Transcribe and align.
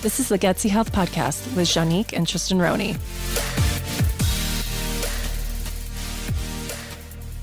This 0.00 0.20
is 0.20 0.28
the 0.28 0.38
Gutsy 0.38 0.70
Health 0.70 0.92
Podcast 0.92 1.56
with 1.56 1.66
Janique 1.66 2.12
and 2.12 2.24
Tristan 2.24 2.60
Roney. 2.60 2.94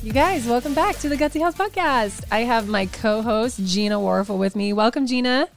You 0.02 0.14
guys, 0.14 0.48
welcome 0.48 0.74
back 0.74 0.96
to 1.00 1.10
the 1.10 1.18
Gutsy 1.18 1.42
Health 1.42 1.58
Podcast. 1.58 2.24
I 2.32 2.40
have 2.40 2.70
my 2.70 2.86
co 2.86 3.22
host, 3.22 3.60
Gina 3.66 3.96
Warfel, 3.96 4.38
with 4.38 4.56
me. 4.56 4.72
Welcome, 4.72 5.06
Gina. 5.06 5.50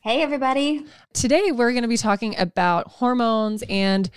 Hey, 0.00 0.22
everybody. 0.22 0.86
Today, 1.12 1.52
we're 1.52 1.72
going 1.72 1.82
to 1.82 1.88
be 1.88 1.98
talking 1.98 2.34
about 2.38 2.88
hormones 2.88 3.62
and 3.68 4.08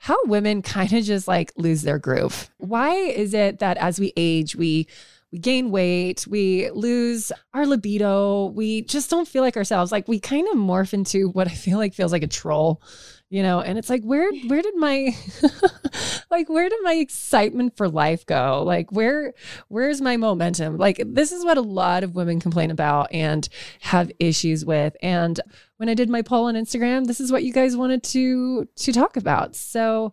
how 0.00 0.18
women 0.26 0.60
kind 0.62 0.92
of 0.92 1.02
just 1.02 1.26
like 1.26 1.50
lose 1.56 1.80
their 1.80 1.98
groove. 1.98 2.50
Why 2.58 2.92
is 2.94 3.32
it 3.32 3.60
that 3.60 3.78
as 3.78 3.98
we 3.98 4.12
age, 4.18 4.54
we 4.54 4.86
we 5.32 5.38
gain 5.38 5.70
weight, 5.70 6.26
we 6.28 6.70
lose 6.70 7.30
our 7.54 7.66
libido, 7.66 8.46
we 8.46 8.82
just 8.82 9.10
don't 9.10 9.28
feel 9.28 9.42
like 9.42 9.56
ourselves. 9.56 9.92
Like 9.92 10.08
we 10.08 10.18
kind 10.18 10.48
of 10.48 10.54
morph 10.54 10.92
into 10.92 11.28
what 11.28 11.46
I 11.46 11.54
feel 11.54 11.78
like 11.78 11.94
feels 11.94 12.12
like 12.12 12.22
a 12.22 12.28
troll 12.28 12.82
you 13.30 13.44
know? 13.44 13.60
And 13.60 13.78
it's 13.78 13.88
like 13.88 14.02
where 14.02 14.28
where 14.48 14.60
did 14.60 14.74
my 14.76 15.16
like 16.30 16.48
where 16.48 16.68
did 16.68 16.80
my 16.82 16.94
excitement 16.94 17.76
for 17.76 17.88
life 17.88 18.26
go? 18.26 18.62
Like 18.64 18.90
where 18.92 19.32
where's 19.68 20.00
my 20.00 20.16
momentum? 20.16 20.76
Like 20.76 21.00
this 21.06 21.30
is 21.32 21.44
what 21.44 21.56
a 21.56 21.62
lot 21.62 22.02
of 22.02 22.16
women 22.16 22.40
complain 22.40 22.70
about 22.70 23.12
and 23.12 23.48
have 23.80 24.10
issues 24.18 24.64
with. 24.64 24.96
And 25.00 25.40
when 25.80 25.88
I 25.88 25.94
did 25.94 26.10
my 26.10 26.20
poll 26.20 26.44
on 26.44 26.56
Instagram, 26.56 27.06
this 27.06 27.22
is 27.22 27.32
what 27.32 27.42
you 27.42 27.54
guys 27.54 27.74
wanted 27.74 28.02
to 28.02 28.68
to 28.76 28.92
talk 28.92 29.16
about. 29.16 29.56
So 29.56 30.12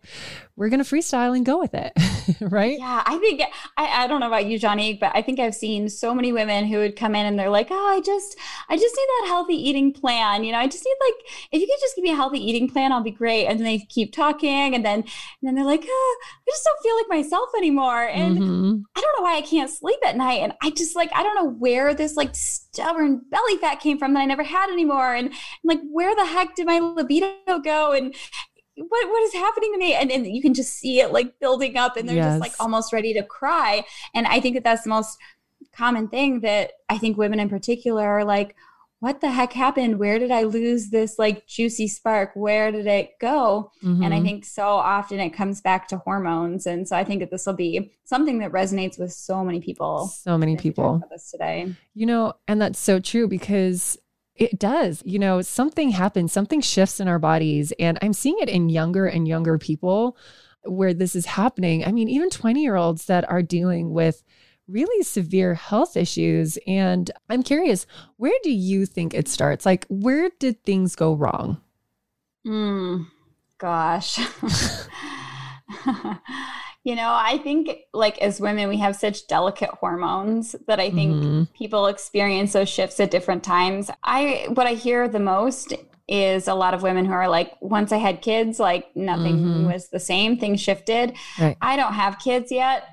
we're 0.56 0.70
gonna 0.70 0.82
freestyle 0.82 1.36
and 1.36 1.44
go 1.44 1.58
with 1.58 1.74
it, 1.74 1.92
right? 2.40 2.78
Yeah, 2.78 3.02
I 3.04 3.18
think 3.18 3.42
I, 3.76 4.04
I 4.04 4.06
don't 4.06 4.20
know 4.20 4.28
about 4.28 4.46
you, 4.46 4.58
Johnny, 4.58 4.94
but 4.94 5.12
I 5.14 5.20
think 5.20 5.38
I've 5.38 5.54
seen 5.54 5.90
so 5.90 6.14
many 6.14 6.32
women 6.32 6.64
who 6.64 6.78
would 6.78 6.96
come 6.96 7.14
in 7.14 7.26
and 7.26 7.38
they're 7.38 7.50
like, 7.50 7.68
"Oh, 7.70 7.94
I 7.94 8.00
just, 8.00 8.38
I 8.70 8.76
just 8.78 8.96
need 8.96 9.06
that 9.20 9.28
healthy 9.28 9.56
eating 9.56 9.92
plan. 9.92 10.42
You 10.42 10.52
know, 10.52 10.58
I 10.58 10.68
just 10.68 10.86
need 10.86 10.96
like, 11.06 11.48
if 11.52 11.60
you 11.60 11.66
could 11.66 11.80
just 11.80 11.96
give 11.96 12.02
me 12.02 12.12
a 12.12 12.16
healthy 12.16 12.38
eating 12.38 12.70
plan, 12.70 12.90
I'll 12.90 13.02
be 13.02 13.10
great." 13.10 13.46
And 13.46 13.58
then 13.58 13.66
they 13.66 13.78
keep 13.90 14.14
talking, 14.14 14.74
and 14.74 14.82
then, 14.82 15.00
and 15.00 15.42
then 15.42 15.54
they're 15.54 15.66
like, 15.66 15.84
oh, 15.86 16.16
"I 16.22 16.50
just 16.50 16.64
don't 16.64 16.82
feel 16.82 16.96
like 16.96 17.10
myself 17.10 17.50
anymore," 17.58 18.08
and 18.08 18.38
mm-hmm. 18.38 18.80
I 18.96 19.00
don't 19.02 19.18
know 19.18 19.22
why 19.22 19.36
I 19.36 19.42
can't 19.42 19.70
sleep 19.70 19.98
at 20.06 20.16
night, 20.16 20.40
and 20.40 20.54
I 20.62 20.70
just 20.70 20.96
like, 20.96 21.10
I 21.14 21.22
don't 21.22 21.34
know 21.34 21.50
where 21.50 21.92
this 21.92 22.16
like 22.16 22.34
stubborn 22.34 23.20
belly 23.30 23.58
fat 23.58 23.80
came 23.80 23.98
from 23.98 24.14
that 24.14 24.20
I 24.20 24.24
never 24.24 24.44
had 24.44 24.70
anymore, 24.70 25.14
and 25.14 25.30
like, 25.64 25.80
where 25.90 26.14
the 26.14 26.26
heck 26.26 26.54
did 26.54 26.66
my 26.66 26.78
libido 26.78 27.58
go? 27.62 27.92
And 27.92 28.14
what 28.76 29.08
what 29.08 29.22
is 29.24 29.32
happening 29.32 29.72
to 29.72 29.78
me? 29.78 29.94
And, 29.94 30.10
and 30.10 30.26
you 30.26 30.40
can 30.40 30.54
just 30.54 30.74
see 30.74 31.00
it 31.00 31.12
like 31.12 31.38
building 31.40 31.76
up, 31.76 31.96
and 31.96 32.08
they're 32.08 32.16
yes. 32.16 32.32
just 32.32 32.40
like 32.40 32.54
almost 32.60 32.92
ready 32.92 33.12
to 33.14 33.22
cry. 33.22 33.84
And 34.14 34.26
I 34.26 34.40
think 34.40 34.54
that 34.54 34.64
that's 34.64 34.82
the 34.82 34.90
most 34.90 35.18
common 35.72 36.08
thing 36.08 36.40
that 36.40 36.72
I 36.88 36.98
think 36.98 37.16
women 37.16 37.40
in 37.40 37.48
particular 37.48 38.06
are 38.06 38.24
like, 38.24 38.54
what 39.00 39.20
the 39.20 39.30
heck 39.30 39.52
happened? 39.52 39.98
Where 39.98 40.18
did 40.18 40.30
I 40.30 40.42
lose 40.42 40.90
this 40.90 41.18
like 41.18 41.46
juicy 41.46 41.86
spark? 41.86 42.32
Where 42.34 42.72
did 42.72 42.86
it 42.86 43.12
go? 43.20 43.70
Mm-hmm. 43.82 44.02
And 44.02 44.12
I 44.12 44.16
mm-hmm. 44.16 44.26
think 44.26 44.44
so 44.44 44.66
often 44.66 45.20
it 45.20 45.30
comes 45.30 45.60
back 45.60 45.86
to 45.88 45.98
hormones. 45.98 46.66
And 46.66 46.86
so 46.88 46.96
I 46.96 47.04
think 47.04 47.20
that 47.20 47.30
this 47.30 47.46
will 47.46 47.54
be 47.54 47.92
something 48.04 48.38
that 48.40 48.50
resonates 48.50 48.98
with 48.98 49.12
so 49.12 49.44
many 49.44 49.60
people. 49.60 50.08
So 50.08 50.36
many 50.36 50.56
people. 50.56 51.00
Today. 51.30 51.74
You 51.94 52.06
know, 52.06 52.34
and 52.48 52.60
that's 52.60 52.78
so 52.78 52.98
true 52.98 53.28
because 53.28 53.96
it 54.38 54.58
does. 54.58 55.02
You 55.04 55.18
know, 55.18 55.42
something 55.42 55.90
happens, 55.90 56.32
something 56.32 56.60
shifts 56.60 57.00
in 57.00 57.08
our 57.08 57.18
bodies. 57.18 57.72
And 57.78 57.98
I'm 58.00 58.12
seeing 58.12 58.38
it 58.40 58.48
in 58.48 58.68
younger 58.68 59.06
and 59.06 59.26
younger 59.26 59.58
people 59.58 60.16
where 60.64 60.94
this 60.94 61.14
is 61.16 61.26
happening. 61.26 61.84
I 61.84 61.92
mean, 61.92 62.08
even 62.08 62.30
20 62.30 62.62
year 62.62 62.76
olds 62.76 63.06
that 63.06 63.28
are 63.28 63.42
dealing 63.42 63.92
with 63.92 64.22
really 64.68 65.02
severe 65.02 65.54
health 65.54 65.96
issues. 65.96 66.58
And 66.66 67.10
I'm 67.28 67.42
curious, 67.42 67.86
where 68.16 68.38
do 68.42 68.50
you 68.50 68.86
think 68.86 69.14
it 69.14 69.28
starts? 69.28 69.66
Like, 69.66 69.86
where 69.88 70.30
did 70.38 70.62
things 70.62 70.94
go 70.94 71.14
wrong? 71.14 71.60
Hmm, 72.44 73.02
gosh. 73.58 74.18
You 76.88 76.96
know, 76.96 77.12
I 77.12 77.36
think 77.36 77.80
like 77.92 78.16
as 78.22 78.40
women, 78.40 78.66
we 78.66 78.78
have 78.78 78.96
such 78.96 79.26
delicate 79.26 79.68
hormones 79.68 80.56
that 80.68 80.80
I 80.80 80.90
think 80.90 81.16
mm-hmm. 81.16 81.42
people 81.52 81.84
experience 81.84 82.54
those 82.54 82.70
shifts 82.70 82.98
at 82.98 83.10
different 83.10 83.44
times. 83.44 83.90
I, 84.02 84.46
what 84.54 84.66
I 84.66 84.72
hear 84.72 85.06
the 85.06 85.20
most 85.20 85.74
is 86.08 86.48
a 86.48 86.54
lot 86.54 86.72
of 86.72 86.82
women 86.82 87.04
who 87.04 87.12
are 87.12 87.28
like, 87.28 87.52
once 87.60 87.92
I 87.92 87.98
had 87.98 88.22
kids, 88.22 88.58
like 88.58 88.86
nothing 88.96 89.36
mm-hmm. 89.36 89.66
was 89.66 89.90
the 89.90 90.00
same, 90.00 90.38
things 90.38 90.62
shifted. 90.62 91.14
Right. 91.38 91.58
I 91.60 91.76
don't 91.76 91.92
have 91.92 92.20
kids 92.20 92.50
yet, 92.50 92.84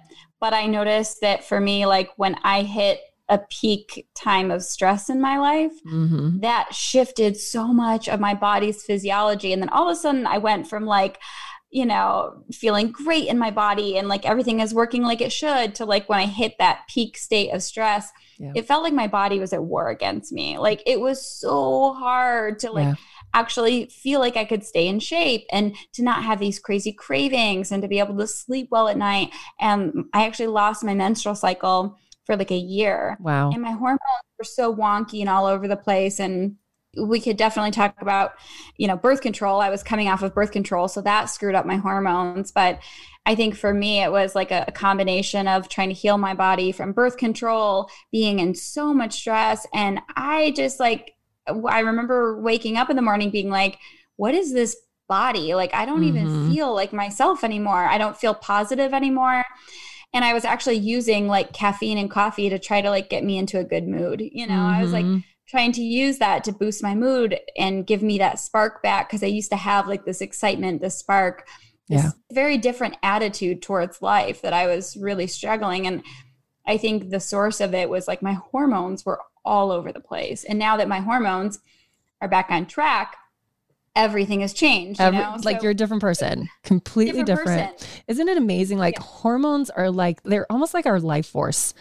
but 0.41 0.53
I 0.53 0.65
noticed 0.65 1.21
that 1.21 1.45
for 1.45 1.61
me, 1.61 1.85
like 1.85 2.11
when 2.17 2.35
I 2.43 2.63
hit 2.63 2.99
a 3.29 3.39
peak 3.49 4.09
time 4.13 4.51
of 4.51 4.61
stress 4.61 5.09
in 5.09 5.21
my 5.21 5.37
life 5.37 5.71
mm-hmm. 5.87 6.41
that 6.41 6.75
shifted 6.75 7.37
so 7.37 7.67
much 7.67 8.09
of 8.09 8.19
my 8.19 8.33
body's 8.33 8.83
physiology 8.83 9.51
and 9.51 9.61
then 9.61 9.69
all 9.69 9.89
of 9.89 9.93
a 9.93 9.99
sudden 9.99 10.27
i 10.27 10.37
went 10.37 10.67
from 10.67 10.85
like 10.85 11.17
you 11.75 11.85
know, 11.85 12.41
feeling 12.53 12.89
great 12.89 13.27
in 13.27 13.37
my 13.37 13.51
body 13.51 13.97
and 13.97 14.07
like 14.07 14.25
everything 14.25 14.61
is 14.61 14.73
working 14.73 15.03
like 15.03 15.19
it 15.19 15.29
should 15.29 15.75
to 15.75 15.83
like 15.83 16.07
when 16.07 16.19
I 16.19 16.25
hit 16.25 16.57
that 16.57 16.87
peak 16.87 17.17
state 17.17 17.49
of 17.49 17.61
stress, 17.61 18.13
yeah. 18.39 18.53
it 18.55 18.65
felt 18.65 18.81
like 18.81 18.93
my 18.93 19.07
body 19.07 19.39
was 19.39 19.51
at 19.51 19.61
war 19.61 19.89
against 19.89 20.31
me. 20.31 20.57
Like 20.57 20.81
it 20.85 21.01
was 21.01 21.29
so 21.29 21.91
hard 21.91 22.59
to 22.59 22.71
like 22.71 22.85
yeah. 22.85 22.95
actually 23.33 23.87
feel 23.87 24.21
like 24.21 24.37
I 24.37 24.45
could 24.45 24.63
stay 24.63 24.87
in 24.87 25.01
shape 25.01 25.45
and 25.51 25.75
to 25.95 26.01
not 26.01 26.23
have 26.23 26.39
these 26.39 26.59
crazy 26.59 26.93
cravings 26.93 27.73
and 27.73 27.81
to 27.81 27.89
be 27.89 27.99
able 27.99 28.15
to 28.19 28.27
sleep 28.27 28.69
well 28.71 28.87
at 28.87 28.95
night. 28.97 29.31
And 29.59 30.05
I 30.13 30.25
actually 30.25 30.47
lost 30.47 30.81
my 30.81 30.93
menstrual 30.93 31.35
cycle 31.35 31.97
for 32.25 32.37
like 32.37 32.51
a 32.51 32.57
year. 32.57 33.17
Wow. 33.19 33.51
And 33.51 33.61
my 33.61 33.71
hormones 33.71 33.99
were 34.39 34.45
so 34.45 34.73
wonky 34.73 35.19
and 35.19 35.27
all 35.27 35.45
over 35.45 35.67
the 35.67 35.75
place. 35.75 36.21
And 36.21 36.55
we 36.97 37.19
could 37.19 37.37
definitely 37.37 37.71
talk 37.71 37.95
about 38.01 38.33
you 38.77 38.87
know 38.87 38.95
birth 38.95 39.21
control. 39.21 39.61
I 39.61 39.69
was 39.69 39.83
coming 39.83 40.07
off 40.07 40.23
of 40.23 40.33
birth 40.33 40.51
control 40.51 40.87
so 40.87 41.01
that 41.01 41.25
screwed 41.25 41.55
up 41.55 41.65
my 41.65 41.77
hormones. 41.77 42.51
But 42.51 42.79
i 43.27 43.33
think 43.33 43.55
for 43.55 43.73
me 43.73 44.03
it 44.03 44.11
was 44.11 44.35
like 44.35 44.51
a, 44.51 44.65
a, 44.67 44.71
combination 44.71 45.47
of 45.47 45.67
trying 45.67 45.89
to 45.89 45.95
heal 45.95 46.17
my 46.17 46.35
body 46.35 46.71
from 46.71 46.91
birth 46.91 47.17
control 47.17 47.89
being 48.11 48.39
in 48.39 48.53
so 48.53 48.93
much 48.93 49.13
stress. 49.13 49.65
And 49.73 49.99
i 50.15 50.51
just 50.55 50.79
like 50.79 51.13
i 51.47 51.79
remember 51.79 52.39
waking 52.41 52.77
up 52.77 52.89
in 52.89 52.95
the 52.95 53.01
morning 53.01 53.29
being 53.29 53.49
like 53.49 53.77
what 54.17 54.33
is 54.33 54.53
this 54.53 54.77
body? 55.07 55.53
Like 55.55 55.73
i 55.73 55.85
don't 55.85 56.01
mm-hmm. 56.01 56.17
even 56.17 56.51
feel 56.51 56.73
like 56.73 56.93
myself 56.93 57.43
anymore. 57.43 57.85
I 57.85 57.97
don't 57.97 58.17
feel 58.17 58.33
positive 58.33 58.93
anymore. 58.93 59.43
And 60.13 60.23
i 60.23 60.33
was 60.33 60.45
actually 60.45 60.77
using 60.77 61.27
like 61.27 61.51
caffeine 61.51 61.97
and 61.97 62.09
coffee 62.09 62.49
to 62.49 62.59
try 62.59 62.81
to 62.81 62.89
like 62.89 63.09
get 63.09 63.23
me 63.23 63.37
into 63.37 63.59
a 63.59 63.63
good 63.63 63.87
mood 63.87 64.21
you 64.21 64.47
know? 64.47 64.53
Mm-hmm. 64.53 64.75
i 64.75 64.81
was 64.81 64.93
like 64.93 65.05
mm-hmm 65.05 65.19
trying 65.55 65.71
to 65.71 65.81
use 65.81 66.17
that 66.17 66.43
to 66.43 66.51
boost 66.51 66.83
my 66.83 66.93
mood 66.93 67.39
and 67.57 67.87
give 67.87 68.03
me 68.03 68.17
that 68.17 68.39
spark 68.41 68.83
back 68.83 69.07
because 69.07 69.23
I 69.23 69.27
used 69.27 69.49
to 69.51 69.55
have 69.55 69.87
like 69.87 70.03
this 70.03 70.19
excitement, 70.19 70.81
this 70.81 70.97
spark, 70.97 71.47
this 71.87 72.03
yeah. 72.03 72.11
very 72.29 72.57
different 72.57 72.97
attitude 73.01 73.61
towards 73.61 74.01
life 74.01 74.41
that 74.41 74.51
I 74.51 74.67
was 74.67 74.97
really 74.97 75.27
struggling. 75.27 75.87
And 75.87 76.03
I 76.67 76.75
think 76.75 77.09
the 77.09 77.21
source 77.21 77.61
of 77.61 77.73
it 77.73 77.89
was 77.89 78.05
like 78.05 78.21
my 78.21 78.33
hormones 78.33 79.05
were 79.05 79.21
all 79.45 79.71
over 79.71 79.93
the 79.93 80.01
place. 80.01 80.43
And 80.43 80.59
now 80.59 80.75
that 80.75 80.89
my 80.89 80.99
hormones 80.99 81.59
are 82.19 82.27
back 82.27 82.47
on 82.49 82.65
track, 82.65 83.15
everything 83.95 84.41
has 84.41 84.51
changed. 84.51 84.99
You 84.99 85.05
Every, 85.05 85.19
like 85.43 85.59
so, 85.59 85.63
you're 85.63 85.71
a 85.71 85.73
different 85.73 86.01
person, 86.01 86.49
completely 86.65 87.23
different. 87.23 87.47
different. 87.47 87.77
Person. 87.77 88.03
Isn't 88.09 88.27
it 88.27 88.37
amazing? 88.37 88.77
Like 88.77 88.95
yeah. 88.97 89.05
hormones 89.05 89.69
are 89.69 89.89
like, 89.89 90.21
they're 90.23 90.51
almost 90.51 90.73
like 90.73 90.85
our 90.85 90.99
life 90.99 91.27
force. 91.27 91.73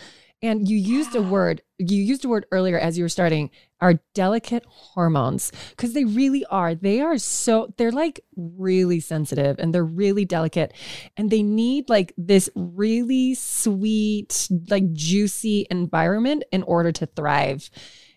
And 0.43 0.69
you 0.69 0.77
used 0.77 1.15
a 1.15 1.22
word, 1.22 1.62
you 1.78 2.03
used 2.03 2.25
a 2.25 2.28
word 2.28 2.45
earlier 2.53 2.78
as 2.78 2.99
you 2.99 3.05
were 3.05 3.09
starting, 3.09 3.50
our 3.81 3.95
delicate 4.15 4.62
hormones, 4.69 5.50
because 5.71 5.95
they 5.95 6.05
really 6.05 6.45
are. 6.47 6.75
They 6.75 7.00
are 7.00 7.17
so, 7.17 7.72
they're 7.78 7.91
like 7.91 8.21
really 8.37 9.00
sensitive 9.00 9.59
and 9.59 9.75
they're 9.75 9.84
really 9.84 10.27
delicate. 10.27 10.75
And 11.17 11.31
they 11.31 11.43
need 11.43 11.89
like 11.89 12.12
this 12.19 12.50
really 12.55 13.34
sweet, 13.34 14.49
like 14.69 14.93
juicy 14.93 15.67
environment 15.70 16.44
in 16.53 16.62
order 16.64 16.93
to 16.93 17.06
thrive. 17.06 17.70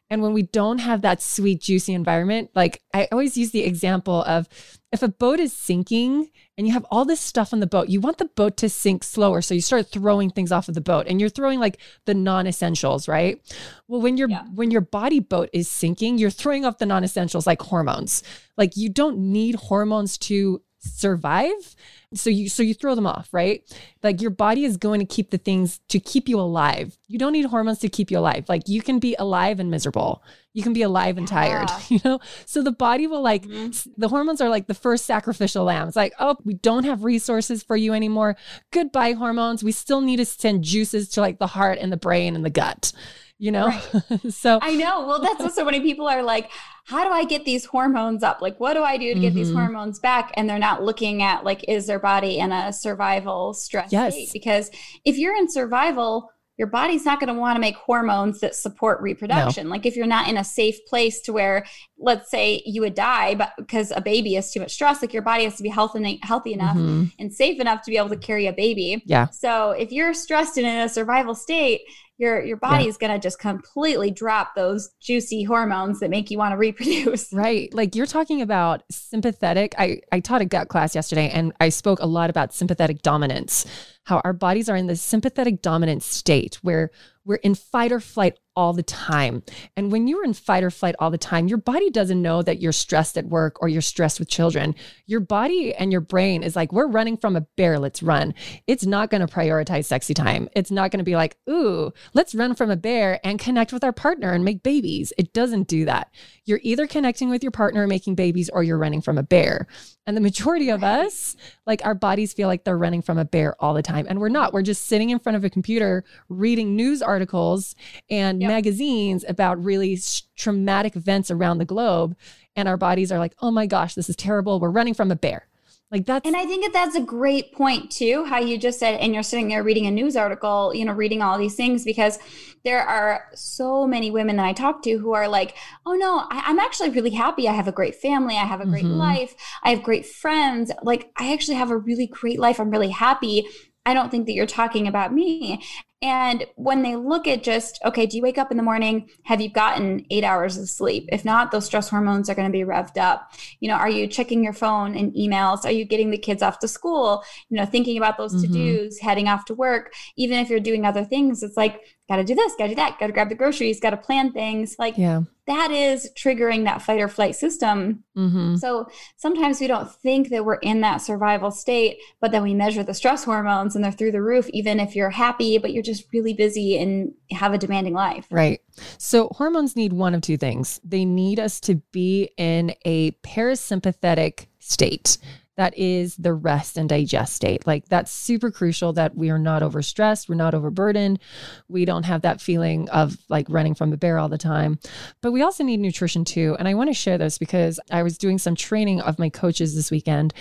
And 0.09 0.21
when 0.21 0.33
we 0.33 0.43
don't 0.43 0.79
have 0.79 1.01
that 1.01 1.21
sweet, 1.21 1.61
juicy 1.61 1.93
environment, 1.93 2.51
like 2.55 2.81
I 2.93 3.07
always 3.11 3.37
use 3.37 3.51
the 3.51 3.63
example 3.63 4.23
of 4.23 4.47
if 4.93 5.03
a 5.03 5.09
boat 5.09 5.39
is 5.39 5.51
sinking 5.51 6.29
and 6.57 6.65
you 6.65 6.71
have 6.73 6.85
all 6.89 7.03
this 7.03 7.19
stuff 7.19 7.51
on 7.51 7.59
the 7.59 7.67
boat, 7.67 7.89
you 7.89 7.99
want 7.99 8.17
the 8.17 8.25
boat 8.25 8.55
to 8.57 8.69
sink 8.69 9.03
slower. 9.03 9.41
So 9.41 9.53
you 9.53 9.61
start 9.61 9.91
throwing 9.91 10.29
things 10.29 10.51
off 10.51 10.69
of 10.69 10.75
the 10.75 10.81
boat 10.81 11.07
and 11.07 11.19
you're 11.19 11.29
throwing 11.29 11.59
like 11.59 11.77
the 12.05 12.13
non-essentials, 12.13 13.07
right? 13.07 13.41
Well, 13.87 14.01
when 14.01 14.15
your 14.15 14.29
yeah. 14.29 14.45
when 14.55 14.71
your 14.71 14.81
body 14.81 15.19
boat 15.19 15.49
is 15.51 15.67
sinking, 15.67 16.17
you're 16.17 16.29
throwing 16.29 16.63
off 16.65 16.77
the 16.77 16.85
non-essentials 16.85 17.45
like 17.45 17.61
hormones. 17.61 18.23
Like 18.55 18.77
you 18.77 18.89
don't 18.89 19.17
need 19.17 19.55
hormones 19.55 20.17
to 20.19 20.61
survive. 20.87 21.75
So 22.13 22.29
you 22.29 22.47
so 22.47 22.63
you 22.63 22.73
throw 22.73 22.95
them 22.95 23.05
off 23.05 23.29
right? 23.33 23.61
Like 24.01 24.21
your 24.21 24.31
body 24.31 24.63
is 24.63 24.77
going 24.77 25.01
to 25.01 25.05
keep 25.05 25.29
the 25.29 25.37
things 25.37 25.79
to 25.89 25.99
keep 25.99 26.29
you 26.29 26.39
alive. 26.39 26.97
You 27.07 27.19
don't 27.19 27.33
need 27.33 27.45
hormones 27.45 27.79
to 27.79 27.89
keep 27.89 28.09
you 28.09 28.19
alive. 28.19 28.45
Like 28.47 28.67
you 28.67 28.81
can 28.81 28.99
be 28.99 29.15
alive 29.19 29.59
and 29.59 29.69
miserable. 29.69 30.23
You 30.53 30.63
can 30.63 30.73
be 30.73 30.81
alive 30.81 31.17
and 31.17 31.27
tired 31.27 31.69
you 31.89 31.99
know? 32.05 32.19
So 32.45 32.63
the 32.63 32.71
body 32.71 33.07
will 33.07 33.21
like 33.21 33.43
mm-hmm. 33.43 33.91
the 33.97 34.07
hormones 34.07 34.39
are 34.39 34.49
like 34.49 34.67
the 34.67 34.73
first 34.73 35.05
sacrificial 35.05 35.65
lamb. 35.65 35.87
It's 35.87 35.97
like 35.97 36.13
oh 36.19 36.37
we 36.45 36.53
don't 36.53 36.85
have 36.85 37.03
resources 37.03 37.61
for 37.61 37.75
you 37.75 37.93
anymore. 37.93 38.37
Goodbye 38.71 39.13
hormones. 39.13 39.63
We 39.63 39.73
still 39.73 40.01
need 40.01 40.17
to 40.17 40.25
send 40.25 40.63
juices 40.63 41.09
to 41.09 41.21
like 41.21 41.39
the 41.39 41.47
heart 41.47 41.77
and 41.79 41.91
the 41.91 41.97
brain 41.97 42.35
and 42.35 42.45
the 42.45 42.49
gut 42.49 42.93
you 43.39 43.51
know? 43.51 43.67
Right. 43.67 44.21
so 44.31 44.59
I 44.61 44.75
know. 44.75 45.05
Well, 45.05 45.21
that's 45.21 45.55
so 45.55 45.63
many 45.63 45.79
people 45.79 46.07
are 46.07 46.23
like, 46.23 46.51
how 46.85 47.03
do 47.03 47.11
I 47.11 47.25
get 47.25 47.45
these 47.45 47.65
hormones 47.65 48.23
up? 48.23 48.41
Like, 48.41 48.59
what 48.59 48.73
do 48.73 48.83
I 48.83 48.97
do 48.97 49.13
to 49.13 49.19
get 49.19 49.29
mm-hmm. 49.29 49.35
these 49.35 49.51
hormones 49.51 49.99
back? 49.99 50.31
And 50.35 50.49
they're 50.49 50.57
not 50.57 50.83
looking 50.83 51.21
at 51.21 51.43
like, 51.43 51.63
is 51.67 51.87
their 51.87 51.99
body 51.99 52.39
in 52.39 52.51
a 52.51 52.73
survival 52.73 53.53
stress 53.53 53.91
yes. 53.91 54.13
state? 54.13 54.29
Because 54.33 54.71
if 55.05 55.17
you're 55.17 55.35
in 55.35 55.49
survival, 55.49 56.31
your 56.57 56.67
body's 56.67 57.05
not 57.05 57.19
going 57.19 57.27
to 57.27 57.39
want 57.39 57.55
to 57.55 57.59
make 57.59 57.75
hormones 57.75 58.39
that 58.39 58.55
support 58.55 58.99
reproduction. 59.01 59.65
No. 59.65 59.69
Like 59.69 59.85
if 59.85 59.95
you're 59.95 60.07
not 60.07 60.27
in 60.27 60.37
a 60.37 60.43
safe 60.43 60.83
place 60.87 61.21
to 61.21 61.33
where, 61.33 61.65
let's 61.99 62.31
say 62.31 62.63
you 62.65 62.81
would 62.81 62.95
die, 62.95 63.35
but 63.35 63.53
because 63.57 63.91
a 63.95 64.01
baby 64.01 64.35
is 64.35 64.51
too 64.51 64.61
much 64.61 64.73
stress, 64.73 65.01
like 65.01 65.13
your 65.13 65.21
body 65.21 65.43
has 65.43 65.57
to 65.57 65.63
be 65.63 65.69
healthy, 65.69 66.19
healthy 66.23 66.53
enough 66.53 66.75
mm-hmm. 66.75 67.05
and 67.19 67.31
safe 67.31 67.59
enough 67.61 67.83
to 67.83 67.91
be 67.91 67.97
able 67.97 68.09
to 68.09 68.17
carry 68.17 68.47
a 68.47 68.53
baby. 68.53 69.03
Yeah. 69.05 69.27
So 69.29 69.71
if 69.71 69.91
you're 69.91 70.15
stressed 70.15 70.57
and 70.57 70.65
in 70.65 70.77
a 70.77 70.89
survival 70.89 71.35
state, 71.35 71.81
your 72.17 72.43
your 72.43 72.57
body 72.57 72.83
yeah. 72.83 72.89
is 72.89 72.97
going 72.97 73.11
to 73.11 73.19
just 73.19 73.39
completely 73.39 74.11
drop 74.11 74.55
those 74.55 74.89
juicy 74.99 75.43
hormones 75.43 75.99
that 75.99 76.09
make 76.09 76.31
you 76.31 76.37
want 76.37 76.51
to 76.51 76.57
reproduce. 76.57 77.31
Right. 77.31 77.73
Like 77.73 77.95
you're 77.95 78.05
talking 78.05 78.41
about 78.41 78.83
sympathetic. 78.91 79.75
I 79.77 80.01
I 80.11 80.19
taught 80.19 80.41
a 80.41 80.45
gut 80.45 80.67
class 80.67 80.95
yesterday 80.95 81.29
and 81.29 81.53
I 81.59 81.69
spoke 81.69 81.99
a 81.99 82.07
lot 82.07 82.29
about 82.29 82.53
sympathetic 82.53 83.01
dominance. 83.01 83.65
How 84.03 84.21
our 84.23 84.33
bodies 84.33 84.69
are 84.69 84.75
in 84.75 84.87
the 84.87 84.95
sympathetic 84.95 85.61
dominant 85.61 86.01
state 86.01 86.55
where 86.61 86.91
we're 87.25 87.35
in 87.35 87.55
fight 87.55 87.91
or 87.91 87.99
flight 87.99 88.39
all 88.57 88.73
the 88.73 88.83
time. 88.83 89.43
And 89.77 89.91
when 89.91 90.07
you're 90.07 90.25
in 90.25 90.33
fight 90.33 90.63
or 90.63 90.71
flight 90.71 90.95
all 90.97 91.11
the 91.11 91.17
time, 91.17 91.47
your 91.47 91.59
body 91.59 91.91
doesn't 91.91 92.21
know 92.21 92.41
that 92.41 92.59
you're 92.59 92.71
stressed 92.71 93.15
at 93.15 93.27
work 93.27 93.61
or 93.61 93.69
you're 93.69 93.83
stressed 93.83 94.17
with 94.19 94.27
children. 94.27 94.73
Your 95.05 95.19
body 95.19 95.75
and 95.75 95.91
your 95.91 96.01
brain 96.01 96.41
is 96.41 96.55
like, 96.55 96.73
we're 96.73 96.87
running 96.87 97.17
from 97.17 97.35
a 97.35 97.41
bear, 97.41 97.77
let's 97.77 98.01
run. 98.01 98.33
It's 98.65 98.85
not 98.85 99.11
going 99.11 99.25
to 99.25 99.31
prioritize 99.31 99.85
sexy 99.85 100.15
time. 100.15 100.49
It's 100.55 100.71
not 100.71 100.89
going 100.89 100.97
to 100.97 101.05
be 101.05 101.15
like, 101.15 101.37
ooh, 101.47 101.93
let's 102.15 102.33
run 102.33 102.55
from 102.55 102.71
a 102.71 102.75
bear 102.75 103.19
and 103.23 103.39
connect 103.39 103.71
with 103.71 103.83
our 103.83 103.93
partner 103.93 104.33
and 104.33 104.43
make 104.43 104.63
babies. 104.63 105.13
It 105.19 105.33
doesn't 105.33 105.67
do 105.67 105.85
that. 105.85 106.11
You're 106.45 106.59
either 106.63 106.87
connecting 106.87 107.29
with 107.29 107.43
your 107.43 107.51
partner 107.51 107.83
and 107.83 107.89
making 107.89 108.15
babies 108.15 108.49
or 108.49 108.63
you're 108.63 108.79
running 108.79 109.01
from 109.01 109.19
a 109.19 109.23
bear. 109.23 109.67
And 110.07 110.17
the 110.17 110.21
majority 110.21 110.69
of 110.69 110.83
us, 110.83 111.35
like 111.65 111.85
our 111.85 111.93
bodies 111.93 112.33
feel 112.33 112.47
like 112.47 112.63
they're 112.63 112.77
running 112.77 113.01
from 113.01 113.17
a 113.17 113.25
bear 113.25 113.61
all 113.61 113.73
the 113.73 113.81
time. 113.83 114.07
And 114.09 114.19
we're 114.19 114.29
not. 114.29 114.53
We're 114.53 114.61
just 114.61 114.87
sitting 114.87 115.09
in 115.09 115.19
front 115.19 115.35
of 115.35 115.43
a 115.43 115.49
computer 115.49 116.05
reading 116.29 116.75
news 116.75 117.01
articles 117.01 117.75
and 118.09 118.39
yep. 118.47 118.55
magazines 118.55 119.25
about 119.27 119.63
really 119.63 119.99
traumatic 120.35 120.95
events 120.95 121.29
around 121.31 121.57
the 121.57 121.65
globe. 121.65 122.15
And 122.55 122.67
our 122.67 122.77
bodies 122.77 123.11
are 123.11 123.19
like, 123.19 123.35
oh 123.41 123.51
my 123.51 123.67
gosh, 123.67 123.93
this 123.93 124.09
is 124.09 124.15
terrible. 124.15 124.59
We're 124.59 124.71
running 124.71 124.93
from 124.93 125.11
a 125.11 125.15
bear. 125.15 125.47
Like 125.89 126.05
that's 126.05 126.27
And 126.27 126.35
I 126.35 126.45
think 126.45 126.65
that 126.65 126.73
that's 126.73 126.97
a 126.97 127.01
great 127.01 127.53
point 127.53 127.89
too, 127.89 128.25
how 128.25 128.39
you 128.39 128.57
just 128.57 128.77
said 128.77 128.99
and 128.99 129.13
you're 129.13 129.23
sitting 129.23 129.47
there 129.47 129.63
reading 129.63 129.85
a 129.85 129.91
news 129.91 130.17
article, 130.17 130.73
you 130.75 130.83
know, 130.83 130.91
reading 130.91 131.21
all 131.21 131.37
these 131.37 131.55
things 131.55 131.85
because 131.85 132.19
there 132.65 132.81
are 132.81 133.29
so 133.33 133.87
many 133.87 134.11
women 134.11 134.35
that 134.35 134.45
I 134.45 134.51
talk 134.51 134.83
to 134.83 134.97
who 134.97 135.13
are 135.13 135.29
like, 135.29 135.55
"Oh 135.85 135.93
no, 135.93 136.27
I, 136.29 136.49
am 136.49 136.59
actually 136.59 136.89
really 136.89 137.11
happy. 137.11 137.47
I 137.47 137.53
have 137.53 137.69
a 137.69 137.71
great 137.71 137.95
family. 137.95 138.35
I 138.35 138.43
have 138.43 138.59
a 138.59 138.65
great 138.65 138.83
mm-hmm. 138.83 138.97
life. 138.97 139.35
I 139.63 139.69
have 139.69 139.81
great 139.81 140.05
friends. 140.05 140.71
Like 140.83 141.09
I 141.15 141.31
actually 141.31 141.55
have 141.55 141.71
a 141.71 141.77
really 141.77 142.07
great 142.07 142.39
life. 142.39 142.59
I'm 142.59 142.71
really 142.71 142.89
happy." 142.89 143.47
I 143.85 143.93
don't 143.93 144.11
think 144.11 144.25
that 144.25 144.33
you're 144.33 144.45
talking 144.45 144.85
about 144.85 145.13
me. 145.13 145.63
And 146.01 146.45
when 146.55 146.83
they 146.83 146.95
look 146.95 147.27
at 147.27 147.41
just, 147.41 147.79
okay, 147.83 148.05
do 148.05 148.17
you 148.17 148.23
wake 148.23 148.37
up 148.37 148.51
in 148.51 148.57
the 148.57 148.63
morning? 148.63 149.09
Have 149.23 149.41
you 149.41 149.49
gotten 149.49 150.05
eight 150.11 150.23
hours 150.23 150.55
of 150.55 150.69
sleep? 150.69 151.09
If 151.11 151.25
not, 151.25 151.49
those 151.49 151.65
stress 151.65 151.89
hormones 151.89 152.29
are 152.29 152.35
going 152.35 152.47
to 152.47 152.55
be 152.55 152.63
revved 152.63 152.97
up. 152.97 153.31
You 153.59 153.69
know, 153.69 153.75
are 153.75 153.89
you 153.89 154.05
checking 154.05 154.43
your 154.43 154.53
phone 154.53 154.95
and 154.95 155.11
emails? 155.15 155.65
Are 155.65 155.71
you 155.71 155.85
getting 155.85 156.11
the 156.11 156.17
kids 156.19 156.43
off 156.43 156.59
to 156.59 156.67
school? 156.67 157.23
You 157.49 157.57
know, 157.57 157.65
thinking 157.65 157.97
about 157.97 158.17
those 158.17 158.35
mm-hmm. 158.35 158.53
to 158.53 158.83
dos, 158.83 158.99
heading 158.99 159.27
off 159.27 159.45
to 159.45 159.55
work. 159.55 159.91
Even 160.17 160.37
if 160.37 160.49
you're 160.49 160.59
doing 160.59 160.85
other 160.85 161.03
things, 161.03 161.41
it's 161.41 161.57
like, 161.57 161.81
got 162.07 162.17
to 162.17 162.23
do 162.23 162.35
this, 162.35 162.53
got 162.57 162.65
to 162.65 162.69
do 162.69 162.75
that, 162.75 162.97
got 162.99 163.07
to 163.07 163.13
grab 163.13 163.27
the 163.27 163.35
groceries, 163.35 163.81
got 163.81 163.89
to 163.89 163.97
plan 163.97 164.31
things. 164.31 164.77
Like, 164.79 164.97
yeah. 164.97 165.23
that 165.45 165.71
is 165.71 166.09
triggering 166.17 166.63
that 166.63 166.81
fight 166.81 167.01
or 167.01 167.09
flight 167.09 167.35
system. 167.35 168.05
Mm-hmm. 168.15 168.55
So 168.55 168.87
sometimes 169.17 169.59
we 169.59 169.67
don't 169.67 169.91
think 169.91 170.29
that 170.29 170.45
we're 170.45 170.55
in 170.55 170.79
that 170.81 171.01
survival 171.01 171.51
state, 171.51 171.97
but 172.21 172.31
then 172.31 172.43
we 172.43 172.53
measure 172.53 172.81
the 172.81 172.93
stress 172.93 173.25
hormones 173.25 173.75
and 173.75 173.83
they're 173.83 173.91
through 173.91 174.13
the 174.13 174.21
roof, 174.21 174.47
even 174.53 174.79
if 174.79 174.95
you're 174.95 175.09
happy, 175.09 175.57
but 175.57 175.73
you're 175.73 175.83
just 175.87 176.05
really 176.13 176.33
busy 176.33 176.77
and 176.77 177.13
have 177.31 177.53
a 177.53 177.57
demanding 177.57 177.93
life. 177.93 178.27
Right. 178.29 178.61
So 178.99 179.29
hormones 179.29 179.75
need 179.75 179.93
one 179.93 180.13
of 180.13 180.21
two 180.21 180.37
things 180.37 180.79
they 180.83 181.05
need 181.05 181.39
us 181.39 181.59
to 181.61 181.75
be 181.91 182.29
in 182.37 182.75
a 182.85 183.11
parasympathetic 183.23 184.45
state 184.59 185.17
that 185.57 185.77
is 185.77 186.15
the 186.15 186.33
rest 186.33 186.77
and 186.77 186.87
digest 186.87 187.33
state. 187.33 187.67
Like 187.67 187.89
that's 187.89 188.11
super 188.11 188.49
crucial 188.49 188.93
that 188.93 189.15
we 189.15 189.29
are 189.29 189.39
not 189.39 189.61
overstressed, 189.61 190.29
we're 190.29 190.35
not 190.35 190.53
overburdened, 190.53 191.19
we 191.67 191.83
don't 191.83 192.03
have 192.03 192.21
that 192.21 192.41
feeling 192.41 192.89
of 192.89 193.17
like 193.27 193.47
running 193.49 193.75
from 193.75 193.89
the 193.89 193.97
bear 193.97 194.17
all 194.17 194.29
the 194.29 194.37
time. 194.37 194.79
But 195.21 195.33
we 195.33 195.41
also 195.41 195.63
need 195.63 195.79
nutrition 195.79 196.23
too. 196.23 196.55
And 196.57 196.67
I 196.67 196.73
want 196.73 196.89
to 196.89 196.93
share 196.93 197.17
this 197.17 197.37
because 197.37 197.79
I 197.91 198.03
was 198.03 198.17
doing 198.17 198.37
some 198.37 198.55
training 198.55 199.01
of 199.01 199.19
my 199.19 199.29
coaches 199.29 199.75
this 199.75 199.91
weekend 199.91 200.33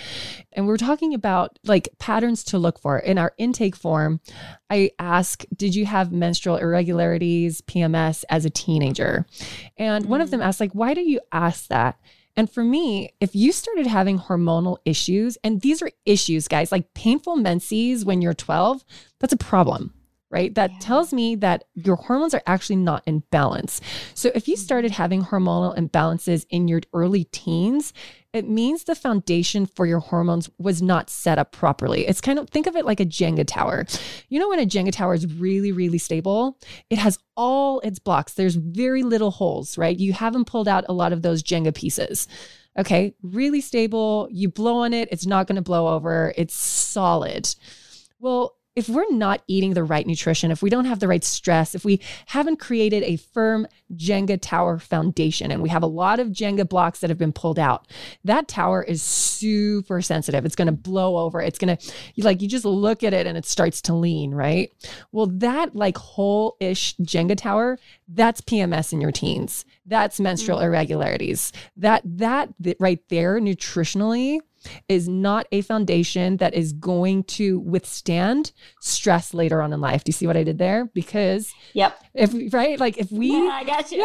and 0.53 0.65
we 0.65 0.77
we're 0.77 0.77
talking 0.77 1.13
about 1.13 1.57
like 1.63 1.89
patterns 1.97 2.43
to 2.45 2.59
look 2.59 2.79
for. 2.79 2.99
In 2.99 3.17
our 3.17 3.33
intake 3.37 3.75
form, 3.75 4.19
I 4.69 4.91
ask, 4.99 5.43
did 5.55 5.73
you 5.73 5.85
have 5.85 6.11
menstrual 6.11 6.57
irregularities, 6.57 7.61
PMS 7.61 8.23
as 8.29 8.45
a 8.45 8.49
teenager? 8.49 9.25
And 9.77 10.03
mm-hmm. 10.03 10.11
one 10.11 10.21
of 10.21 10.29
them 10.29 10.41
mm. 10.41 10.45
asked 10.45 10.59
like, 10.59 10.73
why 10.73 10.93
do 10.93 11.01
you 11.01 11.19
ask 11.31 11.67
that? 11.67 11.99
And 12.37 12.49
for 12.49 12.63
me, 12.63 13.09
if 13.19 13.35
you 13.35 13.51
started 13.51 13.87
having 13.87 14.19
hormonal 14.19 14.77
issues, 14.85 15.37
and 15.43 15.59
these 15.61 15.81
are 15.81 15.89
issues, 16.05 16.47
guys, 16.47 16.71
like 16.71 16.93
painful 16.93 17.35
menses 17.35 18.05
when 18.05 18.21
you're 18.21 18.35
12, 18.35 18.85
that's 19.19 19.33
a 19.33 19.37
problem 19.37 19.93
right? 20.29 20.53
That 20.55 20.71
yeah. 20.71 20.79
tells 20.79 21.13
me 21.13 21.35
that 21.35 21.63
your 21.73 21.95
hormones 21.95 22.33
are 22.33 22.41
actually 22.45 22.75
not 22.77 23.03
in 23.05 23.23
balance. 23.31 23.79
So 24.13 24.29
if 24.35 24.47
you 24.47 24.55
mm-hmm. 24.55 24.61
started 24.61 24.91
having 24.91 25.23
hormonal 25.23 25.77
imbalances 25.77 26.45
in 26.49 26.67
your 26.67 26.81
early 26.93 27.25
teens, 27.25 27.93
it 28.33 28.47
means 28.47 28.83
the 28.83 28.95
foundation 28.95 29.65
for 29.65 29.85
your 29.85 29.99
hormones 29.99 30.49
was 30.59 30.81
not 30.81 31.09
set 31.09 31.39
up 31.39 31.51
properly. 31.51 32.05
It's 32.07 32.21
kind 32.21 32.37
of 32.37 32.49
think 32.49 32.67
of 32.67 32.75
it 32.75 32.85
like 32.85 32.99
a 32.99 33.05
Jenga 33.05 33.45
tower. 33.47 33.85
You 34.29 34.39
know, 34.39 34.49
when 34.49 34.59
a 34.59 34.65
Jenga 34.65 34.91
tower 34.91 35.13
is 35.13 35.25
really, 35.35 35.71
really 35.71 35.97
stable, 35.97 36.59
it 36.89 36.99
has 36.99 37.17
all 37.35 37.79
its 37.81 37.99
blocks. 37.99 38.33
There's 38.33 38.55
very 38.55 39.03
little 39.03 39.31
holes, 39.31 39.77
right? 39.77 39.97
You 39.97 40.13
haven't 40.13 40.45
pulled 40.45 40.67
out 40.67 40.85
a 40.89 40.93
lot 40.93 41.13
of 41.13 41.21
those 41.21 41.41
Jenga 41.41 41.73
pieces. 41.73 42.27
Okay, 42.77 43.15
really 43.23 43.61
stable. 43.61 44.27
You 44.29 44.49
blow 44.49 44.79
on 44.79 44.93
it, 44.93 45.09
it's 45.11 45.25
not 45.25 45.47
going 45.47 45.55
to 45.55 45.61
blow 45.61 45.87
over. 45.87 46.33
It's 46.37 46.53
solid. 46.53 47.55
Well, 48.19 48.56
if 48.77 48.87
we're 48.87 49.09
not 49.09 49.41
eating 49.47 49.73
the 49.73 49.83
right 49.83 50.05
nutrition, 50.05 50.51
if 50.51 50.61
we 50.61 50.69
don't 50.69 50.85
have 50.85 50.99
the 50.99 51.07
right 51.07 51.23
stress, 51.23 51.73
if 51.73 51.83
we 51.83 51.99
haven't 52.27 52.57
created 52.57 53.01
a 53.01 53.15
firm 53.15 53.65
Jenga 53.95 54.37
tower 54.39 54.77
foundation 54.77 55.51
and 55.51 55.63
we 55.63 55.69
have 55.69 55.81
a 55.81 55.87
lot 55.87 56.19
of 56.19 56.27
Jenga 56.27 56.69
blocks 56.69 56.99
that 56.99 57.09
have 57.09 57.17
been 57.17 57.33
pulled 57.33 57.57
out, 57.57 57.87
that 58.23 58.47
tower 58.47 58.83
is 58.83 59.01
super 59.01 59.99
sensitive. 59.99 60.45
It's 60.45 60.55
going 60.55 60.67
to 60.67 60.71
blow 60.71 61.17
over. 61.17 61.41
It's 61.41 61.57
going 61.57 61.75
to, 61.75 61.91
like, 62.17 62.39
you 62.39 62.47
just 62.47 62.65
look 62.65 63.03
at 63.03 63.15
it 63.15 63.25
and 63.25 63.35
it 63.35 63.47
starts 63.47 63.81
to 63.81 63.95
lean, 63.95 64.35
right? 64.35 64.71
Well, 65.11 65.25
that 65.25 65.75
like 65.75 65.97
whole 65.97 66.55
ish 66.59 66.95
Jenga 66.97 67.35
tower, 67.35 67.79
that's 68.07 68.41
PMS 68.41 68.93
in 68.93 69.01
your 69.01 69.11
teens. 69.11 69.65
That's 69.87 70.19
menstrual 70.19 70.59
mm-hmm. 70.59 70.67
irregularities. 70.67 71.51
That, 71.77 72.03
that 72.05 72.49
right 72.79 72.99
there 73.09 73.39
nutritionally 73.39 74.39
is 74.89 75.07
not 75.07 75.47
a 75.51 75.61
foundation 75.61 76.37
that 76.37 76.53
is 76.53 76.73
going 76.73 77.23
to 77.23 77.59
withstand 77.59 78.51
stress 78.81 79.33
later 79.33 79.61
on 79.61 79.73
in 79.73 79.81
life. 79.81 80.03
Do 80.03 80.09
you 80.09 80.13
see 80.13 80.27
what 80.27 80.37
I 80.37 80.43
did 80.43 80.57
there? 80.57 80.85
Because 80.93 81.53
yep, 81.73 81.99
if 82.13 82.53
right, 82.53 82.79
like 82.79 82.97
if 82.97 83.11
we, 83.11 83.31
yeah, 83.31 83.49
I 83.51 83.63
got 83.63 83.91
you. 83.91 83.99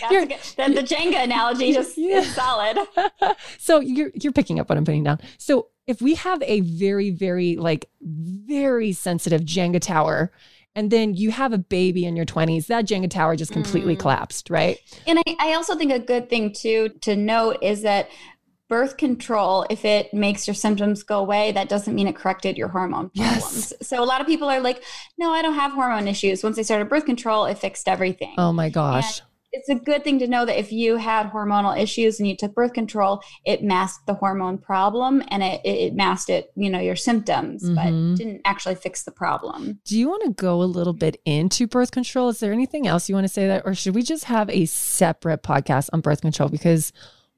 Yeah. 0.00 0.10
the, 0.10 0.74
the 0.74 0.82
Jenga 0.82 1.24
analogy 1.24 1.72
just 1.72 1.96
yeah. 1.98 2.18
is 2.18 2.34
solid. 2.34 2.78
so 3.58 3.80
you're 3.80 4.10
you're 4.14 4.32
picking 4.32 4.60
up 4.60 4.68
what 4.68 4.78
I'm 4.78 4.84
putting 4.84 5.04
down. 5.04 5.20
So 5.38 5.68
if 5.86 6.02
we 6.02 6.14
have 6.14 6.42
a 6.42 6.60
very 6.60 7.10
very 7.10 7.56
like 7.56 7.88
very 8.00 8.92
sensitive 8.92 9.42
Jenga 9.42 9.80
tower 9.80 10.30
and 10.76 10.90
then 10.90 11.14
you 11.14 11.30
have 11.30 11.52
a 11.54 11.58
baby 11.58 12.04
in 12.04 12.14
your 12.14 12.26
20s 12.26 12.66
that 12.66 12.84
jenga 12.84 13.10
tower 13.10 13.34
just 13.34 13.50
completely 13.50 13.96
mm. 13.96 13.98
collapsed 13.98 14.50
right 14.50 14.78
and 15.06 15.18
I, 15.18 15.36
I, 15.40 15.54
also 15.54 15.74
think 15.74 15.90
a 15.90 15.98
good 15.98 16.28
thing 16.28 16.52
too 16.52 16.90
to 17.00 17.16
note 17.16 17.58
is 17.62 17.82
that 17.82 18.08
birth 18.68 18.96
control, 18.96 19.66
if 19.70 19.84
it 19.84 20.12
makes 20.12 20.46
your 20.46 20.54
symptoms 20.54 21.02
go 21.02 21.18
away, 21.18 21.52
that 21.52 21.68
doesn't 21.68 21.94
mean 21.94 22.08
it 22.08 22.16
corrected 22.16 22.56
your 22.56 22.68
hormone 22.68 23.10
problems. 23.10 23.72
Yes. 23.80 23.88
So 23.88 24.02
a 24.02 24.04
lot 24.04 24.20
of 24.20 24.26
people 24.26 24.48
are 24.48 24.60
like, 24.60 24.82
no, 25.18 25.30
I 25.30 25.42
don't 25.42 25.54
have 25.54 25.72
hormone 25.72 26.08
issues. 26.08 26.42
Once 26.42 26.56
they 26.56 26.62
started 26.62 26.88
birth 26.88 27.06
control, 27.06 27.44
it 27.46 27.58
fixed 27.58 27.88
everything. 27.88 28.34
Oh 28.38 28.52
my 28.52 28.68
gosh. 28.68 29.20
And 29.20 29.28
it's 29.52 29.68
a 29.70 29.74
good 29.74 30.04
thing 30.04 30.18
to 30.18 30.26
know 30.26 30.44
that 30.44 30.58
if 30.58 30.70
you 30.70 30.96
had 30.96 31.30
hormonal 31.30 31.80
issues 31.80 32.20
and 32.20 32.28
you 32.28 32.36
took 32.36 32.54
birth 32.54 32.74
control, 32.74 33.22
it 33.46 33.62
masked 33.62 34.06
the 34.06 34.12
hormone 34.12 34.58
problem 34.58 35.22
and 35.28 35.42
it, 35.42 35.60
it 35.64 35.94
masked 35.94 36.28
it, 36.28 36.52
you 36.56 36.68
know, 36.68 36.80
your 36.80 36.96
symptoms, 36.96 37.62
mm-hmm. 37.64 37.74
but 37.74 38.18
didn't 38.18 38.42
actually 38.44 38.74
fix 38.74 39.04
the 39.04 39.12
problem. 39.12 39.80
Do 39.86 39.98
you 39.98 40.08
want 40.08 40.24
to 40.24 40.32
go 40.32 40.60
a 40.60 40.64
little 40.64 40.92
bit 40.92 41.20
into 41.24 41.66
birth 41.66 41.90
control? 41.90 42.28
Is 42.28 42.40
there 42.40 42.52
anything 42.52 42.86
else 42.86 43.08
you 43.08 43.14
want 43.14 43.26
to 43.26 43.32
say 43.32 43.46
that, 43.46 43.62
or 43.64 43.74
should 43.74 43.94
we 43.94 44.02
just 44.02 44.24
have 44.24 44.50
a 44.50 44.66
separate 44.66 45.42
podcast 45.42 45.88
on 45.94 46.02
birth 46.02 46.20
control? 46.20 46.50
Because 46.50 46.92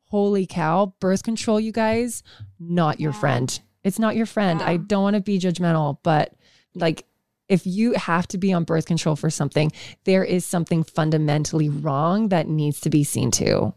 holy 0.09 0.47
cow, 0.47 0.95
birth 1.00 1.23
control, 1.23 1.61
you 1.61 1.73
guys, 1.73 2.23
not 2.59 3.00
your 3.00 3.12
friend. 3.12 3.61
It's 3.85 3.99
not 3.99 4.17
your 4.17 4.27
friend. 4.27 4.61
Yeah. 4.61 4.69
I 4.69 4.77
don't 4.77 5.03
want 5.03 5.15
to 5.15 5.23
be 5.23 5.38
judgmental, 5.38 5.99
but 6.03 6.35
like 6.75 7.07
if 7.49 7.67
you 7.67 7.93
have 7.93 8.27
to 8.29 8.38
be 8.38 8.53
on 8.53 8.65
birth 8.65 8.87
control 8.87 9.17
for 9.17 9.31
something, 9.31 9.73
there 10.05 10.25
is 10.25 10.45
something 10.45 10.83
fundamentally 10.83 11.69
wrong 11.69 12.29
that 12.29 12.49
needs 12.49 12.81
to 12.81 12.91
be 12.91 13.05
seen 13.05 13.31
to. 13.33 13.75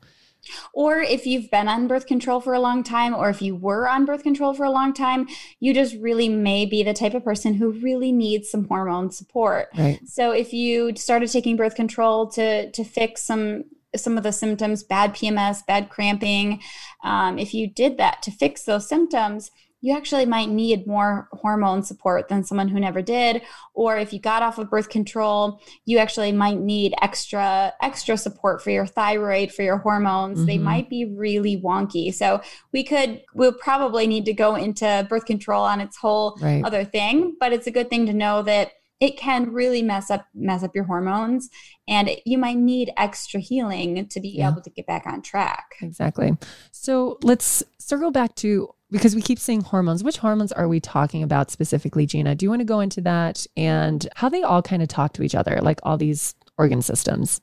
Or 0.73 0.99
if 0.99 1.25
you've 1.25 1.51
been 1.51 1.67
on 1.67 1.87
birth 1.87 2.07
control 2.07 2.41
for 2.41 2.53
a 2.53 2.59
long 2.59 2.83
time, 2.83 3.13
or 3.13 3.29
if 3.29 3.41
you 3.41 3.55
were 3.55 3.87
on 3.87 4.05
birth 4.05 4.23
control 4.23 4.53
for 4.53 4.63
a 4.63 4.71
long 4.71 4.93
time, 4.93 5.27
you 5.59 5.73
just 5.73 5.95
really 5.95 6.29
may 6.29 6.65
be 6.65 6.83
the 6.83 6.93
type 6.93 7.13
of 7.13 7.23
person 7.23 7.53
who 7.53 7.71
really 7.71 8.11
needs 8.11 8.49
some 8.49 8.67
hormone 8.67 9.11
support. 9.11 9.69
Right. 9.77 9.99
So 10.07 10.31
if 10.31 10.51
you 10.51 10.95
started 10.95 11.31
taking 11.31 11.55
birth 11.55 11.75
control 11.75 12.27
to 12.31 12.71
to 12.71 12.83
fix 12.83 13.23
some 13.23 13.65
some 13.95 14.17
of 14.17 14.23
the 14.23 14.31
symptoms, 14.31 14.83
bad 14.83 15.13
PMS, 15.13 15.65
bad 15.65 15.89
cramping, 15.89 16.61
um, 17.03 17.37
if 17.37 17.53
you 17.53 17.67
did 17.67 17.97
that 17.97 18.21
to 18.23 18.31
fix 18.31 18.63
those 18.63 18.87
symptoms, 18.87 19.51
you 19.81 19.95
actually 19.95 20.27
might 20.27 20.49
need 20.49 20.85
more 20.85 21.27
hormone 21.31 21.81
support 21.81 22.29
than 22.29 22.43
someone 22.43 22.69
who 22.69 22.79
never 22.79 23.01
did 23.01 23.41
or 23.73 23.97
if 23.97 24.13
you 24.13 24.19
got 24.19 24.43
off 24.43 24.57
of 24.57 24.69
birth 24.69 24.89
control 24.89 25.59
you 25.85 25.97
actually 25.97 26.31
might 26.31 26.59
need 26.59 26.93
extra 27.01 27.73
extra 27.81 28.15
support 28.15 28.61
for 28.61 28.69
your 28.69 28.85
thyroid 28.85 29.51
for 29.51 29.63
your 29.63 29.77
hormones 29.77 30.37
mm-hmm. 30.37 30.47
they 30.47 30.57
might 30.57 30.89
be 30.89 31.05
really 31.05 31.59
wonky 31.59 32.13
so 32.13 32.39
we 32.71 32.83
could 32.83 33.21
we'll 33.33 33.53
probably 33.53 34.07
need 34.07 34.25
to 34.25 34.33
go 34.33 34.55
into 34.55 35.05
birth 35.09 35.25
control 35.25 35.63
on 35.63 35.81
its 35.81 35.97
whole 35.97 36.37
right. 36.41 36.63
other 36.63 36.85
thing 36.85 37.35
but 37.39 37.51
it's 37.51 37.67
a 37.67 37.71
good 37.71 37.89
thing 37.89 38.05
to 38.05 38.13
know 38.13 38.41
that 38.41 38.71
it 39.01 39.17
can 39.17 39.51
really 39.51 39.81
mess 39.81 40.09
up 40.09 40.27
mess 40.33 40.63
up 40.63 40.73
your 40.73 40.85
hormones 40.85 41.49
and 41.87 42.09
you 42.25 42.37
might 42.37 42.57
need 42.57 42.91
extra 42.95 43.41
healing 43.41 44.07
to 44.07 44.21
be 44.21 44.29
yeah. 44.29 44.49
able 44.49 44.61
to 44.61 44.69
get 44.69 44.87
back 44.87 45.05
on 45.05 45.21
track 45.21 45.75
exactly 45.81 46.37
so 46.71 47.17
let's 47.21 47.63
circle 47.77 48.11
back 48.11 48.33
to 48.35 48.73
because 48.91 49.15
we 49.15 49.21
keep 49.21 49.39
saying 49.39 49.61
hormones. 49.61 50.03
Which 50.03 50.17
hormones 50.17 50.51
are 50.51 50.67
we 50.67 50.79
talking 50.79 51.23
about 51.23 51.49
specifically, 51.49 52.05
Gina? 52.05 52.35
Do 52.35 52.45
you 52.45 52.49
want 52.49 52.59
to 52.59 52.65
go 52.65 52.81
into 52.81 53.01
that 53.01 53.47
and 53.57 54.07
how 54.15 54.29
they 54.29 54.43
all 54.43 54.61
kind 54.61 54.83
of 54.83 54.89
talk 54.89 55.13
to 55.13 55.23
each 55.23 55.33
other, 55.33 55.59
like 55.61 55.79
all 55.83 55.97
these 55.97 56.35
organ 56.57 56.81
systems? 56.81 57.41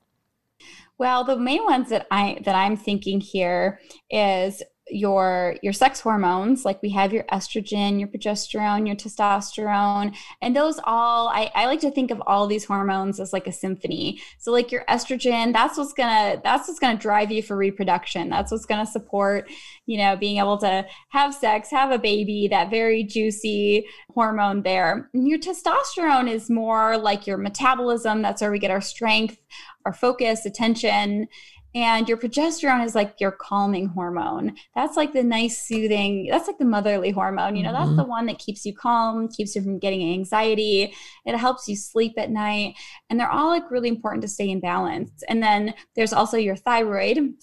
Well, 0.99 1.25
the 1.25 1.37
main 1.37 1.65
ones 1.65 1.91
that 1.91 2.07
I 2.11 2.41
that 2.45 2.55
I'm 2.55 2.77
thinking 2.77 3.21
here 3.21 3.81
is 4.11 4.63
your 4.91 5.57
your 5.63 5.73
sex 5.73 6.01
hormones 6.01 6.65
like 6.65 6.81
we 6.83 6.91
have 6.91 7.13
your 7.13 7.25
estrogen 7.25 7.99
your 7.99 8.09
progesterone 8.09 8.87
your 8.87 8.97
testosterone 8.97 10.15
and 10.41 10.57
those 10.57 10.81
all 10.85 11.29
I, 11.29 11.51
I 11.55 11.67
like 11.67 11.81
to 11.81 11.91
think 11.91 12.11
of 12.11 12.23
all 12.27 12.47
these 12.47 12.65
hormones 12.65 13.21
as 13.21 13.33
like 13.33 13.47
a 13.47 13.53
symphony. 13.53 14.21
So 14.39 14.53
like 14.53 14.73
your 14.73 14.85
estrogen 14.89 15.53
that's 15.53 15.77
what's 15.77 15.93
gonna 15.93 16.41
that's 16.43 16.69
what's 16.69 16.81
gonna 16.81 16.99
drive 16.99 17.31
you 17.31 17.43
for 17.43 17.57
reproduction. 17.57 18.29
That's 18.29 18.51
what's 18.51 18.67
gonna 18.67 18.87
support 18.87 19.51
you 19.87 19.99
know 19.99 20.17
being 20.17 20.39
able 20.39 20.59
to 20.59 20.87
have 21.11 21.35
sex 21.35 21.71
have 21.71 21.91
a 21.91 21.99
baby 21.99 22.49
that 22.49 22.71
very 22.71 23.05
juicy 23.05 23.87
hormone 24.15 24.63
there. 24.63 25.11
And 25.15 25.29
your 25.29 25.39
testosterone 25.39 26.31
is 26.31 26.51
more 26.51 26.97
like 26.97 27.27
your 27.27 27.39
metabolism. 27.39 28.23
That's 28.23 28.41
where 28.43 28.51
we 28.51 28.59
get 28.59 28.71
our 28.71 28.81
strength 28.81 29.39
our 29.85 29.93
focus 29.93 30.45
attention 30.45 31.27
and 31.79 32.09
your 32.09 32.19
progesterone 32.19 32.85
is 32.85 32.97
like 32.97 33.21
your 33.21 33.31
calming 33.31 33.87
hormone. 33.87 34.57
That's 34.75 34.97
like 34.97 35.13
the 35.13 35.23
nice, 35.23 35.63
soothing, 35.63 36.27
that's 36.29 36.49
like 36.49 36.59
the 36.59 36.65
motherly 36.65 37.13
hormone. 37.13 37.55
You 37.55 37.63
know, 37.63 37.73
mm-hmm. 37.73 37.85
that's 37.85 37.97
the 37.97 38.05
one 38.05 38.27
that 38.27 38.41
keeps 38.41 38.67
you 38.67 38.75
calm, 38.75 39.29
keeps 39.29 39.55
you 39.55 39.63
from 39.63 39.79
getting 39.79 40.13
anxiety. 40.13 40.93
It 41.25 41.37
helps 41.37 41.69
you 41.69 41.77
sleep 41.77 42.15
at 42.19 42.33
night. 42.33 42.75
And 43.09 43.21
they're 43.21 43.31
all 43.31 43.51
like 43.51 43.71
really 43.71 43.89
important 43.89 44.23
to 44.23 44.29
stay 44.29 44.51
in 44.51 44.59
balance. 44.59 45.23
And 45.29 45.41
then 45.41 45.73
there's 45.95 46.13
also 46.13 46.37
your 46.37 46.57
thyroid. 46.57 47.35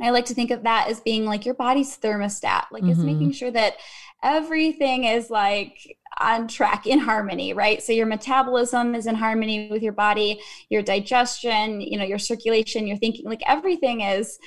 I 0.00 0.10
like 0.10 0.26
to 0.26 0.34
think 0.34 0.52
of 0.52 0.62
that 0.62 0.86
as 0.88 1.00
being 1.00 1.24
like 1.24 1.44
your 1.44 1.56
body's 1.56 1.98
thermostat, 1.98 2.66
like 2.70 2.84
mm-hmm. 2.84 2.90
it's 2.90 3.00
making 3.00 3.32
sure 3.32 3.50
that 3.50 3.74
everything 4.22 5.04
is 5.04 5.30
like 5.30 5.96
on 6.20 6.46
track 6.48 6.86
in 6.86 6.98
harmony 6.98 7.52
right? 7.52 7.82
So 7.82 7.92
your 7.92 8.06
metabolism 8.06 8.94
is 8.94 9.06
in 9.06 9.14
harmony 9.14 9.68
with 9.70 9.82
your 9.82 9.92
body 9.92 10.40
your 10.68 10.82
digestion 10.82 11.80
you 11.80 11.98
know 11.98 12.04
your 12.04 12.18
circulation 12.18 12.86
your 12.86 12.96
thinking 12.98 13.24
like 13.24 13.42
everything 13.46 14.02
is 14.02 14.38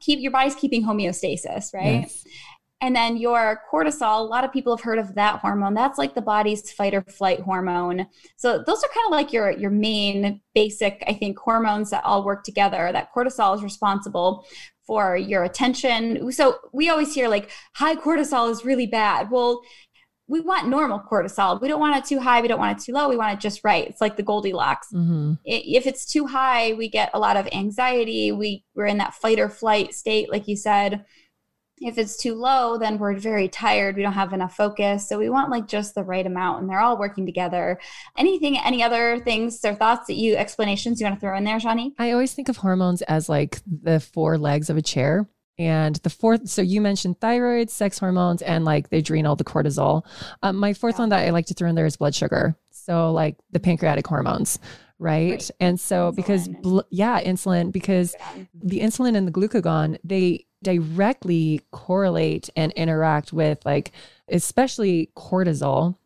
keep 0.00 0.20
your 0.20 0.32
body's 0.32 0.54
keeping 0.54 0.84
homeostasis 0.84 1.72
right? 1.72 2.02
Yes. 2.02 2.24
and 2.80 2.94
then 2.94 3.16
your 3.16 3.62
cortisol 3.72 4.20
a 4.20 4.24
lot 4.24 4.44
of 4.44 4.52
people 4.52 4.76
have 4.76 4.84
heard 4.84 4.98
of 4.98 5.14
that 5.14 5.40
hormone. 5.40 5.72
That's 5.74 5.98
like 5.98 6.14
the 6.14 6.20
body's 6.20 6.70
fight 6.72 6.92
or 6.94 7.02
flight 7.02 7.40
hormone. 7.40 8.06
So 8.36 8.62
those 8.66 8.82
are 8.84 8.88
kind 8.88 9.06
of 9.06 9.12
like 9.12 9.32
your 9.32 9.50
your 9.52 9.70
main 9.70 10.40
basic 10.54 11.02
i 11.06 11.14
think 11.14 11.38
hormones 11.38 11.88
that 11.90 12.04
all 12.04 12.24
work 12.24 12.44
together 12.44 12.90
that 12.92 13.08
cortisol 13.14 13.56
is 13.56 13.62
responsible 13.62 14.44
for 14.86 15.16
your 15.16 15.44
attention. 15.44 16.32
So 16.32 16.58
we 16.72 16.88
always 16.88 17.14
hear 17.14 17.28
like 17.28 17.50
high 17.74 17.96
cortisol 17.96 18.50
is 18.50 18.64
really 18.64 18.86
bad. 18.86 19.30
Well, 19.30 19.62
we 20.28 20.40
want 20.40 20.68
normal 20.68 21.00
cortisol. 21.00 21.60
We 21.60 21.68
don't 21.68 21.80
want 21.80 21.96
it 21.96 22.04
too 22.04 22.18
high. 22.18 22.40
We 22.40 22.48
don't 22.48 22.58
want 22.58 22.78
it 22.78 22.84
too 22.84 22.92
low. 22.92 23.08
We 23.08 23.16
want 23.16 23.34
it 23.34 23.40
just 23.40 23.60
right. 23.64 23.86
It's 23.86 24.00
like 24.00 24.16
the 24.16 24.22
Goldilocks. 24.22 24.88
Mm-hmm. 24.92 25.34
If 25.44 25.86
it's 25.86 26.06
too 26.06 26.26
high, 26.26 26.72
we 26.72 26.88
get 26.88 27.10
a 27.12 27.18
lot 27.18 27.36
of 27.36 27.48
anxiety. 27.52 28.32
We 28.32 28.64
we're 28.74 28.86
in 28.86 28.98
that 28.98 29.14
fight 29.14 29.38
or 29.38 29.48
flight 29.48 29.94
state, 29.94 30.30
like 30.30 30.48
you 30.48 30.56
said. 30.56 31.04
If 31.82 31.98
it's 31.98 32.16
too 32.16 32.34
low, 32.34 32.78
then 32.78 32.98
we're 32.98 33.16
very 33.18 33.48
tired. 33.48 33.96
We 33.96 34.02
don't 34.02 34.12
have 34.12 34.32
enough 34.32 34.56
focus. 34.56 35.08
So 35.08 35.18
we 35.18 35.28
want 35.28 35.50
like 35.50 35.66
just 35.66 35.94
the 35.94 36.04
right 36.04 36.26
amount, 36.26 36.60
and 36.60 36.70
they're 36.70 36.80
all 36.80 36.98
working 36.98 37.26
together. 37.26 37.80
Anything, 38.16 38.58
any 38.58 38.82
other 38.82 39.20
things 39.20 39.64
or 39.64 39.74
thoughts 39.74 40.06
that 40.06 40.14
you 40.14 40.36
explanations 40.36 41.00
you 41.00 41.06
want 41.06 41.16
to 41.16 41.20
throw 41.20 41.36
in 41.36 41.44
there, 41.44 41.58
Shani? 41.58 41.92
I 41.98 42.12
always 42.12 42.32
think 42.34 42.48
of 42.48 42.58
hormones 42.58 43.02
as 43.02 43.28
like 43.28 43.60
the 43.66 44.00
four 44.00 44.38
legs 44.38 44.70
of 44.70 44.76
a 44.76 44.82
chair. 44.82 45.28
And 45.58 45.96
the 45.96 46.10
fourth, 46.10 46.48
so 46.48 46.62
you 46.62 46.80
mentioned 46.80 47.20
thyroid, 47.20 47.70
sex 47.70 47.98
hormones, 47.98 48.42
and 48.42 48.64
like 48.64 48.88
the 48.88 48.96
adrenal, 48.98 49.36
the 49.36 49.44
cortisol. 49.44 50.04
Um, 50.42 50.56
my 50.56 50.72
fourth 50.72 50.94
yeah. 50.94 51.00
one 51.00 51.08
that 51.10 51.26
I 51.26 51.30
like 51.30 51.46
to 51.46 51.54
throw 51.54 51.68
in 51.68 51.74
there 51.74 51.86
is 51.86 51.96
blood 51.96 52.14
sugar. 52.14 52.56
So, 52.70 53.12
like 53.12 53.36
the 53.50 53.60
pancreatic 53.60 54.06
hormones, 54.06 54.58
right? 54.98 55.32
right. 55.32 55.50
And 55.60 55.78
so, 55.78 56.10
insulin. 56.10 56.16
because, 56.16 56.48
bl- 56.48 56.80
yeah, 56.90 57.22
insulin, 57.22 57.70
because 57.70 58.16
yeah. 58.18 58.44
the 58.54 58.80
insulin 58.80 59.14
and 59.14 59.28
the 59.28 59.32
glucagon, 59.32 59.98
they 60.02 60.46
directly 60.62 61.60
correlate 61.70 62.48
and 62.56 62.72
interact 62.72 63.32
with, 63.32 63.64
like, 63.64 63.92
especially 64.28 65.10
cortisol, 65.16 65.96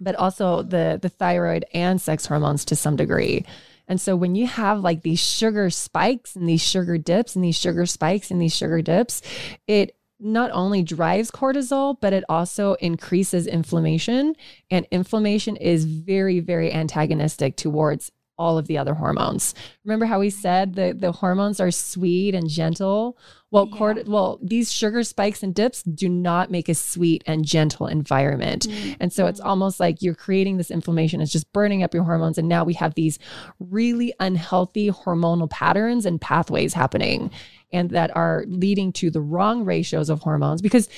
but 0.00 0.14
also 0.14 0.62
the 0.62 0.98
the 1.00 1.08
thyroid 1.08 1.64
and 1.74 2.00
sex 2.00 2.26
hormones 2.26 2.64
to 2.66 2.76
some 2.76 2.96
degree. 2.96 3.44
And 3.88 4.00
so 4.00 4.14
when 4.16 4.34
you 4.34 4.46
have 4.46 4.80
like 4.80 5.02
these 5.02 5.18
sugar 5.18 5.70
spikes 5.70 6.36
and 6.36 6.48
these 6.48 6.62
sugar 6.62 6.98
dips 6.98 7.34
and 7.34 7.44
these 7.44 7.56
sugar 7.56 7.86
spikes 7.86 8.30
and 8.30 8.40
these 8.40 8.54
sugar 8.54 8.82
dips, 8.82 9.22
it 9.66 9.96
not 10.20 10.50
only 10.52 10.82
drives 10.82 11.30
cortisol, 11.30 11.96
but 12.00 12.12
it 12.12 12.24
also 12.28 12.74
increases 12.74 13.46
inflammation. 13.46 14.34
And 14.70 14.86
inflammation 14.90 15.56
is 15.56 15.84
very, 15.84 16.40
very 16.40 16.72
antagonistic 16.72 17.56
towards 17.56 18.10
all 18.38 18.58
of 18.58 18.66
the 18.66 18.78
other 18.78 18.94
hormones. 18.94 19.54
Remember 19.84 20.06
how 20.06 20.20
we 20.20 20.30
said 20.30 20.74
that 20.74 21.00
the 21.00 21.12
hormones 21.12 21.60
are 21.60 21.70
sweet 21.70 22.34
and 22.34 22.48
gentle? 22.48 23.18
Well, 23.50 23.68
yeah. 23.70 23.76
cord- 23.76 24.08
well, 24.08 24.38
these 24.42 24.70
sugar 24.70 25.02
spikes 25.02 25.42
and 25.42 25.54
dips 25.54 25.82
do 25.82 26.08
not 26.08 26.50
make 26.50 26.68
a 26.68 26.74
sweet 26.74 27.24
and 27.26 27.44
gentle 27.44 27.86
environment. 27.86 28.68
Mm-hmm. 28.68 28.92
And 29.00 29.12
so 29.12 29.26
it's 29.26 29.40
almost 29.40 29.80
like 29.80 30.02
you're 30.02 30.14
creating 30.14 30.58
this 30.58 30.70
inflammation, 30.70 31.20
it's 31.20 31.32
just 31.32 31.52
burning 31.52 31.82
up 31.82 31.94
your 31.94 32.04
hormones 32.04 32.38
and 32.38 32.48
now 32.48 32.64
we 32.64 32.74
have 32.74 32.94
these 32.94 33.18
really 33.58 34.12
unhealthy 34.20 34.90
hormonal 34.90 35.50
patterns 35.50 36.06
and 36.06 36.20
pathways 36.20 36.74
happening 36.74 37.30
and 37.72 37.90
that 37.90 38.14
are 38.16 38.44
leading 38.46 38.92
to 38.92 39.10
the 39.10 39.20
wrong 39.20 39.64
ratios 39.64 40.08
of 40.08 40.20
hormones 40.20 40.62
because 40.62 40.88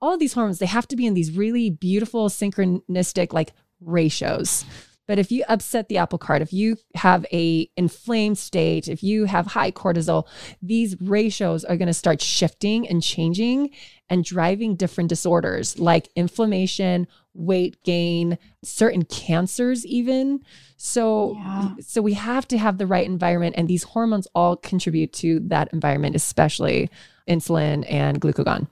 all 0.00 0.14
of 0.14 0.20
these 0.20 0.32
hormones 0.32 0.58
they 0.58 0.66
have 0.66 0.86
to 0.88 0.96
be 0.96 1.06
in 1.06 1.14
these 1.14 1.36
really 1.36 1.70
beautiful 1.70 2.28
synchronistic 2.28 3.32
like 3.32 3.52
ratios 3.80 4.64
but 5.10 5.18
if 5.18 5.32
you 5.32 5.42
upset 5.48 5.88
the 5.88 5.98
apple 5.98 6.20
cart, 6.20 6.40
if 6.40 6.52
you 6.52 6.76
have 6.94 7.26
a 7.32 7.68
inflamed 7.76 8.38
state, 8.38 8.86
if 8.86 9.02
you 9.02 9.24
have 9.24 9.44
high 9.44 9.72
cortisol, 9.72 10.28
these 10.62 10.94
ratios 11.00 11.64
are 11.64 11.76
going 11.76 11.88
to 11.88 11.92
start 11.92 12.22
shifting 12.22 12.86
and 12.86 13.02
changing 13.02 13.70
and 14.08 14.24
driving 14.24 14.76
different 14.76 15.08
disorders 15.08 15.80
like 15.80 16.10
inflammation, 16.14 17.08
weight 17.34 17.82
gain, 17.82 18.38
certain 18.62 19.04
cancers 19.04 19.84
even. 19.84 20.44
So 20.76 21.34
yeah. 21.34 21.70
so 21.80 22.02
we 22.02 22.12
have 22.12 22.46
to 22.46 22.56
have 22.56 22.78
the 22.78 22.86
right 22.86 23.04
environment 23.04 23.56
and 23.58 23.66
these 23.66 23.82
hormones 23.82 24.28
all 24.32 24.54
contribute 24.54 25.12
to 25.14 25.40
that 25.48 25.72
environment, 25.72 26.14
especially 26.14 26.88
insulin 27.28 27.84
and 27.90 28.20
glucagon. 28.20 28.68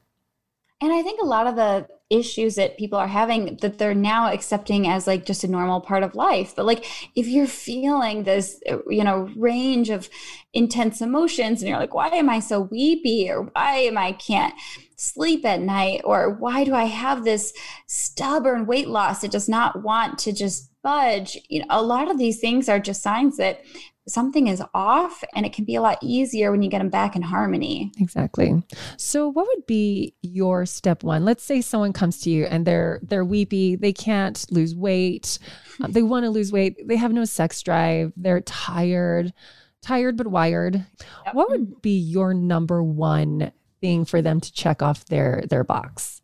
And 0.81 0.93
I 0.93 1.03
think 1.03 1.21
a 1.21 1.27
lot 1.27 1.49
of 1.49 1.57
the 1.57 1.89
issues 2.11 2.55
that 2.55 2.79
people 2.79 2.99
are 2.99 3.09
having 3.09 3.57
that 3.61 3.79
they're 3.79 3.95
now 3.95 4.33
accepting 4.33 4.89
as 4.89 5.07
like 5.07 5.27
just 5.27 5.45
a 5.45 5.49
normal 5.49 5.81
part 5.81 6.03
of 6.03 6.15
life. 6.15 6.55
But 6.57 6.65
like 6.65 6.87
if 7.15 7.27
you're 7.27 7.47
feeling 7.47 8.23
this, 8.23 8.61
you 8.89 9.05
know, 9.05 9.29
range 9.37 9.91
of 9.91 10.09
intense 10.55 11.01
emotions 11.01 11.61
and 11.61 11.69
you're 11.69 11.79
like, 11.79 11.95
why 11.95 12.09
am 12.09 12.31
I 12.31 12.41
so 12.41 12.63
weepy? 12.63 13.31
Or 13.31 13.43
why 13.43 13.77
am 13.81 13.99
I 13.99 14.13
can't 14.13 14.55
sleep 14.97 15.45
at 15.45 15.61
night? 15.61 16.01
Or 16.05 16.31
why 16.35 16.65
do 16.65 16.75
I 16.75 16.85
have 16.85 17.25
this 17.25 17.53
stubborn 17.87 18.67
weight 18.67 18.89
loss 18.89 19.21
that 19.21 19.31
does 19.31 19.49
not 19.49 19.83
want 19.83 20.19
to 20.21 20.33
just 20.33 20.71
budge. 20.83 21.39
You 21.49 21.61
know, 21.61 21.67
a 21.71 21.83
lot 21.83 22.11
of 22.11 22.19
these 22.19 22.41
things 22.41 22.69
are 22.69 22.79
just 22.79 23.03
signs 23.03 23.37
that 23.37 23.63
something 24.09 24.49
is 24.49 24.63
off 24.75 25.23
and 25.35 25.47
it 25.47 25.53
can 25.53 25.65
be 25.65 25.75
a 25.75 25.83
lot 25.83 25.99
easier 26.03 26.51
when 26.51 26.63
you 26.63 26.71
get 26.71 26.79
them 26.79 26.89
back 26.89 27.15
in 27.15 27.23
harmony. 27.23 27.93
Exactly. 27.99 28.63
So 28.97 29.29
what 29.29 29.47
would 29.47 29.67
be 29.67 30.15
your 30.23 30.67
step 30.67 31.03
one? 31.05 31.25
Let's 31.25 31.45
say 31.45 31.61
someone 31.61 31.93
comes 31.93 32.21
to 32.23 32.31
you 32.31 32.45
and 32.47 32.67
they're 32.67 33.01
they're 33.03 33.25
weepy, 33.25 33.77
they 33.77 33.93
can't 33.93 34.45
lose 34.51 34.75
weight. 34.75 35.39
Uh, 35.81 35.87
they 35.89 36.03
want 36.03 36.25
to 36.25 36.31
lose 36.31 36.51
weight, 36.51 36.77
they 36.89 36.97
have 36.97 37.13
no 37.13 37.25
sex 37.25 37.63
drive, 37.63 38.13
they're 38.17 38.41
tired, 38.41 39.33
tired 39.83 40.17
but 40.17 40.27
wired. 40.27 40.85
Yep. 41.27 41.35
What 41.35 41.51
would 41.51 41.83
be 41.83 41.99
your 41.99 42.35
number 42.35 42.83
one 42.83 43.53
thing 43.81 44.05
for 44.05 44.23
them 44.23 44.41
to 44.41 44.53
check 44.53 44.83
off 44.83 45.05
their 45.05 45.45
their 45.49 45.65
box? 45.65 46.23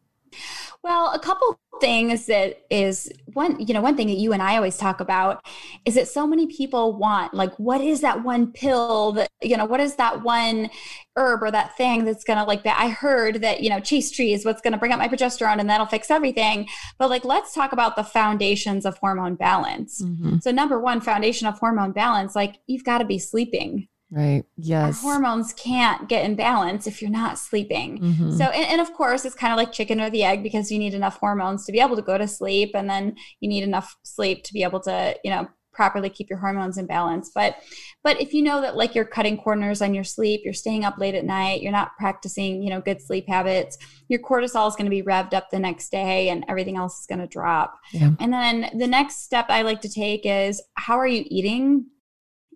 Well, 0.84 1.12
a 1.14 1.18
couple 1.18 1.58
things 1.80 2.26
that 2.26 2.58
is 2.70 3.10
one, 3.32 3.58
you 3.58 3.72
know, 3.72 3.80
one 3.80 3.96
thing 3.96 4.06
that 4.08 4.18
you 4.18 4.34
and 4.34 4.42
I 4.42 4.56
always 4.56 4.76
talk 4.76 5.00
about 5.00 5.42
is 5.86 5.94
that 5.94 6.08
so 6.08 6.26
many 6.26 6.46
people 6.46 6.92
want, 6.98 7.32
like, 7.32 7.54
what 7.58 7.80
is 7.80 8.02
that 8.02 8.22
one 8.22 8.52
pill 8.52 9.12
that, 9.12 9.30
you 9.42 9.56
know, 9.56 9.64
what 9.64 9.80
is 9.80 9.96
that 9.96 10.22
one 10.22 10.68
herb 11.16 11.42
or 11.42 11.50
that 11.50 11.74
thing 11.78 12.04
that's 12.04 12.22
going 12.22 12.38
to 12.38 12.44
like 12.44 12.64
that? 12.64 12.78
I 12.78 12.90
heard 12.90 13.40
that, 13.40 13.62
you 13.62 13.70
know, 13.70 13.80
chaste 13.80 14.14
tree 14.14 14.34
is 14.34 14.44
what's 14.44 14.60
going 14.60 14.74
to 14.74 14.78
bring 14.78 14.92
up 14.92 14.98
my 14.98 15.08
progesterone 15.08 15.58
and 15.58 15.70
that'll 15.70 15.86
fix 15.86 16.10
everything. 16.10 16.68
But 16.98 17.08
like, 17.08 17.24
let's 17.24 17.54
talk 17.54 17.72
about 17.72 17.96
the 17.96 18.04
foundations 18.04 18.84
of 18.84 18.98
hormone 18.98 19.36
balance. 19.36 20.02
Mm-hmm. 20.02 20.40
So, 20.42 20.50
number 20.50 20.78
one, 20.78 21.00
foundation 21.00 21.48
of 21.48 21.58
hormone 21.58 21.92
balance, 21.92 22.36
like, 22.36 22.56
you've 22.66 22.84
got 22.84 22.98
to 22.98 23.06
be 23.06 23.18
sleeping. 23.18 23.88
Right. 24.14 24.44
Yes. 24.56 25.04
Our 25.04 25.10
hormones 25.10 25.52
can't 25.52 26.08
get 26.08 26.24
in 26.24 26.36
balance 26.36 26.86
if 26.86 27.02
you're 27.02 27.10
not 27.10 27.36
sleeping. 27.36 27.98
Mm-hmm. 27.98 28.36
So, 28.36 28.44
and, 28.44 28.64
and, 28.64 28.80
of 28.80 28.92
course, 28.92 29.24
it's 29.24 29.34
kind 29.34 29.52
of 29.52 29.56
like 29.56 29.72
chicken 29.72 30.00
or 30.00 30.08
the 30.08 30.22
egg 30.22 30.44
because 30.44 30.70
you 30.70 30.78
need 30.78 30.94
enough 30.94 31.18
hormones 31.18 31.66
to 31.66 31.72
be 31.72 31.80
able 31.80 31.96
to 31.96 32.02
go 32.02 32.16
to 32.16 32.28
sleep, 32.28 32.70
and 32.74 32.88
then 32.88 33.16
you 33.40 33.48
need 33.48 33.64
enough 33.64 33.96
sleep 34.04 34.44
to 34.44 34.52
be 34.52 34.62
able 34.62 34.78
to, 34.82 35.16
you 35.24 35.32
know, 35.32 35.48
properly 35.72 36.08
keep 36.08 36.30
your 36.30 36.38
hormones 36.38 36.78
in 36.78 36.86
balance. 36.86 37.32
But, 37.34 37.56
but 38.04 38.20
if 38.20 38.32
you 38.32 38.42
know 38.42 38.60
that 38.60 38.76
like 38.76 38.94
you're 38.94 39.04
cutting 39.04 39.36
corners 39.36 39.82
on 39.82 39.94
your 39.94 40.04
sleep, 40.04 40.42
you're 40.44 40.54
staying 40.54 40.84
up 40.84 40.98
late 40.98 41.16
at 41.16 41.24
night, 41.24 41.62
you're 41.62 41.72
not 41.72 41.96
practicing, 41.98 42.62
you 42.62 42.70
know, 42.70 42.80
good 42.80 43.02
sleep 43.02 43.26
habits, 43.26 43.76
your 44.06 44.20
cortisol 44.20 44.68
is 44.68 44.76
going 44.76 44.86
to 44.86 44.90
be 44.90 45.02
revved 45.02 45.34
up 45.34 45.50
the 45.50 45.58
next 45.58 45.90
day, 45.90 46.28
and 46.28 46.44
everything 46.48 46.76
else 46.76 47.00
is 47.00 47.06
going 47.06 47.18
to 47.18 47.26
drop. 47.26 47.80
Yeah. 47.92 48.10
And 48.20 48.32
then 48.32 48.70
the 48.78 48.86
next 48.86 49.24
step 49.24 49.46
I 49.48 49.62
like 49.62 49.80
to 49.80 49.88
take 49.88 50.20
is 50.24 50.62
how 50.74 51.00
are 51.00 51.08
you 51.08 51.24
eating? 51.26 51.86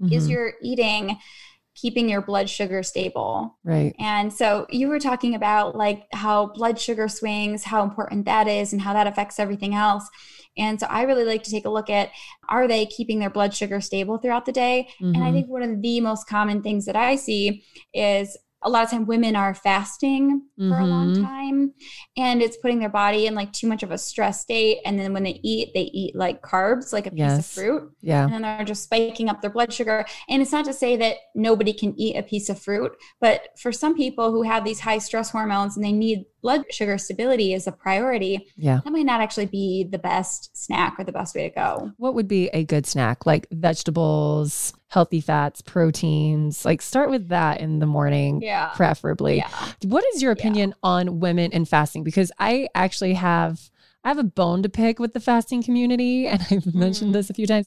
Mm-hmm. 0.01 0.13
Is 0.13 0.29
your 0.29 0.53
eating 0.63 1.19
keeping 1.81 2.09
your 2.09 2.23
blood 2.23 2.51
sugar 2.51 2.83
stable. 2.83 3.57
Right. 3.65 3.95
And 3.99 4.33
so 4.33 4.67
you 4.71 4.89
were 4.89 4.99
talking 4.99 5.35
about 5.35 5.77
like 5.77 6.07
how 6.13 6.47
blood 6.47 6.79
sugar 6.79 7.09
swings, 7.09 7.65
how 7.65 7.83
important 7.83 8.25
that 8.25 8.49
is, 8.49 8.73
and 8.73 8.83
how 8.83 8.93
that 8.95 9.07
affects 9.07 9.39
everything 9.39 9.75
else. 9.75 10.09
And 10.57 10.81
so 10.81 10.87
I 10.89 11.03
really 11.03 11.25
like 11.25 11.45
to 11.45 11.51
take 11.51 11.67
a 11.67 11.71
look 11.71 11.89
at 11.89 12.11
are 12.49 12.67
they 12.67 12.87
keeping 12.87 13.21
their 13.21 13.31
blood 13.31 13.55
sugar 13.55 13.81
stable 13.81 14.19
throughout 14.19 14.45
the 14.45 14.53
day? 14.53 14.89
Mm-hmm. 15.01 15.15
And 15.15 15.17
I 15.19 15.27
mm-hmm. 15.27 15.35
think 15.37 15.49
one 15.49 15.63
of 15.63 15.83
the 15.83 16.01
most 16.01 16.27
common 16.27 16.63
things 16.63 16.85
that 16.87 16.97
I 16.97 17.15
see 17.15 17.65
is 17.95 18.37
a 18.63 18.71
lot 18.71 18.85
of 18.85 18.91
time 18.91 19.07
women 19.07 19.37
are 19.37 19.55
fasting 19.55 20.43
mm-hmm. 20.59 20.71
for 20.71 20.79
a 20.79 20.85
long 20.85 21.15
mm-hmm. 21.15 21.25
time 21.25 21.73
and 22.17 22.43
it's 22.43 22.57
putting 22.57 22.81
their 22.81 22.89
body 22.89 23.27
in 23.27 23.35
like 23.35 23.53
too 23.53 23.67
much 23.67 23.83
of 23.83 23.91
a 23.91 23.99
stress 23.99 24.41
state 24.41 24.79
and 24.85 24.99
then 24.99 25.13
when 25.13 25.23
they 25.23 25.41
eat 25.43 25.71
they 25.75 25.91
eat 25.93 26.17
like 26.17 26.43
carbs 26.43 26.93
like 26.93 27.07
a 27.07 27.13
yes. 27.15 27.37
piece 27.37 27.47
of 27.47 27.53
fruit 27.53 27.93
yeah 28.01 28.25
and 28.25 28.33
then 28.33 28.43
they're 28.43 28.65
just 28.65 28.83
spiking 28.83 29.29
up 29.29 29.41
their 29.41 29.51
blood 29.51 29.73
sugar 29.73 30.05
and 30.29 30.43
it's 30.43 30.53
not 30.53 30.65
to 30.65 30.73
say 30.73 30.97
that 30.97 31.17
nobody 31.35 31.73
can 31.73 31.99
eat 31.99 32.17
a 32.17 32.23
piece 32.23 32.49
of 32.49 32.61
fruit 32.61 32.93
but 33.21 33.49
for 33.57 33.71
some 33.71 33.97
people 33.97 34.33
who 34.33 34.43
have 34.43 34.65
these 34.65 34.81
high 34.81 34.99
stress 34.99 35.31
hormones 35.31 35.77
and 35.77 35.85
they 35.85 35.93
need 35.93 36.25
blood 36.43 36.65
sugar 36.71 36.99
stability 36.99 37.53
is 37.53 37.67
a 37.67 37.73
priority, 37.73 38.49
yeah. 38.57 38.81
that 38.85 38.93
might 38.93 39.07
not 39.07 39.21
actually 39.21 39.47
be 39.47 39.85
the 39.85 39.99
best 39.99 40.57
snack 40.57 40.97
or 40.99 41.05
the 41.05 41.13
best 41.13 41.35
way 41.35 41.49
to 41.49 41.55
go. 41.55 41.93
What 41.97 42.15
would 42.15 42.29
be 42.29 42.49
a 42.49 42.65
good 42.65 42.87
snack? 42.87 43.27
Like 43.27 43.47
vegetables, 43.51 44.73
healthy 44.89 45.21
fats, 45.21 45.63
proteins. 45.63 46.65
Like 46.65 46.83
start 46.83 47.11
with 47.11 47.29
that 47.29 47.61
in 47.61 47.79
the 47.79 47.87
morning, 47.87 48.41
yeah. 48.43 48.69
preferably. 48.75 49.39
Yeah. 49.39 49.51
What 49.85 50.05
is 50.15 50.23
your 50.23 50.33
opinion 50.33 50.71
yeah. 50.71 50.75
on 50.83 51.21
women 51.21 51.53
and 51.53 51.69
fasting? 51.69 52.05
Because 52.05 52.33
I 52.39 52.69
actually 52.75 53.15
have 53.15 53.71
I 54.05 54.09
have 54.09 54.19
a 54.19 54.25
bone 54.25 54.63
to 54.63 54.69
pick 54.69 54.99
with 54.99 55.13
the 55.13 55.21
fasting 55.21 55.63
community, 55.63 56.27
and 56.29 56.41
I've 56.51 56.75
mentioned 56.75 57.11
mm. 57.11 57.15
this 57.15 57.31
a 57.31 57.35
few 57.35 57.47
times. 57.47 57.67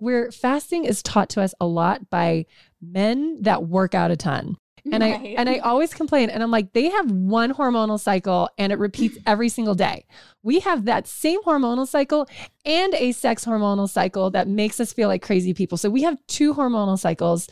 Where 0.00 0.30
fasting 0.30 0.84
is 0.84 1.02
taught 1.02 1.28
to 1.30 1.40
us 1.40 1.54
a 1.60 1.66
lot 1.66 2.08
by 2.08 2.46
men 2.80 3.42
that 3.42 3.66
work 3.66 3.96
out 3.96 4.12
a 4.12 4.16
ton. 4.16 4.56
And 4.92 5.02
right. 5.02 5.20
I 5.20 5.34
and 5.38 5.48
I 5.48 5.58
always 5.58 5.92
complain 5.92 6.30
and 6.30 6.42
I'm 6.42 6.50
like 6.50 6.72
they 6.72 6.88
have 6.88 7.10
one 7.10 7.52
hormonal 7.52 8.00
cycle 8.00 8.48
and 8.56 8.72
it 8.72 8.78
repeats 8.78 9.18
every 9.26 9.48
single 9.48 9.74
day. 9.74 10.06
We 10.42 10.60
have 10.60 10.86
that 10.86 11.06
same 11.06 11.42
hormonal 11.42 11.86
cycle 11.86 12.28
and 12.64 12.94
a 12.94 13.12
sex 13.12 13.44
hormonal 13.44 13.88
cycle 13.88 14.30
that 14.30 14.48
makes 14.48 14.80
us 14.80 14.92
feel 14.92 15.08
like 15.08 15.22
crazy 15.22 15.52
people. 15.52 15.76
So 15.76 15.90
we 15.90 16.02
have 16.02 16.18
two 16.26 16.54
hormonal 16.54 16.98
cycles 16.98 17.48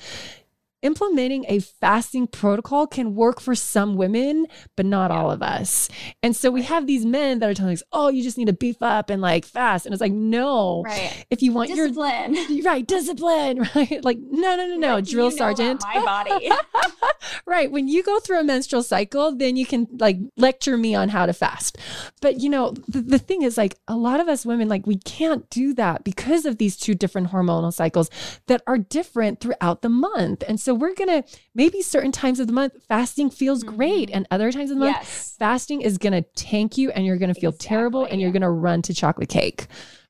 implementing 0.86 1.44
a 1.48 1.58
fasting 1.58 2.28
protocol 2.28 2.86
can 2.86 3.16
work 3.16 3.40
for 3.40 3.56
some 3.56 3.96
women, 3.96 4.46
but 4.76 4.86
not 4.86 5.10
all 5.10 5.32
of 5.32 5.42
us. 5.42 5.88
And 6.22 6.34
so 6.34 6.48
we 6.50 6.62
have 6.62 6.86
these 6.86 7.04
men 7.04 7.40
that 7.40 7.50
are 7.50 7.54
telling 7.54 7.72
us, 7.72 7.82
oh, 7.92 8.08
you 8.08 8.22
just 8.22 8.38
need 8.38 8.46
to 8.46 8.52
beef 8.52 8.80
up 8.80 9.10
and 9.10 9.20
like 9.20 9.44
fast. 9.44 9.84
And 9.84 9.92
it's 9.92 10.00
like, 10.00 10.12
no, 10.12 10.82
right. 10.82 11.26
if 11.28 11.42
you 11.42 11.52
want 11.52 11.70
discipline. 11.70 12.34
your 12.48 12.62
right, 12.64 12.86
discipline, 12.86 13.68
right? 13.74 14.04
Like, 14.04 14.18
no, 14.18 14.54
no, 14.54 14.66
no, 14.68 14.76
no, 14.76 14.94
right. 14.94 15.04
drill 15.04 15.32
sergeant. 15.32 15.82
my 15.82 16.04
body. 16.04 16.50
right. 17.46 17.70
When 17.70 17.88
you 17.88 18.04
go 18.04 18.20
through 18.20 18.38
a 18.38 18.44
menstrual 18.44 18.84
cycle, 18.84 19.34
then 19.34 19.56
you 19.56 19.66
can 19.66 19.88
like 19.98 20.18
lecture 20.36 20.76
me 20.76 20.94
on 20.94 21.08
how 21.08 21.26
to 21.26 21.32
fast. 21.32 21.78
But 22.20 22.40
you 22.40 22.48
know, 22.48 22.74
the, 22.86 23.00
the 23.00 23.18
thing 23.18 23.42
is 23.42 23.56
like 23.56 23.76
a 23.88 23.96
lot 23.96 24.20
of 24.20 24.28
us 24.28 24.46
women, 24.46 24.68
like 24.68 24.86
we 24.86 24.98
can't 24.98 25.50
do 25.50 25.74
that 25.74 26.04
because 26.04 26.46
of 26.46 26.58
these 26.58 26.76
two 26.76 26.94
different 26.94 27.32
hormonal 27.32 27.72
cycles 27.72 28.08
that 28.46 28.62
are 28.68 28.78
different 28.78 29.40
throughout 29.40 29.82
the 29.82 29.88
month. 29.88 30.44
And 30.46 30.60
so 30.60 30.75
we're 30.80 30.94
going 30.94 31.22
to 31.22 31.28
maybe 31.54 31.82
certain 31.82 32.12
times 32.12 32.40
of 32.40 32.46
the 32.46 32.52
month 32.52 32.72
fasting 32.88 33.30
feels 33.30 33.62
mm-hmm. 33.62 33.76
great 33.76 34.10
and 34.10 34.26
other 34.30 34.52
times 34.52 34.70
of 34.70 34.78
the 34.78 34.84
month 34.84 34.96
yes. 34.98 35.36
fasting 35.38 35.82
is 35.82 35.98
going 35.98 36.12
to 36.12 36.22
tank 36.34 36.78
you 36.78 36.90
and 36.90 37.04
you're 37.04 37.16
going 37.16 37.32
to 37.32 37.40
feel 37.40 37.50
exactly, 37.50 37.68
terrible 37.68 38.04
and 38.04 38.20
you're 38.20 38.32
going 38.32 38.42
to 38.42 38.50
run 38.50 38.82
to 38.82 38.94
chocolate 38.94 39.28
cake 39.28 39.66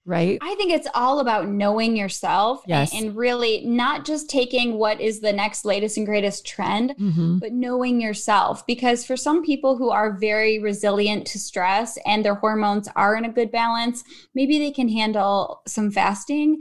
right? 0.06 0.38
I 0.40 0.54
think 0.54 0.72
it's 0.72 0.86
all 0.94 1.18
about 1.18 1.48
knowing 1.48 1.96
yourself 1.96 2.62
yes. 2.66 2.94
and, 2.94 3.06
and, 3.06 3.16
really 3.16 3.66
not 3.66 4.06
just 4.06 4.30
taking 4.30 4.78
what 4.78 5.00
is 5.00 5.20
the 5.20 5.32
next 5.32 5.64
latest 5.64 5.96
and 5.96 6.06
greatest 6.06 6.46
trend, 6.46 6.94
mm-hmm. 6.96 7.38
but 7.38 7.52
knowing 7.52 8.00
yourself. 8.00 8.64
Because 8.66 9.04
for 9.04 9.16
some 9.16 9.44
people 9.44 9.76
who 9.76 9.90
are 9.90 10.16
very 10.16 10.60
resilient 10.60 11.26
to 11.28 11.38
stress 11.38 11.98
and 12.06 12.24
their 12.24 12.36
hormones 12.36 12.88
are 12.94 13.16
in 13.16 13.24
a 13.24 13.32
good 13.32 13.50
balance, 13.50 14.04
maybe 14.34 14.58
they 14.58 14.70
can 14.70 14.88
handle 14.88 15.62
some 15.66 15.90
fasting. 15.90 16.60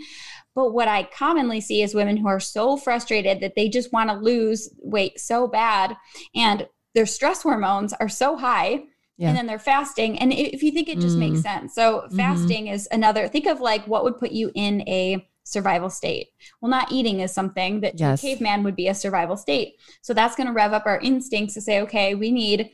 But 0.55 0.71
what 0.71 0.87
I 0.87 1.03
commonly 1.03 1.61
see 1.61 1.81
is 1.81 1.93
women 1.93 2.17
who 2.17 2.27
are 2.27 2.39
so 2.39 2.77
frustrated 2.77 3.41
that 3.41 3.55
they 3.55 3.69
just 3.69 3.91
want 3.93 4.09
to 4.09 4.15
lose 4.15 4.73
weight 4.81 5.19
so 5.19 5.47
bad 5.47 5.95
and 6.33 6.67
their 6.95 7.05
stress 7.05 7.43
hormones 7.43 7.93
are 7.93 8.09
so 8.09 8.37
high 8.37 8.83
yeah. 9.17 9.27
and 9.27 9.37
then 9.37 9.47
they're 9.47 9.59
fasting. 9.59 10.17
And 10.17 10.33
if 10.33 10.63
you 10.63 10.71
think 10.71 10.89
it 10.89 10.99
just 10.99 11.17
mm. 11.17 11.19
makes 11.29 11.41
sense. 11.41 11.75
So 11.75 12.01
mm-hmm. 12.01 12.17
fasting 12.17 12.67
is 12.67 12.87
another 12.91 13.27
think 13.27 13.45
of 13.47 13.59
like 13.59 13.85
what 13.85 14.03
would 14.03 14.17
put 14.17 14.31
you 14.31 14.51
in 14.55 14.81
a 14.87 15.27
survival 15.43 15.89
state. 15.89 16.29
Well, 16.59 16.69
not 16.69 16.91
eating 16.91 17.19
is 17.19 17.33
something 17.33 17.81
that 17.81 17.99
yes. 17.99 18.21
caveman 18.21 18.63
would 18.63 18.75
be 18.75 18.87
a 18.87 18.95
survival 18.95 19.37
state. 19.37 19.75
So 20.01 20.13
that's 20.13 20.35
going 20.35 20.47
to 20.47 20.53
rev 20.53 20.73
up 20.73 20.85
our 20.85 20.99
instincts 20.99 21.53
to 21.53 21.61
say, 21.61 21.81
okay, 21.81 22.15
we 22.15 22.31
need 22.31 22.71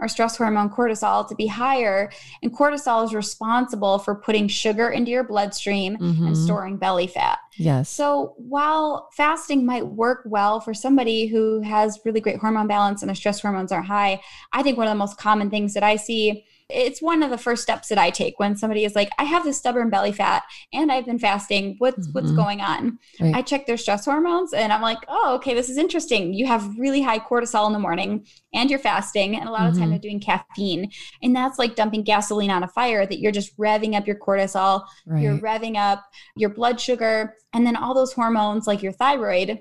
our 0.00 0.08
stress 0.08 0.36
hormone 0.36 0.70
cortisol 0.70 1.28
to 1.28 1.34
be 1.34 1.46
higher. 1.46 2.10
And 2.42 2.52
cortisol 2.52 3.04
is 3.04 3.14
responsible 3.14 3.98
for 3.98 4.14
putting 4.14 4.48
sugar 4.48 4.90
into 4.90 5.10
your 5.10 5.24
bloodstream 5.24 5.96
mm-hmm. 5.96 6.26
and 6.26 6.36
storing 6.36 6.76
belly 6.76 7.06
fat. 7.06 7.38
Yes. 7.56 7.88
So 7.88 8.34
while 8.36 9.08
fasting 9.16 9.66
might 9.66 9.86
work 9.86 10.22
well 10.24 10.60
for 10.60 10.72
somebody 10.72 11.26
who 11.26 11.60
has 11.62 11.98
really 12.04 12.20
great 12.20 12.38
hormone 12.38 12.68
balance 12.68 13.02
and 13.02 13.08
their 13.08 13.16
stress 13.16 13.40
hormones 13.40 13.72
are 13.72 13.82
high, 13.82 14.20
I 14.52 14.62
think 14.62 14.78
one 14.78 14.86
of 14.86 14.92
the 14.92 14.98
most 14.98 15.18
common 15.18 15.50
things 15.50 15.74
that 15.74 15.82
I 15.82 15.96
see 15.96 16.44
it's 16.70 17.00
one 17.00 17.22
of 17.22 17.30
the 17.30 17.38
first 17.38 17.62
steps 17.62 17.88
that 17.88 17.96
I 17.96 18.10
take 18.10 18.38
when 18.38 18.54
somebody 18.54 18.84
is 18.84 18.94
like, 18.94 19.10
I 19.18 19.24
have 19.24 19.42
this 19.42 19.56
stubborn 19.56 19.88
belly 19.88 20.12
fat 20.12 20.42
and 20.72 20.92
I've 20.92 21.06
been 21.06 21.18
fasting. 21.18 21.76
What's 21.78 22.06
mm-hmm. 22.06 22.12
what's 22.12 22.32
going 22.32 22.60
on? 22.60 22.98
Right. 23.18 23.34
I 23.34 23.42
check 23.42 23.66
their 23.66 23.78
stress 23.78 24.04
hormones 24.04 24.52
and 24.52 24.70
I'm 24.70 24.82
like, 24.82 24.98
oh, 25.08 25.34
okay, 25.36 25.54
this 25.54 25.70
is 25.70 25.78
interesting. 25.78 26.34
You 26.34 26.46
have 26.46 26.78
really 26.78 27.00
high 27.00 27.20
cortisol 27.20 27.66
in 27.66 27.72
the 27.72 27.78
morning 27.78 28.26
and 28.52 28.70
you're 28.70 28.78
fasting, 28.78 29.36
and 29.36 29.48
a 29.48 29.52
lot 29.52 29.60
mm-hmm. 29.60 29.68
of 29.68 29.74
time 29.74 29.82
mm-hmm. 29.82 29.90
they're 29.90 29.98
doing 29.98 30.20
caffeine. 30.20 30.90
And 31.22 31.34
that's 31.34 31.58
like 31.58 31.74
dumping 31.74 32.02
gasoline 32.02 32.50
on 32.50 32.62
a 32.62 32.68
fire 32.68 33.06
that 33.06 33.18
you're 33.18 33.32
just 33.32 33.56
revving 33.56 33.94
up 33.94 34.06
your 34.06 34.16
cortisol, 34.16 34.84
right. 35.06 35.22
you're 35.22 35.38
revving 35.38 35.76
up 35.76 36.04
your 36.36 36.50
blood 36.50 36.80
sugar, 36.80 37.34
and 37.52 37.66
then 37.66 37.76
all 37.76 37.94
those 37.94 38.12
hormones 38.12 38.66
like 38.66 38.82
your 38.82 38.92
thyroid 38.92 39.60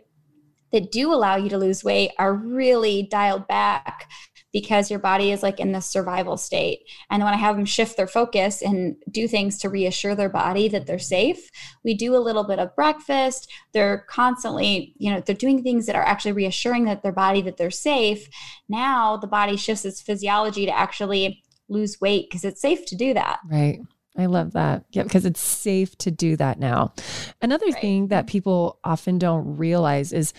that 0.72 0.91
do 0.91 1.13
allow 1.13 1.38
you 1.38 1.50
to 1.50 1.58
lose 1.58 1.84
weight 1.84 2.12
are 2.20 2.34
really 2.34 3.04
dialed 3.04 3.48
back 3.48 4.10
because 4.54 4.90
your 4.90 5.00
body 5.00 5.32
is 5.32 5.44
like 5.44 5.60
in 5.60 5.72
the 5.72 5.82
survival 5.82 6.38
state. 6.38 6.80
And 7.10 7.24
when 7.24 7.34
I 7.34 7.38
have 7.38 7.56
them 7.56 7.66
shift 7.66 7.98
their 7.98 8.08
focus 8.08 8.62
and 8.62 8.96
do 9.12 9.28
things 9.28 9.58
to 9.60 9.70
reassure 9.70 10.16
their 10.16 10.30
body 10.30 10.68
that 10.70 10.88
they're 10.88 11.00
safe, 11.00 11.50
we 11.84 11.94
do 11.94 12.16
a 12.16 12.18
little 12.18 12.44
bit 12.44 12.60
of 12.60 12.76
breakfast. 12.76 13.52
They're 13.74 14.06
constantly, 14.10 14.94
you 14.98 15.12
know, 15.12 15.22
they're 15.22 15.36
doing 15.36 15.64
things 15.64 15.86
that 15.86 15.96
are 15.96 16.06
actually 16.06 16.32
reassuring 16.32 16.86
that 16.86 17.04
their 17.04 17.12
body 17.12 17.42
that 17.42 17.58
they're 17.58 17.72
safe. 17.72 18.28
Now 18.70 19.18
the 19.18 19.28
body 19.28 19.58
shifts 19.58 19.86
its 19.86 20.02
physiology 20.02 20.66
to 20.66 20.78
actually 20.78 21.44
lose 21.70 22.00
weight 22.00 22.30
because 22.30 22.46
it's 22.46 22.62
safe 22.62 22.86
to 22.86 22.96
do 22.96 23.14
that. 23.14 23.40
Right. 23.50 23.82
I 24.18 24.26
love 24.26 24.54
that. 24.54 24.86
Yeah, 24.92 25.04
because 25.04 25.26
it's 25.26 25.40
safe 25.40 25.96
to 26.00 26.10
do 26.10 26.36
that 26.38 26.60
now. 26.60 26.94
Another 27.42 27.68
right. 27.68 27.82
thing 27.82 28.08
that 28.08 28.26
people 28.26 28.80
often 28.84 29.20
don't 29.20 29.58
realize 29.58 30.12
is 30.12 30.34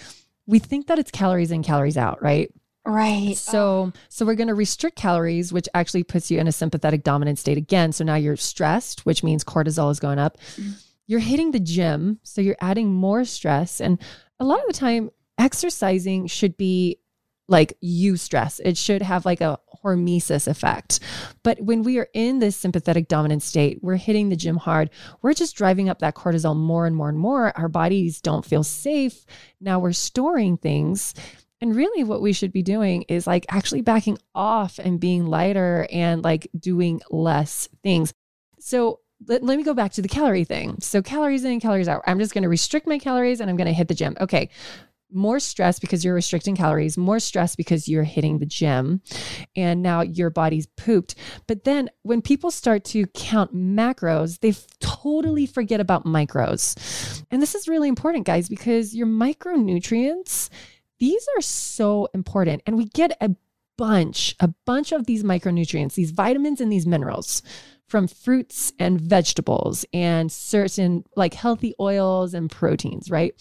we 0.47 0.59
think 0.59 0.88
that 0.88 0.99
it's 0.99 1.12
calories 1.12 1.53
in, 1.53 1.62
calories 1.62 1.97
out, 1.97 2.21
right? 2.21 2.51
Right. 2.88 3.37
So, 3.37 3.61
oh. 3.61 3.92
so 4.09 4.24
we're 4.24 4.35
going 4.35 4.48
to 4.48 4.55
restrict 4.55 4.96
calories, 4.96 5.53
which 5.53 5.68
actually 5.74 6.05
puts 6.05 6.31
you 6.31 6.38
in 6.38 6.48
a 6.48 6.53
sympathetic 6.53 7.05
dominant 7.05 7.38
state 7.38 7.59
again. 7.59 7.92
So 7.92 8.03
now 8.03 8.14
you're 8.14 8.37
stressed, 8.37 9.05
which 9.05 9.22
means 9.22 9.44
cortisol 9.44 9.90
is 9.90 10.01
going 10.01 10.18
up. 10.18 10.38
Mm-hmm. 10.57 10.70
You're 11.07 11.20
hitting 11.20 11.51
the 11.51 11.61
gym, 11.61 12.18
so 12.22 12.40
you're 12.40 12.57
adding 12.62 12.92
more 12.92 13.27
stress. 13.27 13.83
And 13.83 14.01
a 14.40 14.44
lot 14.44 14.61
of 14.61 14.66
the 14.68 14.72
time, 14.72 15.11
exercising 15.37 16.29
should 16.29 16.57
be 16.57 16.98
like 17.46 17.74
eustress. 17.85 18.59
It 18.64 18.79
should 18.79 19.03
have 19.03 19.27
like 19.27 19.42
a 19.42 19.59
hormesis 19.85 20.48
effect. 20.48 21.01
But 21.42 21.61
when 21.61 21.83
we 21.83 21.98
are 21.98 22.09
in 22.14 22.38
this 22.38 22.57
sympathetic 22.57 23.09
dominant 23.09 23.42
state, 23.42 23.81
we're 23.83 23.96
hitting 23.96 24.31
the 24.31 24.37
gym 24.37 24.57
hard. 24.57 24.88
We're 25.20 25.35
just 25.35 25.57
driving 25.57 25.90
up 25.90 25.98
that 25.98 26.14
cortisol 26.14 26.57
more 26.57 26.87
and 26.87 26.96
more 26.96 27.09
and 27.11 27.18
more. 27.18 27.57
Our 27.57 27.68
bodies 27.68 28.22
don't 28.22 28.46
feel 28.46 28.64
safe. 28.64 29.27
Now 29.61 29.79
we're 29.79 29.92
storing 29.92 30.57
things. 30.57 31.14
And 31.61 31.75
really, 31.75 32.05
what 32.05 32.23
we 32.23 32.33
should 32.33 32.53
be 32.53 32.62
doing 32.62 33.03
is 33.09 33.27
like 33.27 33.47
actually 33.49 33.83
backing 33.83 34.18
off 34.35 34.79
and 34.79 35.01
being 35.01 35.27
lighter 35.27 35.87
and 35.90 36.23
like 36.23 36.49
doing 36.59 37.01
less 37.11 37.68
things. 37.83 38.12
So, 38.61 39.01
let, 39.27 39.42
let 39.42 39.59
me 39.59 39.64
go 39.64 39.75
back 39.75 39.92
to 39.92 40.03
the 40.03 40.09
calorie 40.09 40.44
thing. 40.44 40.77
So, 40.81 41.03
calories 41.03 41.44
in, 41.44 41.61
calories 41.61 41.88
out. 41.88 42.03
I'm 42.07 42.18
just 42.18 42.35
going 42.35 42.42
to 42.42 42.49
restrict 42.49 42.87
my 42.87 42.99
calories 42.99 43.40
and 43.40 43.51
I'm 43.51 43.57
going 43.57 43.66
to 43.66 43.73
hit 43.73 43.88
the 43.88 43.94
gym. 43.94 44.16
Okay 44.21 44.51
more 45.11 45.40
stress 45.40 45.79
because 45.79 46.05
you're 46.05 46.14
restricting 46.14 46.57
calories, 46.57 46.99
more 46.99 47.18
stress 47.18 47.57
because 47.57 47.88
you're 47.88 48.05
hitting 48.05 48.38
the 48.38 48.47
gym, 48.47 49.01
and 49.57 49.83
now 49.83 50.01
your 50.03 50.31
body's 50.31 50.66
pooped. 50.66 51.14
But 51.47 51.64
then 51.64 51.88
when 52.03 52.23
people 52.23 52.51
start 52.51 52.85
to 52.87 53.07
count 53.09 53.55
macros, 53.55 54.40
they 54.40 54.55
totally 54.81 55.47
forget 55.47 55.81
about 55.81 56.05
micros. 56.05 57.25
And 57.31 57.40
this 57.40 57.55
is 57.55 57.68
really 57.68 57.88
important, 57.88 58.27
guys, 58.27 58.49
because 58.49 58.94
your 58.94 59.07
micronutrients, 59.07 60.51
these 60.98 61.26
are 61.37 61.42
so 61.42 62.08
important. 62.14 62.62
And 62.66 62.76
we 62.76 62.87
get 62.87 63.16
a 63.20 63.34
bunch, 63.76 64.34
a 64.40 64.48
bunch 64.66 64.92
of 64.92 65.06
these 65.06 65.22
micronutrients, 65.22 65.94
these 65.94 66.11
vitamins 66.11 66.61
and 66.61 66.70
these 66.70 66.87
minerals 66.87 67.42
from 67.87 68.06
fruits 68.06 68.72
and 68.78 69.00
vegetables 69.00 69.87
and 69.94 70.30
certain 70.30 71.04
like 71.16 71.32
healthy 71.32 71.74
oils 71.80 72.34
and 72.34 72.50
proteins, 72.50 73.11
right? 73.11 73.34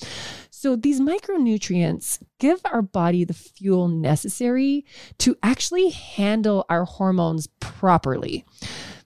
So 0.49 0.75
these 0.75 1.01
micronutrients 1.01 2.19
give 2.39 2.61
our 2.65 2.81
body 2.81 3.25
the 3.25 3.33
fuel 3.33 3.89
necessary 3.89 4.85
to 5.17 5.35
actually 5.43 5.89
handle 5.89 6.65
our 6.69 6.85
hormones 6.85 7.47
properly. 7.59 8.45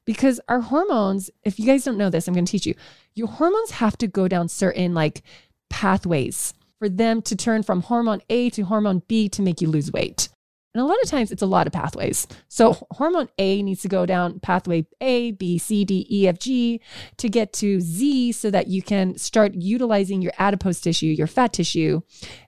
Because 0.05 0.39
our 0.47 0.61
hormones, 0.61 1.29
if 1.43 1.59
you 1.59 1.65
guys 1.65 1.85
don't 1.85 1.97
know 1.97 2.09
this, 2.09 2.27
I'm 2.27 2.33
going 2.33 2.45
to 2.45 2.51
teach 2.51 2.65
you. 2.65 2.75
Your 3.15 3.27
hormones 3.27 3.71
have 3.71 3.97
to 3.99 4.07
go 4.07 4.27
down 4.27 4.47
certain 4.47 4.93
like 4.93 5.23
pathways 5.69 6.53
for 6.81 6.89
them 6.89 7.21
to 7.21 7.35
turn 7.35 7.61
from 7.61 7.83
hormone 7.83 8.21
A 8.31 8.49
to 8.49 8.63
hormone 8.63 9.03
B 9.07 9.29
to 9.29 9.43
make 9.43 9.61
you 9.61 9.67
lose 9.67 9.91
weight. 9.91 10.29
And 10.73 10.81
a 10.81 10.85
lot 10.85 10.97
of 11.03 11.09
times 11.09 11.31
it's 11.31 11.43
a 11.43 11.45
lot 11.45 11.67
of 11.67 11.73
pathways. 11.73 12.25
So 12.47 12.87
hormone 12.89 13.29
A 13.37 13.61
needs 13.61 13.83
to 13.83 13.87
go 13.87 14.07
down 14.07 14.39
pathway 14.39 14.87
A, 14.99 15.29
B, 15.29 15.59
C, 15.59 15.85
D, 15.85 16.07
E, 16.09 16.27
F, 16.27 16.39
G 16.39 16.81
to 17.17 17.29
get 17.29 17.53
to 17.53 17.79
Z 17.79 18.31
so 18.31 18.49
that 18.49 18.65
you 18.65 18.81
can 18.81 19.15
start 19.19 19.53
utilizing 19.53 20.23
your 20.23 20.31
adipose 20.39 20.81
tissue, 20.81 21.05
your 21.05 21.27
fat 21.27 21.53
tissue 21.53 22.01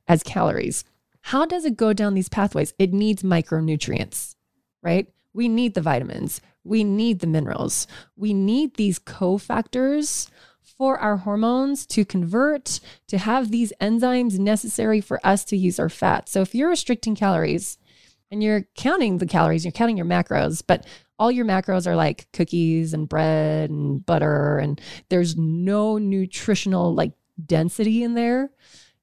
as 0.07 0.23
calories. 0.23 0.83
How 1.21 1.45
does 1.45 1.63
it 1.63 1.77
go 1.77 1.93
down 1.93 2.15
these 2.15 2.29
pathways? 2.29 2.73
It 2.79 2.91
needs 2.91 3.21
micronutrients, 3.21 4.33
right? 4.81 5.07
We 5.35 5.47
need 5.47 5.75
the 5.75 5.81
vitamins, 5.81 6.41
we 6.63 6.83
need 6.83 7.19
the 7.19 7.27
minerals, 7.27 7.85
we 8.15 8.33
need 8.33 8.77
these 8.77 8.97
cofactors 8.97 10.27
for 10.77 10.97
our 10.97 11.17
hormones 11.17 11.85
to 11.87 12.05
convert 12.05 12.79
to 13.07 13.17
have 13.17 13.51
these 13.51 13.73
enzymes 13.79 14.39
necessary 14.39 15.01
for 15.01 15.19
us 15.25 15.43
to 15.45 15.57
use 15.57 15.79
our 15.79 15.89
fat. 15.89 16.29
So 16.29 16.41
if 16.41 16.53
you're 16.55 16.69
restricting 16.69 17.15
calories, 17.15 17.77
and 18.33 18.41
you're 18.41 18.65
counting 18.75 19.19
the 19.19 19.27
calories, 19.27 19.63
you're 19.63 19.71
counting 19.71 19.95
your 19.95 20.07
macros, 20.07 20.63
but 20.65 20.87
all 21.19 21.31
your 21.31 21.45
macros 21.45 21.85
are 21.85 21.95
like 21.95 22.25
cookies 22.33 22.91
and 22.91 23.07
bread 23.07 23.69
and 23.69 24.03
butter, 24.03 24.57
and 24.57 24.81
there's 25.09 25.37
no 25.37 25.99
nutritional 25.99 26.95
like 26.95 27.11
density 27.45 28.01
in 28.01 28.15
there, 28.15 28.49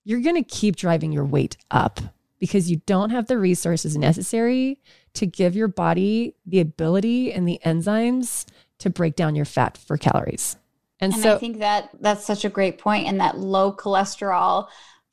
you're 0.05 0.21
going 0.21 0.35
to 0.35 0.43
keep 0.43 0.75
driving 0.75 1.13
your 1.13 1.25
weight 1.25 1.57
up 1.71 2.01
because 2.41 2.71
you 2.71 2.81
don't 2.87 3.11
have 3.11 3.29
the 3.29 3.39
resources 3.39 3.97
necessary 3.97 4.81
to 5.15 5.27
give 5.27 5.55
your 5.55 5.69
body 5.69 6.35
the 6.45 6.59
ability 6.59 7.33
and 7.33 7.47
the 7.47 7.61
enzymes 7.65 8.47
to 8.79 8.91
break 8.91 9.15
down 9.15 9.37
your 9.37 9.45
fat 9.45 9.77
for 9.77 9.97
calories. 9.97 10.57
And, 11.01 11.13
and 11.13 11.23
so 11.23 11.35
I 11.35 11.39
think 11.39 11.59
that 11.59 11.91
that's 12.01 12.25
such 12.25 12.45
a 12.45 12.51
great 12.51 12.79
point. 12.79 13.07
and 13.07 13.21
that 13.21 13.39
low 13.39 13.73
cholesterol 13.73 14.69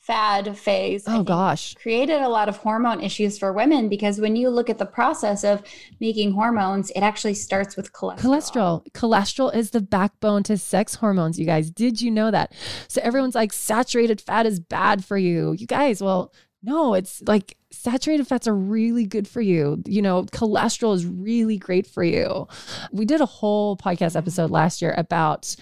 fad 0.08 0.58
phase 0.58 1.04
oh 1.06 1.22
gosh. 1.22 1.74
created 1.74 2.22
a 2.22 2.30
lot 2.30 2.48
of 2.48 2.56
hormone 2.56 3.02
issues 3.02 3.38
for 3.38 3.52
women 3.52 3.90
because 3.90 4.22
when 4.22 4.38
you 4.38 4.50
look 4.50 4.70
at 4.70 4.78
the 4.78 4.86
process 4.86 5.44
of 5.44 5.62
making 6.00 6.32
hormones 6.32 6.90
it 6.92 7.02
actually 7.02 7.34
starts 7.34 7.76
with 7.76 7.92
cholesterol. 7.92 8.18
Cholesterol. 8.18 8.92
Cholesterol 8.94 9.54
is 9.54 9.72
the 9.72 9.82
backbone 9.82 10.44
to 10.44 10.58
sex 10.58 10.96
hormones 10.96 11.38
you 11.38 11.46
guys. 11.46 11.70
Did 11.70 12.00
you 12.00 12.10
know 12.10 12.32
that? 12.32 12.54
So 12.88 13.02
everyone's 13.04 13.36
like 13.36 13.52
saturated 13.52 14.22
fat 14.22 14.46
is 14.46 14.62
bad 14.62 15.04
for 15.04 15.18
you. 15.18 15.52
You 15.52 15.68
guys 15.68 16.02
well 16.02 16.32
no 16.64 16.94
it's 16.94 17.22
like 17.28 17.57
saturated 17.78 18.28
fats 18.28 18.48
are 18.48 18.56
really 18.56 19.06
good 19.06 19.28
for 19.28 19.42
you. 19.42 19.82
You 19.86 20.02
know 20.02 20.24
cholesterol 20.24 20.96
is 20.96 21.06
really 21.06 21.58
great 21.58 21.88
for 21.88 22.04
you. 22.04 22.48
We 22.92 23.06
did 23.06 23.22
a 23.22 23.26
whole 23.26 23.78
podcast 23.78 24.16
episode 24.16 24.52
last 24.52 24.82
year 24.82 24.94
about 24.98 25.56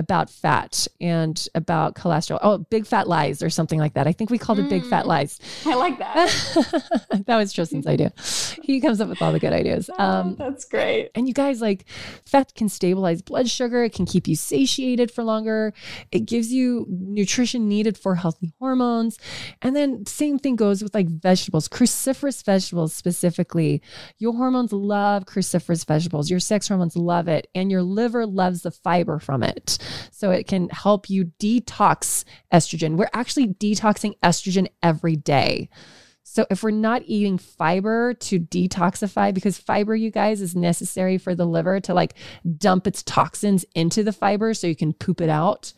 about 0.00 0.30
fat 0.30 0.88
and 1.00 1.46
about 1.54 1.94
cholesterol. 1.94 2.38
Oh, 2.42 2.58
big 2.58 2.86
fat 2.86 3.06
lies 3.06 3.42
or 3.42 3.50
something 3.50 3.78
like 3.78 3.94
that. 3.94 4.06
I 4.06 4.12
think 4.12 4.30
we 4.30 4.38
called 4.38 4.58
it 4.58 4.68
big 4.70 4.84
fat 4.86 5.04
mm. 5.04 5.08
lies. 5.08 5.38
I 5.66 5.74
like 5.74 5.98
that. 5.98 7.04
that 7.26 7.36
was 7.36 7.52
Tristan's 7.52 7.86
idea. 7.86 8.12
He 8.62 8.80
comes 8.80 9.00
up 9.00 9.10
with 9.10 9.20
all 9.20 9.30
the 9.30 9.38
good 9.38 9.52
ideas. 9.52 9.90
Oh, 9.98 10.02
um, 10.02 10.36
that's 10.36 10.64
great. 10.64 11.10
And 11.14 11.28
you 11.28 11.34
guys, 11.34 11.60
like, 11.60 11.84
fat 12.24 12.54
can 12.54 12.70
stabilize 12.70 13.20
blood 13.20 13.48
sugar. 13.48 13.84
It 13.84 13.92
can 13.92 14.06
keep 14.06 14.26
you 14.26 14.36
satiated 14.36 15.10
for 15.10 15.22
longer. 15.22 15.74
It 16.10 16.20
gives 16.20 16.50
you 16.50 16.86
nutrition 16.88 17.68
needed 17.68 17.98
for 17.98 18.14
healthy 18.14 18.54
hormones. 18.58 19.18
And 19.60 19.76
then 19.76 20.06
same 20.06 20.38
thing 20.38 20.56
goes 20.56 20.82
with 20.82 20.94
like 20.94 21.08
vegetables, 21.08 21.68
cruciferous 21.68 22.42
vegetables 22.42 22.94
specifically. 22.94 23.82
Your 24.18 24.32
hormones 24.32 24.72
love 24.72 25.26
cruciferous 25.26 25.86
vegetables. 25.86 26.30
Your 26.30 26.40
sex 26.40 26.68
hormones 26.68 26.96
love 26.96 27.28
it, 27.28 27.48
and 27.54 27.70
your 27.70 27.82
liver 27.82 28.26
loves 28.26 28.62
the 28.62 28.70
fiber 28.70 29.18
from 29.18 29.42
it. 29.42 29.78
So 30.10 30.30
it 30.30 30.46
can 30.46 30.68
help 30.70 31.10
you 31.10 31.32
detox 31.38 32.24
estrogen. 32.52 32.96
We're 32.96 33.10
actually 33.12 33.48
detoxing 33.48 34.18
estrogen 34.22 34.68
every 34.82 35.16
day. 35.16 35.68
So 36.22 36.46
if 36.48 36.62
we're 36.62 36.70
not 36.70 37.02
eating 37.06 37.38
fiber 37.38 38.14
to 38.14 38.38
detoxify, 38.38 39.34
because 39.34 39.58
fiber, 39.58 39.96
you 39.96 40.12
guys, 40.12 40.40
is 40.40 40.54
necessary 40.54 41.18
for 41.18 41.34
the 41.34 41.46
liver 41.46 41.80
to 41.80 41.94
like 41.94 42.14
dump 42.56 42.86
its 42.86 43.02
toxins 43.02 43.64
into 43.74 44.04
the 44.04 44.12
fiber 44.12 44.54
so 44.54 44.68
you 44.68 44.76
can 44.76 44.92
poop 44.92 45.20
it 45.20 45.28
out. 45.28 45.72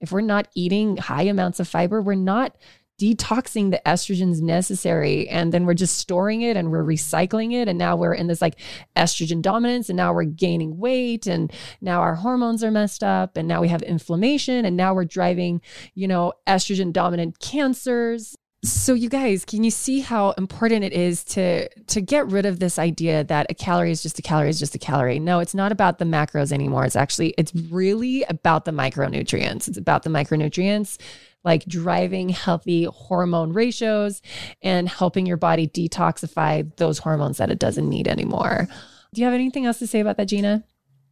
If 0.00 0.10
we're 0.10 0.22
not 0.22 0.48
eating 0.54 0.96
high 0.96 1.24
amounts 1.24 1.60
of 1.60 1.68
fiber, 1.68 2.00
we're 2.00 2.14
not 2.14 2.56
detoxing 2.98 3.70
the 3.70 3.80
estrogens 3.86 4.40
necessary. 4.40 5.28
And 5.28 5.52
then 5.52 5.66
we're 5.66 5.74
just 5.74 5.98
storing 5.98 6.42
it 6.42 6.56
and 6.56 6.70
we're 6.70 6.84
recycling 6.84 7.52
it. 7.52 7.68
And 7.68 7.78
now 7.78 7.96
we're 7.96 8.14
in 8.14 8.26
this 8.26 8.42
like 8.42 8.58
estrogen 8.96 9.40
dominance. 9.40 9.88
And 9.88 9.96
now 9.96 10.12
we're 10.12 10.24
gaining 10.24 10.78
weight. 10.78 11.26
And 11.26 11.52
now 11.80 12.00
our 12.00 12.16
hormones 12.16 12.64
are 12.64 12.70
messed 12.70 13.02
up. 13.02 13.36
And 13.36 13.48
now 13.48 13.60
we 13.60 13.68
have 13.68 13.82
inflammation. 13.82 14.64
And 14.64 14.76
now 14.76 14.94
we're 14.94 15.04
driving 15.04 15.60
you 15.94 16.08
know 16.08 16.32
estrogen 16.46 16.92
dominant 16.92 17.38
cancers. 17.38 18.36
So 18.64 18.92
you 18.92 19.08
guys 19.08 19.44
can 19.44 19.62
you 19.62 19.70
see 19.70 20.00
how 20.00 20.32
important 20.32 20.82
it 20.82 20.92
is 20.92 21.22
to 21.26 21.68
to 21.68 22.00
get 22.00 22.26
rid 22.26 22.44
of 22.44 22.58
this 22.58 22.76
idea 22.76 23.22
that 23.24 23.46
a 23.50 23.54
calorie 23.54 23.92
is 23.92 24.02
just 24.02 24.18
a 24.18 24.22
calorie 24.22 24.50
is 24.50 24.58
just 24.58 24.74
a 24.74 24.78
calorie? 24.78 25.20
No 25.20 25.38
it's 25.38 25.54
not 25.54 25.70
about 25.70 25.98
the 25.98 26.04
macros 26.04 26.50
anymore. 26.50 26.84
It's 26.84 26.96
actually 26.96 27.34
it's 27.38 27.54
really 27.54 28.24
about 28.24 28.64
the 28.64 28.72
micronutrients. 28.72 29.68
It's 29.68 29.78
about 29.78 30.02
the 30.02 30.10
micronutrients 30.10 30.98
like 31.44 31.64
driving 31.66 32.28
healthy 32.28 32.84
hormone 32.84 33.52
ratios 33.52 34.20
and 34.62 34.88
helping 34.88 35.26
your 35.26 35.36
body 35.36 35.68
detoxify 35.68 36.74
those 36.76 36.98
hormones 36.98 37.38
that 37.38 37.50
it 37.50 37.58
doesn't 37.58 37.88
need 37.88 38.08
anymore. 38.08 38.68
Do 39.14 39.20
you 39.20 39.24
have 39.24 39.34
anything 39.34 39.64
else 39.64 39.78
to 39.78 39.86
say 39.86 40.00
about 40.00 40.16
that, 40.16 40.28
Gina? 40.28 40.64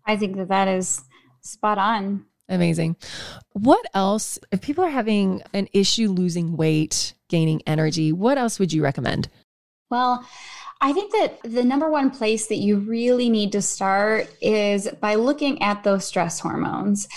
I 0.04 0.16
think 0.16 0.36
that 0.36 0.48
that 0.48 0.68
is 0.68 1.02
spot 1.40 1.78
on. 1.78 2.26
Amazing. 2.48 2.96
What 3.52 3.84
else, 3.94 4.38
if 4.52 4.60
people 4.60 4.84
are 4.84 4.90
having 4.90 5.42
an 5.52 5.68
issue 5.72 6.08
losing 6.08 6.56
weight, 6.56 7.14
gaining 7.28 7.62
energy, 7.66 8.12
what 8.12 8.38
else 8.38 8.58
would 8.58 8.72
you 8.72 8.82
recommend? 8.82 9.28
Well, 9.90 10.24
I 10.80 10.92
think 10.92 11.12
that 11.12 11.38
the 11.42 11.64
number 11.64 11.90
one 11.90 12.10
place 12.10 12.48
that 12.48 12.56
you 12.56 12.78
really 12.78 13.30
need 13.30 13.52
to 13.52 13.62
start 13.62 14.28
is 14.42 14.88
by 15.00 15.14
looking 15.14 15.62
at 15.62 15.82
those 15.84 16.04
stress 16.04 16.38
hormones. 16.38 17.08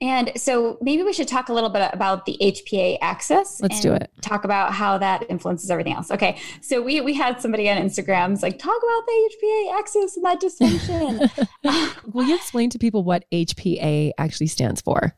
And 0.00 0.30
so 0.36 0.76
maybe 0.82 1.02
we 1.02 1.14
should 1.14 1.26
talk 1.26 1.48
a 1.48 1.54
little 1.54 1.70
bit 1.70 1.88
about 1.94 2.26
the 2.26 2.36
HPA 2.40 2.98
axis. 3.00 3.60
Let's 3.62 3.80
do 3.80 3.94
it. 3.94 4.10
Talk 4.20 4.44
about 4.44 4.74
how 4.74 4.98
that 4.98 5.24
influences 5.30 5.70
everything 5.70 5.94
else. 5.94 6.10
Okay. 6.10 6.38
So 6.60 6.82
we 6.82 7.00
we 7.00 7.14
had 7.14 7.40
somebody 7.40 7.70
on 7.70 7.78
Instagram's 7.78 8.42
like 8.42 8.58
talk 8.58 8.76
about 8.76 9.06
the 9.06 9.30
HPA 9.42 9.78
axis 9.78 10.16
and 10.16 10.24
that 10.26 10.40
dysfunction. 10.40 12.04
Will 12.12 12.24
you 12.24 12.36
explain 12.36 12.68
to 12.70 12.78
people 12.78 13.04
what 13.04 13.24
HPA 13.32 14.12
actually 14.18 14.48
stands 14.48 14.82
for? 14.82 15.14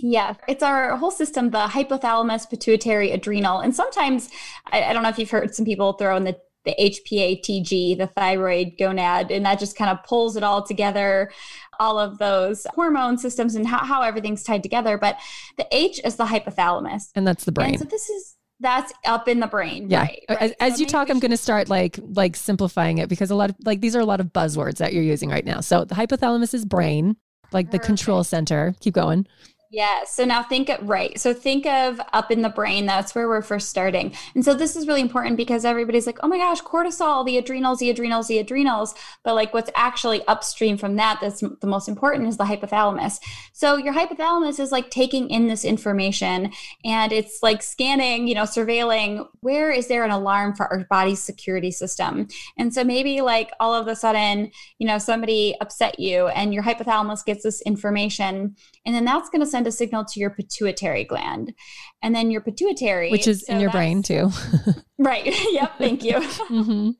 Yeah, 0.00 0.34
it's 0.46 0.62
our 0.62 0.96
whole 0.96 1.10
system, 1.10 1.50
the 1.50 1.66
hypothalamus, 1.66 2.48
pituitary, 2.48 3.10
adrenal. 3.10 3.58
And 3.58 3.74
sometimes, 3.74 4.30
I, 4.70 4.84
I, 4.84 4.92
don't 4.92 5.02
know 5.02 5.08
if 5.08 5.18
you've 5.18 5.30
heard 5.30 5.56
some 5.56 5.64
people 5.64 5.94
throw 5.94 6.16
in 6.16 6.22
the 6.22 6.38
the 6.68 6.74
HPA-TG, 6.78 7.96
the 7.96 8.08
thyroid 8.08 8.76
gonad, 8.78 9.34
and 9.34 9.44
that 9.46 9.58
just 9.58 9.76
kind 9.76 9.90
of 9.90 10.04
pulls 10.04 10.36
it 10.36 10.42
all 10.42 10.62
together, 10.62 11.30
all 11.80 11.98
of 11.98 12.18
those 12.18 12.66
hormone 12.74 13.16
systems 13.16 13.54
and 13.54 13.66
how, 13.66 13.78
how 13.78 14.02
everything's 14.02 14.42
tied 14.42 14.62
together. 14.62 14.98
But 14.98 15.16
the 15.56 15.66
H 15.72 16.00
is 16.04 16.16
the 16.16 16.26
hypothalamus. 16.26 17.04
And 17.14 17.26
that's 17.26 17.44
the 17.44 17.52
brain. 17.52 17.70
And 17.70 17.78
so 17.78 17.84
this 17.84 18.10
is 18.10 18.36
that's 18.60 18.92
up 19.06 19.28
in 19.28 19.40
the 19.40 19.46
brain. 19.46 19.88
Yeah. 19.88 20.00
Right, 20.02 20.24
right. 20.28 20.54
As, 20.60 20.74
so 20.74 20.80
you 20.80 20.86
talk, 20.86 21.10
I'm 21.10 21.20
going 21.20 21.30
to 21.30 21.36
start 21.36 21.68
like 21.68 21.98
like 22.02 22.36
simplifying 22.36 22.98
it 22.98 23.08
because 23.08 23.30
a 23.30 23.36
lot 23.36 23.50
of 23.50 23.56
like 23.64 23.80
these 23.80 23.94
are 23.94 24.00
a 24.00 24.04
lot 24.04 24.20
of 24.20 24.26
buzzwords 24.26 24.78
that 24.78 24.92
you're 24.92 25.02
using 25.02 25.30
right 25.30 25.44
now. 25.44 25.60
So 25.60 25.84
the 25.84 25.94
hypothalamus 25.94 26.52
is 26.54 26.64
brain, 26.64 27.16
like 27.52 27.66
Perfect. 27.66 27.82
the 27.82 27.86
control 27.86 28.24
center. 28.24 28.74
Keep 28.80 28.94
going. 28.94 29.26
Yeah. 29.70 30.04
So 30.04 30.24
now 30.24 30.42
think 30.42 30.70
of, 30.70 30.88
right. 30.88 31.20
So 31.20 31.34
think 31.34 31.66
of 31.66 32.00
up 32.14 32.30
in 32.30 32.40
the 32.40 32.48
brain. 32.48 32.86
That's 32.86 33.14
where 33.14 33.28
we're 33.28 33.42
first 33.42 33.68
starting. 33.68 34.14
And 34.34 34.42
so 34.42 34.54
this 34.54 34.76
is 34.76 34.88
really 34.88 35.02
important 35.02 35.36
because 35.36 35.66
everybody's 35.66 36.06
like, 36.06 36.18
oh 36.22 36.28
my 36.28 36.38
gosh, 36.38 36.62
cortisol, 36.62 37.26
the 37.26 37.36
adrenals, 37.36 37.78
the 37.80 37.90
adrenals, 37.90 38.28
the 38.28 38.38
adrenals. 38.38 38.94
But 39.24 39.34
like 39.34 39.52
what's 39.52 39.70
actually 39.76 40.26
upstream 40.26 40.78
from 40.78 40.96
that, 40.96 41.18
that's 41.20 41.40
the 41.40 41.66
most 41.66 41.86
important 41.86 42.28
is 42.28 42.38
the 42.38 42.44
hypothalamus. 42.44 43.20
So 43.52 43.76
your 43.76 43.92
hypothalamus 43.92 44.58
is 44.58 44.72
like 44.72 44.90
taking 44.90 45.28
in 45.28 45.48
this 45.48 45.66
information 45.66 46.50
and 46.82 47.12
it's 47.12 47.42
like 47.42 47.62
scanning, 47.62 48.26
you 48.26 48.34
know, 48.34 48.44
surveilling 48.44 49.28
where 49.40 49.70
is 49.70 49.86
there 49.86 50.02
an 50.02 50.10
alarm 50.10 50.54
for 50.54 50.66
our 50.72 50.86
body's 50.88 51.20
security 51.20 51.70
system. 51.70 52.26
And 52.56 52.72
so 52.72 52.84
maybe 52.84 53.20
like 53.20 53.50
all 53.60 53.74
of 53.74 53.86
a 53.86 53.94
sudden, 53.94 54.50
you 54.78 54.86
know, 54.86 54.96
somebody 54.96 55.56
upset 55.60 56.00
you 56.00 56.28
and 56.28 56.54
your 56.54 56.62
hypothalamus 56.62 57.22
gets 57.22 57.42
this 57.42 57.60
information 57.62 58.56
and 58.88 58.94
then 58.94 59.04
that's 59.04 59.28
going 59.28 59.42
to 59.42 59.46
send 59.46 59.66
a 59.66 59.70
signal 59.70 60.06
to 60.06 60.18
your 60.18 60.30
pituitary 60.30 61.04
gland. 61.04 61.52
And 62.02 62.14
then 62.14 62.30
your 62.30 62.40
pituitary, 62.40 63.10
which 63.10 63.28
is 63.28 63.44
so 63.46 63.52
in 63.52 63.60
your 63.60 63.70
brain 63.70 64.02
too. 64.02 64.30
right. 64.98 65.26
yep. 65.52 65.76
Thank 65.76 66.02
you. 66.02 66.14
Mm-hmm. 66.14 66.90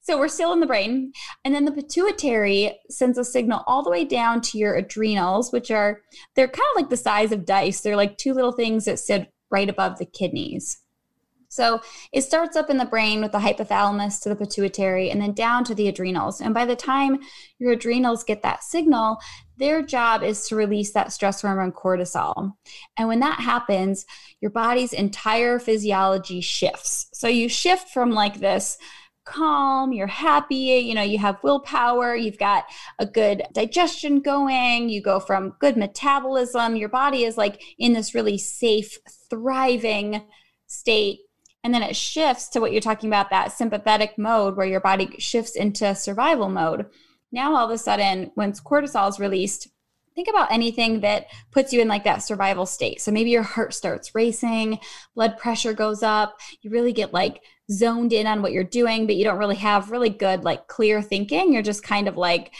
So 0.00 0.18
we're 0.18 0.28
still 0.28 0.54
in 0.54 0.60
the 0.60 0.66
brain. 0.66 1.12
And 1.44 1.54
then 1.54 1.66
the 1.66 1.72
pituitary 1.72 2.74
sends 2.88 3.18
a 3.18 3.24
signal 3.24 3.64
all 3.66 3.82
the 3.82 3.90
way 3.90 4.06
down 4.06 4.40
to 4.40 4.56
your 4.56 4.74
adrenals, 4.74 5.52
which 5.52 5.70
are, 5.70 6.00
they're 6.36 6.48
kind 6.48 6.66
of 6.74 6.80
like 6.80 6.88
the 6.88 6.96
size 6.96 7.32
of 7.32 7.44
dice. 7.44 7.82
They're 7.82 7.96
like 7.96 8.16
two 8.16 8.32
little 8.32 8.52
things 8.52 8.86
that 8.86 8.98
sit 8.98 9.30
right 9.50 9.68
above 9.68 9.98
the 9.98 10.06
kidneys. 10.06 10.80
So 11.50 11.80
it 12.12 12.22
starts 12.22 12.56
up 12.56 12.70
in 12.70 12.78
the 12.78 12.84
brain 12.84 13.20
with 13.20 13.32
the 13.32 13.38
hypothalamus 13.38 14.22
to 14.22 14.28
the 14.28 14.36
pituitary 14.36 15.10
and 15.10 15.20
then 15.20 15.32
down 15.32 15.64
to 15.64 15.74
the 15.74 15.88
adrenals. 15.88 16.40
And 16.40 16.54
by 16.54 16.64
the 16.64 16.76
time 16.76 17.18
your 17.58 17.72
adrenals 17.72 18.22
get 18.22 18.42
that 18.42 18.62
signal, 18.62 19.18
their 19.56 19.82
job 19.82 20.22
is 20.22 20.46
to 20.46 20.56
release 20.56 20.92
that 20.92 21.12
stress 21.12 21.42
hormone 21.42 21.72
cortisol. 21.72 22.52
And 22.96 23.08
when 23.08 23.18
that 23.20 23.40
happens, 23.40 24.06
your 24.40 24.52
body's 24.52 24.92
entire 24.92 25.58
physiology 25.58 26.40
shifts. 26.40 27.08
So 27.12 27.26
you 27.26 27.48
shift 27.48 27.88
from 27.88 28.12
like 28.12 28.38
this 28.38 28.78
calm, 29.24 29.92
you're 29.92 30.06
happy, 30.06 30.54
you 30.54 30.94
know, 30.94 31.02
you 31.02 31.18
have 31.18 31.42
willpower, 31.42 32.14
you've 32.14 32.38
got 32.38 32.64
a 33.00 33.06
good 33.06 33.42
digestion 33.52 34.20
going, 34.20 34.88
you 34.88 35.02
go 35.02 35.18
from 35.18 35.56
good 35.58 35.76
metabolism, 35.76 36.76
your 36.76 36.88
body 36.88 37.24
is 37.24 37.36
like 37.36 37.60
in 37.76 37.92
this 37.92 38.14
really 38.14 38.38
safe, 38.38 38.98
thriving 39.28 40.22
state 40.66 41.18
and 41.62 41.74
then 41.74 41.82
it 41.82 41.96
shifts 41.96 42.48
to 42.48 42.60
what 42.60 42.72
you're 42.72 42.80
talking 42.80 43.10
about 43.10 43.30
that 43.30 43.52
sympathetic 43.52 44.16
mode 44.16 44.56
where 44.56 44.66
your 44.66 44.80
body 44.80 45.14
shifts 45.18 45.56
into 45.56 45.94
survival 45.94 46.48
mode. 46.48 46.86
Now, 47.32 47.54
all 47.54 47.66
of 47.66 47.70
a 47.70 47.78
sudden, 47.78 48.32
once 48.36 48.60
cortisol 48.60 49.08
is 49.08 49.20
released, 49.20 49.68
think 50.14 50.28
about 50.28 50.50
anything 50.50 51.00
that 51.00 51.26
puts 51.50 51.72
you 51.72 51.80
in 51.80 51.88
like 51.88 52.04
that 52.04 52.22
survival 52.22 52.66
state. 52.66 53.00
So 53.00 53.12
maybe 53.12 53.30
your 53.30 53.42
heart 53.42 53.74
starts 53.74 54.14
racing, 54.14 54.80
blood 55.14 55.38
pressure 55.38 55.72
goes 55.72 56.02
up, 56.02 56.38
you 56.62 56.70
really 56.70 56.92
get 56.92 57.12
like 57.12 57.42
zoned 57.70 58.12
in 58.12 58.26
on 58.26 58.42
what 58.42 58.52
you're 58.52 58.64
doing, 58.64 59.06
but 59.06 59.16
you 59.16 59.24
don't 59.24 59.38
really 59.38 59.56
have 59.56 59.90
really 59.90 60.10
good, 60.10 60.42
like 60.42 60.66
clear 60.66 61.00
thinking. 61.00 61.52
You're 61.52 61.62
just 61.62 61.82
kind 61.82 62.08
of 62.08 62.16
like, 62.16 62.52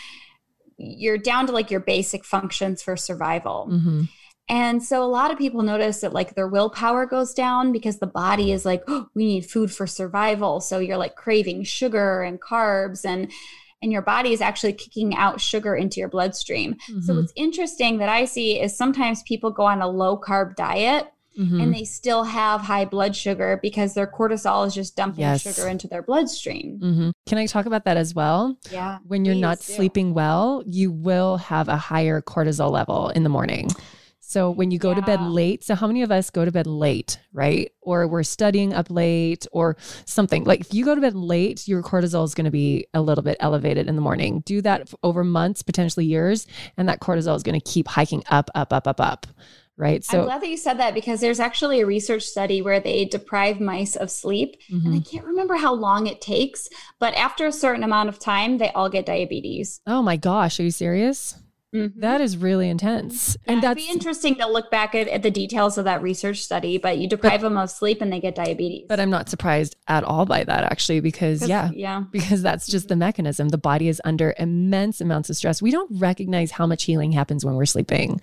you're 0.76 1.18
down 1.18 1.46
to 1.46 1.52
like 1.52 1.70
your 1.70 1.80
basic 1.80 2.24
functions 2.24 2.82
for 2.82 2.96
survival. 2.96 3.68
Mm-hmm. 3.70 4.02
And 4.50 4.82
so 4.82 5.04
a 5.04 5.06
lot 5.06 5.30
of 5.30 5.38
people 5.38 5.62
notice 5.62 6.00
that 6.00 6.12
like 6.12 6.34
their 6.34 6.48
willpower 6.48 7.06
goes 7.06 7.32
down 7.32 7.70
because 7.70 8.00
the 8.00 8.06
body 8.08 8.50
is 8.50 8.64
like, 8.64 8.82
oh, 8.88 9.06
we 9.14 9.24
need 9.24 9.46
food 9.46 9.70
for 9.70 9.86
survival. 9.86 10.60
So 10.60 10.80
you're 10.80 10.96
like 10.96 11.14
craving 11.14 11.62
sugar 11.62 12.22
and 12.22 12.40
carbs 12.40 13.04
and 13.04 13.30
and 13.80 13.92
your 13.92 14.02
body 14.02 14.32
is 14.32 14.42
actually 14.42 14.74
kicking 14.74 15.16
out 15.16 15.40
sugar 15.40 15.74
into 15.74 16.00
your 16.00 16.08
bloodstream. 16.08 16.74
Mm-hmm. 16.74 17.00
So 17.00 17.14
what's 17.14 17.32
interesting 17.34 17.98
that 17.98 18.10
I 18.10 18.26
see 18.26 18.60
is 18.60 18.76
sometimes 18.76 19.22
people 19.22 19.50
go 19.50 19.62
on 19.62 19.80
a 19.80 19.88
low 19.88 20.20
carb 20.20 20.56
diet 20.56 21.10
Mm-hmm. 21.38 21.60
and 21.60 21.72
they 21.72 21.84
still 21.84 22.24
have 22.24 22.60
high 22.60 22.84
blood 22.84 23.14
sugar 23.14 23.60
because 23.62 23.94
their 23.94 24.08
cortisol 24.08 24.66
is 24.66 24.74
just 24.74 24.96
dumping 24.96 25.20
yes. 25.20 25.42
sugar 25.42 25.68
into 25.68 25.86
their 25.86 26.02
bloodstream. 26.02 26.80
Mm-hmm. 26.82 27.10
Can 27.26 27.38
I 27.38 27.46
talk 27.46 27.66
about 27.66 27.84
that 27.84 27.96
as 27.96 28.14
well? 28.14 28.58
Yeah. 28.70 28.98
When 29.06 29.24
you're 29.24 29.36
not 29.36 29.58
do. 29.60 29.72
sleeping 29.72 30.12
well, 30.12 30.64
you 30.66 30.90
will 30.90 31.36
have 31.36 31.68
a 31.68 31.76
higher 31.76 32.20
cortisol 32.20 32.72
level 32.72 33.10
in 33.10 33.22
the 33.22 33.28
morning. 33.28 33.70
So 34.30 34.48
when 34.48 34.70
you 34.70 34.78
go 34.78 34.90
yeah. 34.90 34.94
to 34.94 35.02
bed 35.02 35.22
late, 35.22 35.64
so 35.64 35.74
how 35.74 35.88
many 35.88 36.02
of 36.02 36.12
us 36.12 36.30
go 36.30 36.44
to 36.44 36.52
bed 36.52 36.68
late, 36.68 37.18
right? 37.32 37.72
Or 37.80 38.06
we're 38.06 38.22
studying 38.22 38.72
up 38.72 38.88
late 38.88 39.44
or 39.50 39.76
something. 40.04 40.44
Like 40.44 40.60
if 40.60 40.72
you 40.72 40.84
go 40.84 40.94
to 40.94 41.00
bed 41.00 41.16
late, 41.16 41.66
your 41.66 41.82
cortisol 41.82 42.22
is 42.22 42.32
going 42.32 42.44
to 42.44 42.50
be 42.52 42.86
a 42.94 43.02
little 43.02 43.24
bit 43.24 43.38
elevated 43.40 43.88
in 43.88 43.96
the 43.96 44.00
morning. 44.00 44.44
Do 44.46 44.62
that 44.62 44.94
over 45.02 45.24
months, 45.24 45.64
potentially 45.64 46.06
years, 46.06 46.46
and 46.76 46.88
that 46.88 47.00
cortisol 47.00 47.34
is 47.34 47.42
going 47.42 47.58
to 47.58 47.72
keep 47.72 47.88
hiking 47.88 48.22
up, 48.30 48.52
up, 48.54 48.72
up, 48.72 48.86
up, 48.86 49.00
up. 49.00 49.26
Right. 49.76 50.04
So 50.04 50.20
I'm 50.20 50.24
glad 50.26 50.42
that 50.42 50.48
you 50.48 50.58
said 50.58 50.78
that 50.78 50.94
because 50.94 51.20
there's 51.20 51.40
actually 51.40 51.80
a 51.80 51.86
research 51.86 52.22
study 52.22 52.62
where 52.62 52.78
they 52.78 53.06
deprive 53.06 53.58
mice 53.58 53.96
of 53.96 54.12
sleep. 54.12 54.54
Mm-hmm. 54.70 54.86
And 54.86 54.94
I 54.94 54.98
mm-hmm. 54.98 55.10
can't 55.10 55.26
remember 55.26 55.56
how 55.56 55.74
long 55.74 56.06
it 56.06 56.20
takes, 56.20 56.68
but 57.00 57.14
after 57.14 57.46
a 57.46 57.52
certain 57.52 57.82
amount 57.82 58.10
of 58.10 58.20
time, 58.20 58.58
they 58.58 58.70
all 58.70 58.90
get 58.90 59.06
diabetes. 59.06 59.80
Oh 59.88 60.02
my 60.02 60.16
gosh. 60.16 60.60
Are 60.60 60.62
you 60.62 60.70
serious? 60.70 61.34
Mm-hmm. 61.74 62.00
That 62.00 62.20
is 62.20 62.36
really 62.36 62.68
intense. 62.68 63.36
Yeah, 63.46 63.52
and 63.52 63.62
that's 63.62 63.84
be 63.84 63.90
interesting 63.90 64.34
to 64.36 64.46
look 64.46 64.72
back 64.72 64.94
at, 64.96 65.06
at, 65.06 65.22
the 65.22 65.30
details 65.30 65.78
of 65.78 65.84
that 65.84 66.02
research 66.02 66.42
study, 66.42 66.78
but 66.78 66.98
you 66.98 67.08
deprive 67.08 67.42
but, 67.42 67.48
them 67.48 67.56
of 67.56 67.70
sleep 67.70 68.00
and 68.00 68.12
they 68.12 68.18
get 68.18 68.34
diabetes. 68.34 68.86
But 68.88 68.98
I'm 68.98 69.10
not 69.10 69.28
surprised 69.28 69.76
at 69.86 70.02
all 70.02 70.26
by 70.26 70.42
that 70.42 70.64
actually, 70.64 70.98
because 70.98 71.48
yeah, 71.48 71.70
yeah, 71.72 72.04
because 72.10 72.42
that's 72.42 72.66
just 72.66 72.88
the 72.88 72.96
mechanism. 72.96 73.50
The 73.50 73.58
body 73.58 73.86
is 73.86 74.02
under 74.04 74.34
immense 74.36 75.00
amounts 75.00 75.30
of 75.30 75.36
stress. 75.36 75.62
We 75.62 75.70
don't 75.70 75.90
recognize 76.00 76.50
how 76.50 76.66
much 76.66 76.84
healing 76.84 77.12
happens 77.12 77.44
when 77.44 77.54
we're 77.54 77.66
sleeping. 77.66 78.20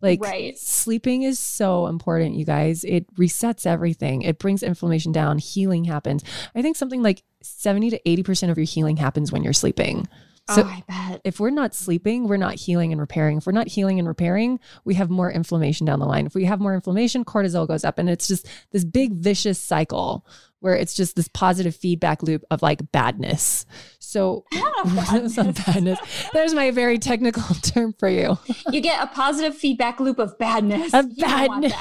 Like 0.00 0.22
right. 0.22 0.58
sleeping 0.58 1.22
is 1.22 1.38
so 1.38 1.86
important, 1.86 2.34
you 2.34 2.44
guys. 2.44 2.84
It 2.84 3.12
resets 3.14 3.66
everything. 3.66 4.22
It 4.22 4.38
brings 4.38 4.62
inflammation 4.62 5.12
down. 5.12 5.38
Healing 5.38 5.84
happens. 5.84 6.24
I 6.54 6.62
think 6.62 6.76
something 6.76 7.02
like 7.02 7.22
70 7.42 7.90
to 7.90 8.00
80% 8.00 8.50
of 8.50 8.58
your 8.58 8.64
healing 8.64 8.96
happens 8.96 9.32
when 9.32 9.42
you're 9.42 9.52
sleeping. 9.52 10.08
So 10.54 10.62
oh, 10.62 10.66
I 10.66 10.82
bet. 10.88 11.20
If 11.24 11.40
we're 11.40 11.50
not 11.50 11.74
sleeping, 11.74 12.26
we're 12.26 12.38
not 12.38 12.54
healing 12.54 12.92
and 12.92 13.00
repairing. 13.00 13.38
If 13.38 13.46
we're 13.46 13.52
not 13.52 13.68
healing 13.68 13.98
and 13.98 14.08
repairing, 14.08 14.60
we 14.84 14.94
have 14.94 15.10
more 15.10 15.30
inflammation 15.30 15.84
down 15.84 15.98
the 15.98 16.06
line. 16.06 16.24
If 16.24 16.34
we 16.34 16.44
have 16.46 16.58
more 16.58 16.74
inflammation, 16.74 17.24
cortisol 17.24 17.68
goes 17.68 17.84
up. 17.84 17.98
And 17.98 18.08
it's 18.08 18.26
just 18.26 18.46
this 18.70 18.84
big 18.84 19.12
vicious 19.14 19.58
cycle 19.58 20.24
where 20.60 20.74
it's 20.74 20.94
just 20.94 21.16
this 21.16 21.28
positive 21.28 21.76
feedback 21.76 22.22
loop 22.22 22.44
of 22.50 22.62
like 22.62 22.90
badness. 22.92 23.66
So 23.98 24.44
badness. 24.84 25.36
badness. 25.36 25.98
There's 26.32 26.54
my 26.54 26.70
very 26.70 26.98
technical 26.98 27.42
term 27.62 27.94
for 27.98 28.08
you. 28.08 28.38
You 28.70 28.80
get 28.80 29.02
a 29.02 29.06
positive 29.08 29.54
feedback 29.54 30.00
loop 30.00 30.18
of 30.18 30.38
badness. 30.38 30.94
Of 30.94 31.16
badness. 31.16 31.74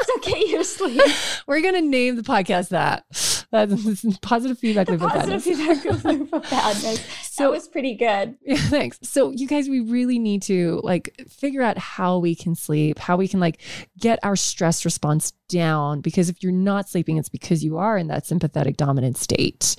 it's 0.00 0.10
okay, 0.18 0.38
you 0.38 0.62
sleep. 0.64 1.00
We're 1.46 1.62
gonna 1.62 1.80
name 1.80 2.16
the 2.16 2.22
podcast 2.22 2.68
that. 2.68 3.04
That's 3.50 4.18
positive 4.22 4.58
feedback 4.58 4.88
loop 4.88 5.00
positive 5.00 5.44
badness. 5.44 5.44
feedback 5.44 6.04
loop 6.04 6.32
of 6.32 6.42
badness. 6.50 7.06
So, 7.36 7.44
that 7.44 7.50
was 7.50 7.68
pretty 7.68 7.94
good. 7.94 8.38
Yeah, 8.46 8.56
thanks. 8.56 8.98
So 9.02 9.30
you 9.30 9.46
guys, 9.46 9.68
we 9.68 9.80
really 9.80 10.18
need 10.18 10.40
to 10.44 10.80
like 10.82 11.14
figure 11.28 11.60
out 11.60 11.76
how 11.76 12.16
we 12.16 12.34
can 12.34 12.54
sleep, 12.54 12.98
how 12.98 13.18
we 13.18 13.28
can 13.28 13.40
like 13.40 13.60
get 13.98 14.18
our 14.22 14.36
stress 14.36 14.86
response 14.86 15.32
down. 15.48 16.00
Because 16.00 16.30
if 16.30 16.42
you're 16.42 16.52
not 16.52 16.88
sleeping, 16.88 17.18
it's 17.18 17.28
because 17.28 17.62
you 17.62 17.76
are 17.76 17.98
in 17.98 18.06
that 18.06 18.26
sympathetic 18.26 18.78
dominant 18.78 19.18
state. 19.18 19.76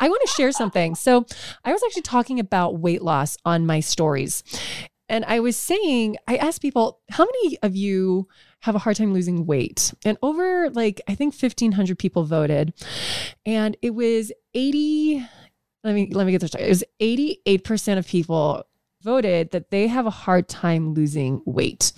I 0.00 0.08
want 0.08 0.22
to 0.24 0.32
share 0.32 0.50
something. 0.50 0.94
So 0.94 1.26
I 1.62 1.72
was 1.72 1.82
actually 1.84 2.02
talking 2.02 2.40
about 2.40 2.78
weight 2.78 3.02
loss 3.02 3.36
on 3.44 3.66
my 3.66 3.80
stories. 3.80 4.42
And 5.08 5.24
I 5.26 5.40
was 5.40 5.56
saying, 5.56 6.16
I 6.26 6.36
asked 6.36 6.62
people, 6.62 7.00
how 7.10 7.24
many 7.26 7.58
of 7.62 7.76
you 7.76 8.28
have 8.64 8.74
a 8.74 8.78
hard 8.78 8.96
time 8.96 9.12
losing 9.12 9.44
weight. 9.44 9.92
And 10.06 10.16
over 10.22 10.70
like, 10.70 11.02
I 11.06 11.14
think 11.14 11.34
1,500 11.34 11.98
people 11.98 12.24
voted. 12.24 12.72
And 13.44 13.76
it 13.82 13.94
was 13.94 14.32
80, 14.54 15.22
let 15.84 15.94
me 15.94 16.08
let 16.10 16.24
me 16.24 16.32
get 16.32 16.40
this 16.40 16.54
right. 16.54 16.64
It 16.64 16.70
was 16.70 16.84
88% 16.98 17.98
of 17.98 18.06
people 18.06 18.64
voted 19.02 19.50
that 19.50 19.70
they 19.70 19.86
have 19.86 20.06
a 20.06 20.10
hard 20.10 20.48
time 20.48 20.94
losing 20.94 21.42
weight. 21.44 21.92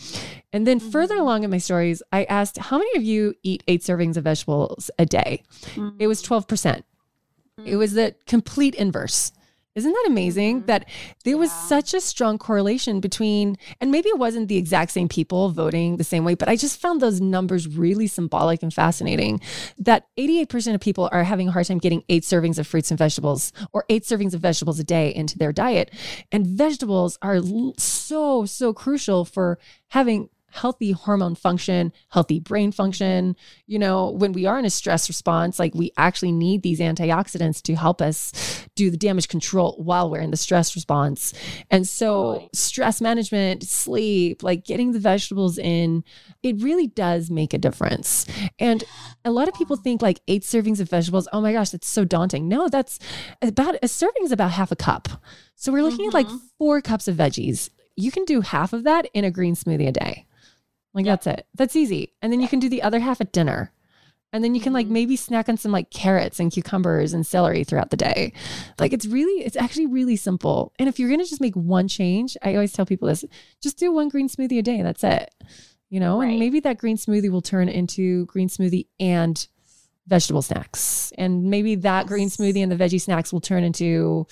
And 0.52 0.66
then 0.66 0.81
mm-hmm. 0.81 0.90
further 0.90 1.16
along 1.16 1.44
in 1.44 1.50
my 1.50 1.59
stories, 1.59 2.02
I 2.11 2.24
asked 2.24 2.59
how 2.59 2.79
many 2.79 2.96
of 2.96 3.05
you 3.05 3.35
eat 3.44 3.62
eight 3.68 3.83
servings 3.83 4.16
of 4.16 4.24
vegetables 4.24 4.90
a 4.98 5.07
day? 5.07 5.44
Mm-hmm. 5.76 5.98
It 6.00 6.09
was 6.09 6.20
12%. 6.20 6.46
mm 6.48 6.83
hmm 7.59 7.64
It 7.64 7.76
was 7.76 7.92
the 7.92 8.16
complete 8.26 8.74
inverse. 8.74 9.31
Isn't 9.76 9.92
that 9.92 10.04
amazing 10.08 10.58
mm-hmm. 10.58 10.66
that 10.66 10.88
there 11.24 11.36
was 11.36 11.52
such 11.52 11.92
a 11.92 12.00
strong 12.00 12.38
correlation 12.38 12.98
between, 12.98 13.58
and 13.80 13.92
maybe 13.92 14.08
it 14.08 14.18
wasn't 14.18 14.48
the 14.48 14.56
exact 14.56 14.90
same 14.90 15.06
people 15.06 15.50
voting 15.50 15.98
the 15.98 16.04
same 16.04 16.24
way, 16.24 16.34
but 16.34 16.48
I 16.48 16.56
just 16.56 16.80
found 16.80 17.02
those 17.02 17.20
numbers 17.20 17.68
really 17.68 18.06
symbolic 18.06 18.62
and 18.62 18.72
fascinating 18.72 19.40
that 19.78 20.06
88% 20.18 20.74
of 20.74 20.80
people 20.80 21.10
are 21.12 21.24
having 21.24 21.48
a 21.48 21.52
hard 21.52 21.66
time 21.66 21.78
getting 21.78 22.02
eight 22.08 22.22
servings 22.22 22.58
of 22.58 22.66
fruits 22.66 22.90
and 22.90 22.96
vegetables 22.98 23.52
or 23.72 23.84
eight 23.90 24.04
servings 24.04 24.32
of 24.32 24.40
vegetables 24.40 24.80
a 24.80 24.84
day 24.84 25.14
into 25.14 25.36
their 25.36 25.52
diet. 25.52 25.92
And 26.32 26.46
vegetables 26.46 27.18
are 27.20 27.40
so, 27.76 28.46
so 28.46 28.72
crucial 28.72 29.26
for 29.26 29.58
having 29.88 30.30
healthy 30.56 30.92
hormone 30.92 31.34
function, 31.34 31.92
healthy 32.08 32.40
brain 32.40 32.72
function. 32.72 33.36
You 33.66 33.78
know, 33.78 34.10
when 34.10 34.32
we 34.32 34.46
are 34.46 34.58
in 34.58 34.64
a 34.64 34.70
stress 34.70 35.08
response, 35.08 35.58
like 35.58 35.74
we 35.74 35.92
actually 35.96 36.32
need 36.32 36.62
these 36.62 36.80
antioxidants 36.80 37.62
to 37.62 37.74
help 37.74 38.00
us 38.00 38.66
do 38.74 38.90
the 38.90 38.96
damage 38.96 39.28
control 39.28 39.76
while 39.78 40.10
we're 40.10 40.20
in 40.20 40.30
the 40.30 40.36
stress 40.36 40.74
response. 40.74 41.32
And 41.70 41.86
so, 41.86 42.48
stress 42.52 43.00
management, 43.00 43.62
sleep, 43.62 44.42
like 44.42 44.64
getting 44.64 44.92
the 44.92 44.98
vegetables 44.98 45.58
in, 45.58 46.04
it 46.42 46.62
really 46.62 46.86
does 46.86 47.30
make 47.30 47.54
a 47.54 47.58
difference. 47.58 48.26
And 48.58 48.82
a 49.24 49.30
lot 49.30 49.48
of 49.48 49.54
people 49.54 49.76
think 49.76 50.02
like 50.02 50.20
eight 50.28 50.42
servings 50.42 50.80
of 50.80 50.88
vegetables, 50.88 51.28
oh 51.32 51.40
my 51.40 51.52
gosh, 51.52 51.70
that's 51.70 51.88
so 51.88 52.04
daunting. 52.04 52.48
No, 52.48 52.68
that's 52.68 52.98
about 53.42 53.76
a 53.82 53.88
serving 53.88 54.24
is 54.24 54.32
about 54.32 54.52
half 54.52 54.72
a 54.72 54.76
cup. 54.76 55.08
So 55.54 55.72
we're 55.72 55.82
looking 55.82 56.08
mm-hmm. 56.08 56.08
at 56.08 56.14
like 56.14 56.26
mm-hmm. 56.26 56.46
four 56.58 56.80
cups 56.80 57.08
of 57.08 57.16
veggies. 57.16 57.70
You 57.96 58.10
can 58.10 58.24
do 58.24 58.42
half 58.42 58.72
of 58.72 58.84
that 58.84 59.08
in 59.14 59.24
a 59.24 59.30
green 59.30 59.54
smoothie 59.54 59.88
a 59.88 59.92
day. 59.92 60.26
Like 60.96 61.04
yep. 61.04 61.20
that's 61.22 61.38
it. 61.38 61.46
That's 61.54 61.76
easy. 61.76 62.14
And 62.22 62.32
then 62.32 62.40
you 62.40 62.48
can 62.48 62.59
do 62.59 62.70
the 62.70 62.82
other 62.82 63.00
half 63.00 63.20
at 63.20 63.30
dinner. 63.30 63.70
And 64.32 64.42
then 64.42 64.54
you 64.54 64.62
can 64.62 64.72
like 64.72 64.87
mm-hmm. 64.87 64.94
maybe 64.94 65.16
snack 65.16 65.48
on 65.48 65.59
some 65.59 65.70
like 65.70 65.90
carrots 65.90 66.40
and 66.40 66.50
cucumbers 66.50 67.12
and 67.12 67.24
celery 67.26 67.64
throughout 67.64 67.90
the 67.90 67.98
day. 67.98 68.32
Like 68.78 68.94
it's 68.94 69.04
really, 69.06 69.44
it's 69.44 69.56
actually 69.56 69.87
really 69.87 70.16
simple. 70.16 70.72
And 70.78 70.88
if 70.88 70.98
you're 70.98 71.11
going 71.11 71.20
to 71.20 71.28
just 71.28 71.40
make 71.40 71.54
one 71.54 71.87
change, 71.87 72.35
I 72.42 72.54
always 72.54 72.72
tell 72.72 72.87
people 72.87 73.09
this 73.09 73.26
just 73.62 73.78
do 73.78 73.92
one 73.92 74.09
green 74.09 74.28
smoothie 74.28 74.59
a 74.59 74.62
day. 74.62 74.80
That's 74.80 75.04
it. 75.04 75.35
You 75.90 76.00
know, 76.00 76.18
right. 76.20 76.30
and 76.30 76.38
maybe 76.38 76.61
that 76.61 76.78
green 76.78 76.96
smoothie 76.96 77.30
will 77.30 77.42
turn 77.42 77.68
into 77.68 78.24
green 78.26 78.48
smoothie 78.48 78.87
and 78.98 79.46
vegetable 80.06 80.42
snacks. 80.42 81.12
And 81.18 81.44
maybe 81.44 81.74
that 81.76 82.04
yes. 82.04 82.09
green 82.09 82.30
smoothie 82.30 82.62
and 82.62 82.72
the 82.72 82.76
veggie 82.76 83.00
snacks 83.00 83.35
will 83.35 83.42
turn 83.42 83.64
into 83.64 84.26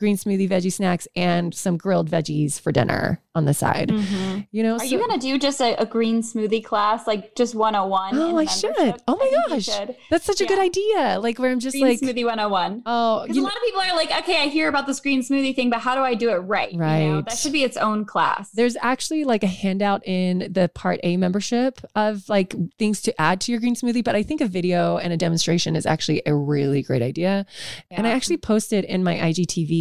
green 0.00 0.16
smoothie, 0.16 0.48
veggie 0.48 0.72
snacks, 0.72 1.06
and 1.14 1.54
some 1.54 1.76
grilled 1.76 2.10
veggies 2.10 2.58
for 2.58 2.72
dinner 2.72 3.20
on 3.34 3.44
the 3.44 3.54
side. 3.54 3.90
Mm-hmm. 3.90 4.40
You 4.50 4.62
know, 4.64 4.74
are 4.74 4.78
so, 4.80 4.86
you 4.86 4.98
going 4.98 5.12
to 5.12 5.18
do 5.18 5.38
just 5.38 5.60
a, 5.60 5.80
a, 5.80 5.86
green 5.86 6.20
smoothie 6.22 6.64
class, 6.64 7.06
like 7.06 7.36
just 7.36 7.54
101? 7.54 8.18
Oh, 8.18 8.36
I 8.36 8.46
should. 8.46 8.96
Oh 9.06 9.16
my 9.16 9.54
gosh. 9.54 9.68
That's 10.10 10.24
such 10.24 10.40
a 10.40 10.44
yeah. 10.44 10.48
good 10.48 10.58
idea. 10.58 11.20
Like 11.20 11.38
where 11.38 11.50
I'm 11.52 11.60
just 11.60 11.74
green 11.74 11.86
like 11.86 12.00
smoothie 12.00 12.24
101. 12.24 12.82
Oh, 12.86 13.22
because 13.22 13.36
a 13.36 13.40
lot 13.40 13.54
of 13.54 13.62
people 13.62 13.82
are 13.82 13.94
like, 13.94 14.10
okay, 14.22 14.42
I 14.42 14.46
hear 14.46 14.68
about 14.68 14.86
this 14.86 14.98
green 14.98 15.22
smoothie 15.22 15.54
thing, 15.54 15.70
but 15.70 15.80
how 15.80 15.94
do 15.94 16.00
I 16.00 16.14
do 16.14 16.30
it 16.30 16.38
right? 16.38 16.74
Right. 16.74 17.02
You 17.02 17.08
know, 17.10 17.22
that 17.22 17.36
should 17.36 17.52
be 17.52 17.62
its 17.62 17.76
own 17.76 18.04
class. 18.04 18.50
There's 18.50 18.76
actually 18.80 19.24
like 19.24 19.44
a 19.44 19.48
handout 19.48 20.04
in 20.06 20.50
the 20.50 20.68
part 20.74 20.98
A 21.04 21.16
membership 21.16 21.78
of 21.94 22.28
like 22.28 22.54
things 22.78 23.00
to 23.02 23.20
add 23.20 23.40
to 23.42 23.52
your 23.52 23.60
green 23.60 23.76
smoothie, 23.76 24.02
but 24.02 24.16
I 24.16 24.22
think 24.22 24.40
a 24.40 24.46
video 24.46 24.96
and 24.96 25.12
a 25.12 25.16
demonstration 25.16 25.76
is 25.76 25.86
actually 25.86 26.22
a 26.26 26.34
really 26.34 26.82
great 26.82 27.02
idea. 27.02 27.46
Yeah. 27.90 27.98
And 27.98 28.06
I 28.06 28.10
actually 28.10 28.38
posted 28.38 28.84
in 28.84 29.04
my 29.04 29.16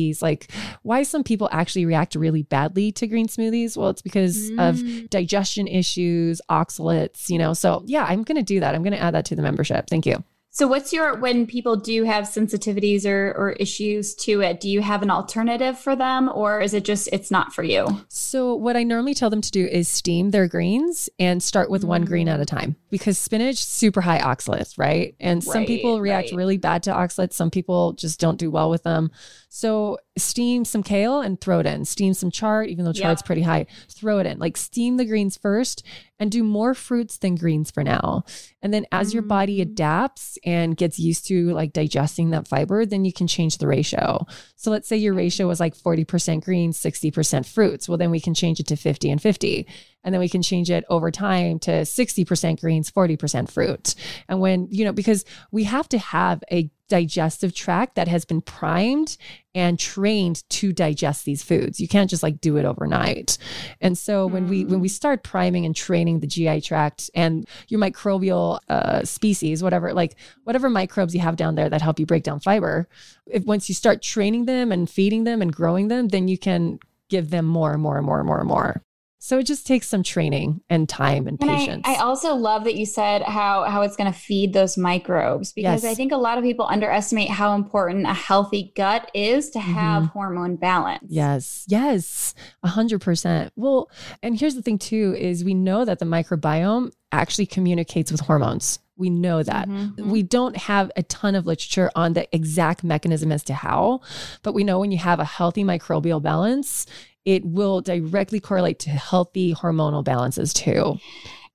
IGTVs 0.09 0.21
like 0.21 0.51
why 0.83 1.03
some 1.03 1.23
people 1.23 1.49
actually 1.51 1.85
react 1.85 2.15
really 2.15 2.43
badly 2.43 2.91
to 2.93 3.07
green 3.07 3.27
smoothies 3.27 3.49
smoothies? 3.49 3.77
Well, 3.77 3.89
it's 3.89 4.01
because 4.01 4.51
mm. 4.51 4.69
of 4.69 5.09
digestion 5.09 5.67
issues, 5.67 6.41
oxalates, 6.49 7.29
you 7.29 7.37
know. 7.37 7.53
So, 7.53 7.83
yeah, 7.85 8.05
I'm 8.05 8.23
going 8.23 8.37
to 8.37 8.43
do 8.43 8.59
that. 8.59 8.75
I'm 8.75 8.83
going 8.83 8.93
to 8.93 8.99
add 8.99 9.13
that 9.13 9.25
to 9.25 9.35
the 9.35 9.41
membership. 9.41 9.87
Thank 9.89 10.05
you. 10.05 10.23
So, 10.59 10.67
what's 10.67 10.91
your 10.91 11.15
when 11.15 11.47
people 11.47 11.77
do 11.77 12.03
have 12.03 12.25
sensitivities 12.25 13.05
or, 13.05 13.31
or 13.37 13.51
issues 13.51 14.13
to 14.15 14.41
it? 14.41 14.59
Do 14.59 14.69
you 14.69 14.81
have 14.81 15.01
an 15.01 15.09
alternative 15.09 15.79
for 15.79 15.95
them, 15.95 16.29
or 16.35 16.59
is 16.59 16.73
it 16.73 16.83
just 16.83 17.07
it's 17.13 17.31
not 17.31 17.53
for 17.53 17.63
you? 17.63 18.05
So, 18.09 18.55
what 18.55 18.75
I 18.75 18.83
normally 18.83 19.13
tell 19.13 19.29
them 19.29 19.39
to 19.39 19.51
do 19.51 19.65
is 19.65 19.87
steam 19.87 20.31
their 20.31 20.49
greens 20.49 21.09
and 21.17 21.41
start 21.41 21.69
with 21.69 21.83
mm. 21.83 21.87
one 21.87 22.03
green 22.03 22.27
at 22.27 22.41
a 22.41 22.45
time 22.45 22.75
because 22.89 23.17
spinach 23.17 23.63
super 23.63 24.01
high 24.01 24.19
oxalates, 24.19 24.77
right? 24.77 25.15
And 25.21 25.37
right, 25.37 25.53
some 25.53 25.65
people 25.65 26.01
react 26.01 26.31
right. 26.31 26.37
really 26.37 26.57
bad 26.57 26.83
to 26.83 26.91
oxalates. 26.91 27.35
Some 27.35 27.51
people 27.51 27.93
just 27.93 28.19
don't 28.19 28.37
do 28.37 28.51
well 28.51 28.69
with 28.69 28.83
them. 28.83 29.11
So 29.47 29.97
steam 30.17 30.65
some 30.65 30.83
kale 30.83 31.21
and 31.21 31.39
throw 31.39 31.59
it 31.59 31.67
in. 31.67 31.85
Steam 31.85 32.13
some 32.13 32.31
chard, 32.31 32.67
even 32.67 32.83
though 32.83 32.91
chard's 32.91 33.21
yep. 33.21 33.25
pretty 33.25 33.43
high, 33.43 33.65
throw 33.87 34.19
it 34.19 34.25
in. 34.25 34.39
Like 34.39 34.57
steam 34.57 34.97
the 34.97 35.05
greens 35.05 35.37
first 35.37 35.85
and 36.19 36.31
do 36.31 36.43
more 36.43 36.73
fruits 36.73 37.17
than 37.17 37.35
greens 37.35 37.71
for 37.71 37.83
now. 37.83 38.23
And 38.61 38.73
then 38.73 38.85
as 38.91 39.13
your 39.13 39.23
body 39.23 39.59
mm. 39.59 39.61
adapts 39.61 40.37
and 40.45 40.75
gets 40.75 40.99
used 40.99 41.25
to 41.27 41.51
like 41.51 41.73
digesting 41.73 42.31
that 42.31 42.47
fiber, 42.47 42.85
then 42.85 43.05
you 43.05 43.13
can 43.13 43.27
change 43.27 43.57
the 43.57 43.67
ratio. 43.67 44.25
So 44.55 44.69
let's 44.69 44.87
say 44.87 44.97
your 44.97 45.13
ratio 45.13 45.47
was 45.47 45.59
like 45.59 45.75
40% 45.75 46.43
greens, 46.43 46.77
60% 46.77 47.45
fruits. 47.45 47.87
Well, 47.87 47.97
then 47.97 48.11
we 48.11 48.19
can 48.19 48.33
change 48.33 48.59
it 48.59 48.67
to 48.67 48.75
50 48.75 49.09
and 49.09 49.21
50. 49.21 49.67
And 50.03 50.13
then 50.13 50.19
we 50.19 50.29
can 50.29 50.41
change 50.41 50.69
it 50.69 50.85
over 50.89 51.11
time 51.11 51.59
to 51.59 51.71
60% 51.81 52.61
greens, 52.61 52.91
40% 52.91 53.49
fruit. 53.49 53.95
And 54.27 54.39
when, 54.39 54.67
you 54.71 54.85
know, 54.85 54.93
because 54.93 55.25
we 55.51 55.63
have 55.65 55.89
to 55.89 55.97
have 55.97 56.43
a 56.51 56.69
digestive 56.89 57.53
tract 57.53 57.95
that 57.95 58.07
has 58.07 58.25
been 58.25 58.41
primed 58.41 59.15
and 59.55 59.79
trained 59.79 60.43
to 60.49 60.73
digest 60.73 61.25
these 61.25 61.41
foods. 61.41 61.79
You 61.79 61.87
can't 61.87 62.09
just 62.09 62.23
like 62.23 62.41
do 62.41 62.57
it 62.57 62.65
overnight. 62.65 63.37
And 63.79 63.97
so 63.97 64.27
when 64.27 64.47
we 64.47 64.65
when 64.65 64.79
we 64.81 64.89
mm. 64.89 64.91
start 64.91 65.23
priming 65.23 65.65
and 65.65 65.75
training 65.75 66.19
the 66.19 66.27
GI 66.27 66.61
tract 66.61 67.09
and 67.15 67.47
your 67.69 67.79
microbial 67.79 68.59
uh, 68.67 69.03
species, 69.03 69.63
whatever 69.63 69.93
like 69.93 70.15
whatever 70.43 70.69
microbes 70.69 71.15
you 71.15 71.21
have 71.21 71.37
down 71.37 71.55
there 71.55 71.69
that 71.69 71.81
help 71.81 71.99
you 71.99 72.05
break 72.05 72.23
down 72.23 72.39
fiber, 72.39 72.87
if 73.25 73.45
once 73.45 73.69
you 73.69 73.75
start 73.75 74.01
training 74.01 74.45
them 74.45 74.71
and 74.71 74.89
feeding 74.89 75.23
them 75.23 75.41
and 75.41 75.55
growing 75.55 75.87
them, 75.87 76.09
then 76.09 76.27
you 76.27 76.37
can 76.37 76.79
give 77.09 77.29
them 77.29 77.45
more 77.45 77.73
and 77.73 77.81
more 77.81 77.97
and 77.97 78.05
more 78.05 78.19
and 78.19 78.27
more 78.27 78.39
and 78.39 78.47
more. 78.47 78.83
So 79.21 79.37
it 79.37 79.43
just 79.43 79.67
takes 79.67 79.89
some 79.89 80.01
training 80.01 80.61
and 80.69 80.87
time 80.87 81.27
and, 81.27 81.37
and 81.41 81.49
patience. 81.49 81.81
I, 81.85 81.95
I, 81.95 81.97
also 81.99 82.35
love 82.35 82.63
that 82.63 82.75
you 82.75 82.85
said 82.85 83.21
how 83.21 83.65
how 83.65 83.81
it's 83.81 83.97
going 83.97 84.11
to 84.11 84.17
feed 84.17 84.53
those 84.53 84.77
microbes 84.77 85.51
because 85.51 85.83
yes. 85.83 85.91
I 85.91 85.93
think 85.93 86.13
a 86.13 86.17
lot 86.17 86.37
of 86.37 86.45
people 86.45 86.65
underestimate 86.65 87.29
how 87.29 87.53
important 87.53 88.07
a 88.07 88.13
healthy 88.13 88.71
gut 88.77 89.11
is 89.13 89.49
to 89.51 89.59
have 89.59 90.03
mm-hmm. 90.03 90.17
hormone 90.17 90.55
balance. 90.55 91.03
Yes, 91.09 91.65
yes, 91.67 92.33
a 92.63 92.69
hundred 92.69 93.01
percent. 93.01 93.51
Well, 93.57 93.91
and 94.23 94.39
here's 94.39 94.55
the 94.55 94.61
thing 94.61 94.77
too: 94.77 95.13
is 95.19 95.43
we 95.43 95.53
know 95.53 95.83
that 95.83 95.99
the 95.99 96.05
microbiome 96.05 96.93
actually 97.11 97.45
communicates 97.45 98.13
with 98.13 98.21
hormones. 98.21 98.79
We 98.95 99.09
know 99.09 99.41
that. 99.43 99.69
Mm-hmm. 99.69 100.09
We 100.09 100.23
don't 100.23 100.57
have 100.57 100.91
a 100.97 101.03
ton 101.03 101.33
of 101.35 101.45
literature 101.45 101.89
on 101.95 102.13
the 102.13 102.33
exact 102.35 102.83
mechanism 102.83 103.31
as 103.31 103.43
to 103.45 103.53
how, 103.53 104.01
but 104.43 104.53
we 104.53 104.65
know 104.65 104.79
when 104.79 104.91
you 104.91 104.97
have 104.97 105.21
a 105.21 105.25
healthy 105.25 105.63
microbial 105.63 106.21
balance, 106.21 106.85
it 107.25 107.45
will 107.45 107.81
directly 107.81 108.39
correlate 108.39 108.79
to 108.79 108.89
healthy 108.89 109.53
hormonal 109.53 110.03
balances 110.03 110.53
too. 110.53 110.97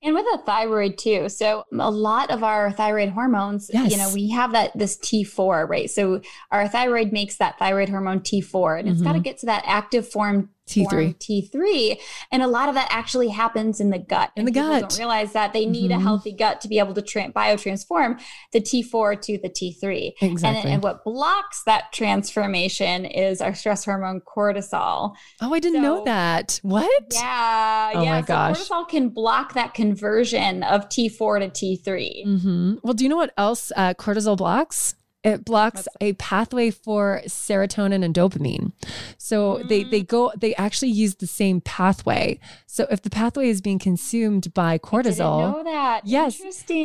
And 0.03 0.14
with 0.14 0.27
a 0.35 0.38
thyroid 0.44 0.98
too. 0.98 1.31
So 1.31 1.64
a 1.72 1.90
lot 1.90 2.31
of 2.31 2.44
our 2.44 2.70
thyroid 2.70 3.09
hormones, 3.09 3.70
yes. 3.72 3.90
you 3.90 3.96
know, 3.96 4.11
we 4.12 4.29
have 4.31 4.53
that 4.53 4.77
this 4.77 4.98
T4, 4.98 5.66
right? 5.66 5.90
So 5.90 6.20
our 6.50 6.68
thyroid 6.68 7.11
makes 7.11 7.38
that 7.38 7.59
thyroid 7.59 7.88
hormone 7.88 8.20
T4 8.20 8.81
and 8.81 8.87
mm-hmm. 8.87 8.88
it's 8.88 9.03
got 9.03 9.14
to 9.14 9.20
get 9.20 9.38
to 9.38 9.46
that 9.46 9.64
active 9.66 10.07
form 10.07 10.50
T3. 10.68 11.16
T3. 11.18 12.00
And 12.31 12.42
a 12.42 12.46
lot 12.46 12.68
of 12.68 12.74
that 12.74 12.88
actually 12.90 13.29
happens 13.29 13.81
in 13.81 13.90
the 13.90 13.98
gut. 13.98 14.31
In 14.37 14.44
the 14.44 14.50
gut. 14.50 14.81
don't 14.81 14.98
realize 14.98 15.33
that 15.33 15.53
they 15.53 15.66
need 15.66 15.90
mm-hmm. 15.90 16.00
a 16.00 16.03
healthy 16.03 16.33
gut 16.33 16.61
to 16.62 16.68
be 16.68 16.79
able 16.79 16.94
to 16.94 17.03
tra- 17.03 17.33
biotransform 17.33 18.20
the 18.53 18.61
T4 18.61 19.20
to 19.22 19.38
the 19.38 19.50
T3. 19.50 20.12
Exactly. 20.20 20.62
And, 20.62 20.74
and, 20.74 20.83
what 20.83 21.05
blocks 21.05 21.62
that 21.64 21.92
transformation 21.92 23.05
is 23.05 23.40
our 23.40 23.55
stress 23.55 23.85
hormone 23.85 24.20
cortisol. 24.20 25.14
Oh, 25.40 25.55
I 25.55 25.61
didn't 25.61 25.83
so, 25.83 25.83
know 25.83 26.05
that. 26.05 26.61
What? 26.62 27.03
Yeah. 27.12 27.92
Oh 27.94 28.03
yeah. 28.03 28.11
my 28.11 28.22
gosh. 28.22 28.59
So 28.59 28.74
cortisol 28.74 28.88
can 28.88 29.09
block 29.11 29.55
that 29.55 29.74
conversion 29.74 30.62
of 30.62 30.88
T4 30.88 31.53
to 31.53 31.77
T3. 31.77 32.27
Mm-hmm. 32.27 32.74
Well, 32.83 32.94
do 32.94 33.05
you 33.05 33.11
know 33.11 33.16
what 33.16 33.33
else 33.37 33.70
uh, 33.77 33.94
cortisol 33.94 34.37
blocks? 34.37 34.94
It 35.24 35.44
blocks 35.44 35.88
a 36.00 36.12
pathway 36.14 36.70
for 36.70 37.22
serotonin 37.26 38.04
and 38.04 38.14
dopamine. 38.14 38.72
So 39.16 39.56
mm. 39.56 39.68
they 39.68 39.84
they 39.84 40.02
go 40.02 40.32
they 40.37 40.54
actually 40.56 40.90
use 40.90 41.16
the 41.16 41.26
same 41.26 41.62
pathway. 41.62 42.38
So 42.66 42.87
if 42.90 43.02
the 43.02 43.10
pathway 43.10 43.48
is 43.48 43.62
being 43.62 43.78
consumed 43.78 44.52
by 44.52 44.78
cortisol, 44.78 45.48
I 45.48 45.52
know 45.52 45.64
that. 45.64 46.06
Yes, 46.06 46.40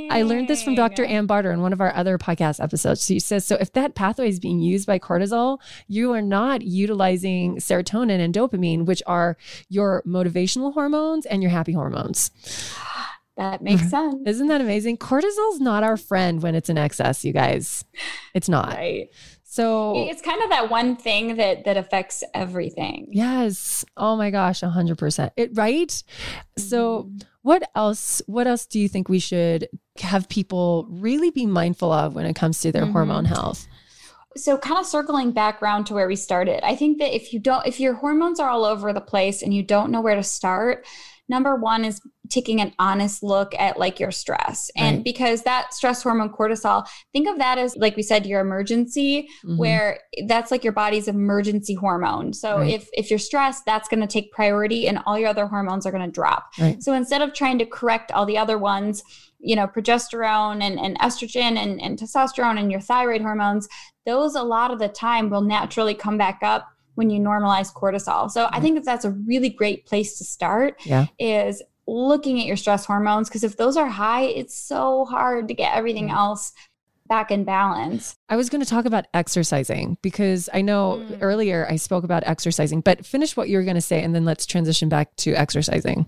I 0.09 0.21
learned 0.21 0.47
this 0.47 0.63
from 0.63 0.75
Dr. 0.75 1.03
Ann 1.03 1.25
Barter 1.25 1.51
in 1.51 1.61
one 1.61 1.73
of 1.73 1.81
our 1.81 1.93
other 1.93 2.17
podcast 2.17 2.63
episodes. 2.63 3.05
She 3.05 3.19
says 3.19 3.45
so 3.45 3.57
if 3.59 3.73
that 3.73 3.93
pathway 3.93 4.29
is 4.29 4.39
being 4.39 4.61
used 4.61 4.87
by 4.87 4.99
cortisol, 4.99 5.59
you 5.87 6.13
are 6.13 6.21
not 6.21 6.61
utilizing 6.61 7.57
serotonin 7.57 8.19
and 8.19 8.33
dopamine, 8.33 8.85
which 8.85 9.03
are 9.05 9.37
your 9.67 10.01
motivational 10.07 10.73
hormones 10.73 11.25
and 11.25 11.43
your 11.43 11.51
happy 11.51 11.73
hormones. 11.73 12.31
That 13.39 13.61
makes 13.61 13.89
sense. 13.89 14.15
Isn't 14.27 14.47
that 14.47 14.59
amazing? 14.59 14.97
Cortisol's 14.97 15.61
not 15.61 15.81
our 15.81 15.97
friend 15.97 16.43
when 16.43 16.55
it's 16.55 16.69
in 16.69 16.77
excess, 16.77 17.23
you 17.23 17.31
guys. 17.31 17.85
It's 18.35 18.49
not. 18.49 18.75
Right. 18.75 19.07
So 19.43 19.93
it's 19.95 20.21
kind 20.21 20.43
of 20.43 20.49
that 20.49 20.69
one 20.69 20.95
thing 20.95 21.37
that 21.37 21.65
that 21.65 21.75
affects 21.75 22.23
everything. 22.35 23.07
Yes. 23.11 23.83
Oh 23.97 24.15
my 24.15 24.29
gosh, 24.29 24.59
100%. 24.59 25.31
It 25.37 25.51
right? 25.53 25.87
Mm-hmm. 25.87 26.61
So 26.61 27.09
what 27.41 27.63
else 27.75 28.21
what 28.27 28.45
else 28.45 28.65
do 28.65 28.79
you 28.79 28.87
think 28.87 29.09
we 29.09 29.19
should 29.19 29.67
have 29.99 30.29
people 30.29 30.85
really 30.89 31.31
be 31.31 31.45
mindful 31.45 31.91
of 31.91 32.13
when 32.13 32.25
it 32.25 32.35
comes 32.35 32.59
to 32.61 32.71
their 32.71 32.83
mm-hmm. 32.83 32.91
hormone 32.91 33.25
health? 33.25 33.67
so 34.37 34.59
kind 34.59 34.79
of 34.79 34.85
circling 34.85 35.31
back 35.31 35.61
around 35.61 35.85
to 35.85 35.95
where 35.95 36.07
we 36.07 36.15
started 36.15 36.63
i 36.63 36.75
think 36.75 36.99
that 36.99 37.15
if 37.15 37.33
you 37.33 37.39
don't 37.39 37.65
if 37.65 37.79
your 37.79 37.95
hormones 37.95 38.39
are 38.39 38.47
all 38.47 38.63
over 38.63 38.93
the 38.93 39.01
place 39.01 39.41
and 39.41 39.55
you 39.55 39.63
don't 39.63 39.89
know 39.89 40.01
where 40.01 40.13
to 40.13 40.21
start 40.21 40.85
number 41.27 41.55
one 41.55 41.83
is 41.83 41.99
taking 42.29 42.61
an 42.61 42.73
honest 42.79 43.23
look 43.23 43.53
at 43.55 43.77
like 43.77 43.99
your 43.99 44.11
stress 44.11 44.69
and 44.75 44.97
right. 44.97 45.03
because 45.03 45.43
that 45.43 45.73
stress 45.73 46.03
hormone 46.03 46.29
cortisol 46.29 46.85
think 47.11 47.27
of 47.27 47.37
that 47.37 47.57
as 47.57 47.75
like 47.77 47.95
we 47.95 48.03
said 48.03 48.25
your 48.25 48.39
emergency 48.39 49.23
mm-hmm. 49.43 49.57
where 49.57 49.99
that's 50.27 50.51
like 50.51 50.63
your 50.63 50.73
body's 50.73 51.07
emergency 51.07 51.73
hormone 51.73 52.31
so 52.33 52.59
right. 52.59 52.73
if 52.73 52.89
if 52.93 53.09
you're 53.09 53.19
stressed 53.19 53.65
that's 53.65 53.89
going 53.89 53.99
to 53.99 54.07
take 54.07 54.31
priority 54.31 54.87
and 54.87 54.99
all 55.05 55.17
your 55.17 55.29
other 55.29 55.47
hormones 55.47 55.85
are 55.85 55.91
going 55.91 56.05
to 56.05 56.11
drop 56.11 56.49
right. 56.59 56.81
so 56.83 56.93
instead 56.93 57.21
of 57.21 57.33
trying 57.33 57.57
to 57.57 57.65
correct 57.65 58.11
all 58.11 58.25
the 58.25 58.37
other 58.37 58.57
ones 58.57 59.03
you 59.39 59.55
know 59.55 59.67
progesterone 59.67 60.61
and, 60.61 60.79
and 60.79 60.99
estrogen 60.99 61.57
and, 61.57 61.81
and 61.81 61.97
testosterone 61.97 62.59
and 62.59 62.71
your 62.71 62.81
thyroid 62.81 63.21
hormones 63.21 63.67
those 64.05 64.35
a 64.35 64.43
lot 64.43 64.71
of 64.71 64.79
the 64.79 64.89
time 64.89 65.29
will 65.29 65.41
naturally 65.41 65.93
come 65.93 66.17
back 66.17 66.39
up 66.41 66.67
when 66.99 67.09
you 67.09 67.17
normalize 67.17 67.73
cortisol. 67.73 68.29
So 68.29 68.49
I 68.51 68.59
think 68.59 68.75
that 68.75 68.83
that's 68.83 69.05
a 69.05 69.11
really 69.11 69.49
great 69.49 69.85
place 69.85 70.17
to 70.17 70.25
start 70.25 70.85
yeah. 70.85 71.05
is 71.17 71.63
looking 71.89 72.39
at 72.39 72.45
your 72.45 72.57
stress 72.57 72.85
hormones 72.85 73.29
because 73.29 73.43
if 73.43 73.57
those 73.57 73.77
are 73.77 73.87
high, 73.87 74.23
it's 74.23 74.55
so 74.55 75.05
hard 75.05 75.47
to 75.47 75.53
get 75.53 75.75
everything 75.75 76.11
else 76.11 76.53
back 77.07 77.31
in 77.31 77.43
balance. 77.43 78.15
I 78.29 78.35
was 78.35 78.49
going 78.49 78.61
to 78.61 78.69
talk 78.69 78.85
about 78.85 79.07
exercising 79.13 79.97
because 80.01 80.47
I 80.53 80.61
know 80.61 81.03
mm. 81.03 81.17
earlier 81.21 81.67
I 81.67 81.75
spoke 81.75 82.03
about 82.03 82.23
exercising, 82.25 82.81
but 82.81 83.05
finish 83.05 83.35
what 83.35 83.49
you 83.49 83.57
were 83.57 83.63
going 83.63 83.75
to 83.75 83.81
say 83.81 84.03
and 84.03 84.13
then 84.13 84.25
let's 84.25 84.45
transition 84.45 84.89
back 84.89 85.15
to 85.17 85.33
exercising. 85.33 86.05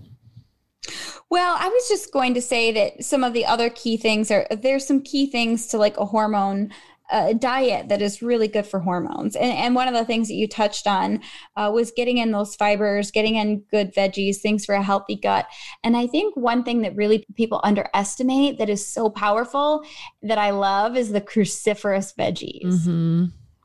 Well, 1.28 1.56
I 1.58 1.68
was 1.68 1.88
just 1.88 2.12
going 2.12 2.34
to 2.34 2.42
say 2.42 2.72
that 2.72 3.04
some 3.04 3.24
of 3.24 3.32
the 3.32 3.46
other 3.46 3.70
key 3.70 3.96
things 3.96 4.30
are 4.30 4.46
there's 4.50 4.86
some 4.86 5.00
key 5.00 5.26
things 5.26 5.66
to 5.68 5.78
like 5.78 5.96
a 5.96 6.04
hormone 6.04 6.72
a 7.12 7.34
diet 7.34 7.88
that 7.88 8.02
is 8.02 8.22
really 8.22 8.48
good 8.48 8.66
for 8.66 8.80
hormones. 8.80 9.36
And, 9.36 9.52
and 9.52 9.74
one 9.74 9.86
of 9.86 9.94
the 9.94 10.04
things 10.04 10.28
that 10.28 10.34
you 10.34 10.48
touched 10.48 10.86
on 10.86 11.20
uh, 11.56 11.70
was 11.72 11.92
getting 11.92 12.18
in 12.18 12.32
those 12.32 12.54
fibers, 12.56 13.10
getting 13.10 13.36
in 13.36 13.60
good 13.70 13.94
veggies, 13.94 14.38
things 14.38 14.64
for 14.64 14.74
a 14.74 14.82
healthy 14.82 15.16
gut. 15.16 15.46
And 15.84 15.96
I 15.96 16.06
think 16.06 16.36
one 16.36 16.64
thing 16.64 16.82
that 16.82 16.96
really 16.96 17.26
people 17.36 17.60
underestimate 17.62 18.58
that 18.58 18.70
is 18.70 18.86
so 18.86 19.10
powerful 19.10 19.84
that 20.22 20.38
I 20.38 20.50
love 20.50 20.96
is 20.96 21.12
the 21.12 21.20
cruciferous 21.20 22.14
veggies. 22.16 22.64
Mm-hmm. 22.64 23.24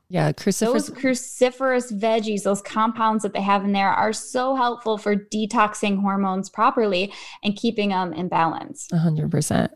Yeah, 0.09 0.31
cruciferous. 0.31 0.59
Those 0.59 0.89
cruciferous 0.89 1.99
veggies, 1.99 2.43
those 2.43 2.61
compounds 2.61 3.23
that 3.23 3.33
they 3.33 3.41
have 3.41 3.65
in 3.65 3.73
there 3.73 3.89
are 3.89 4.13
so 4.13 4.55
helpful 4.55 4.97
for 4.97 5.15
detoxing 5.15 5.99
hormones 5.99 6.49
properly 6.49 7.13
and 7.43 7.57
keeping 7.57 7.89
them 7.89 8.13
in 8.13 8.29
balance. 8.29 8.87
100%. 8.93 9.69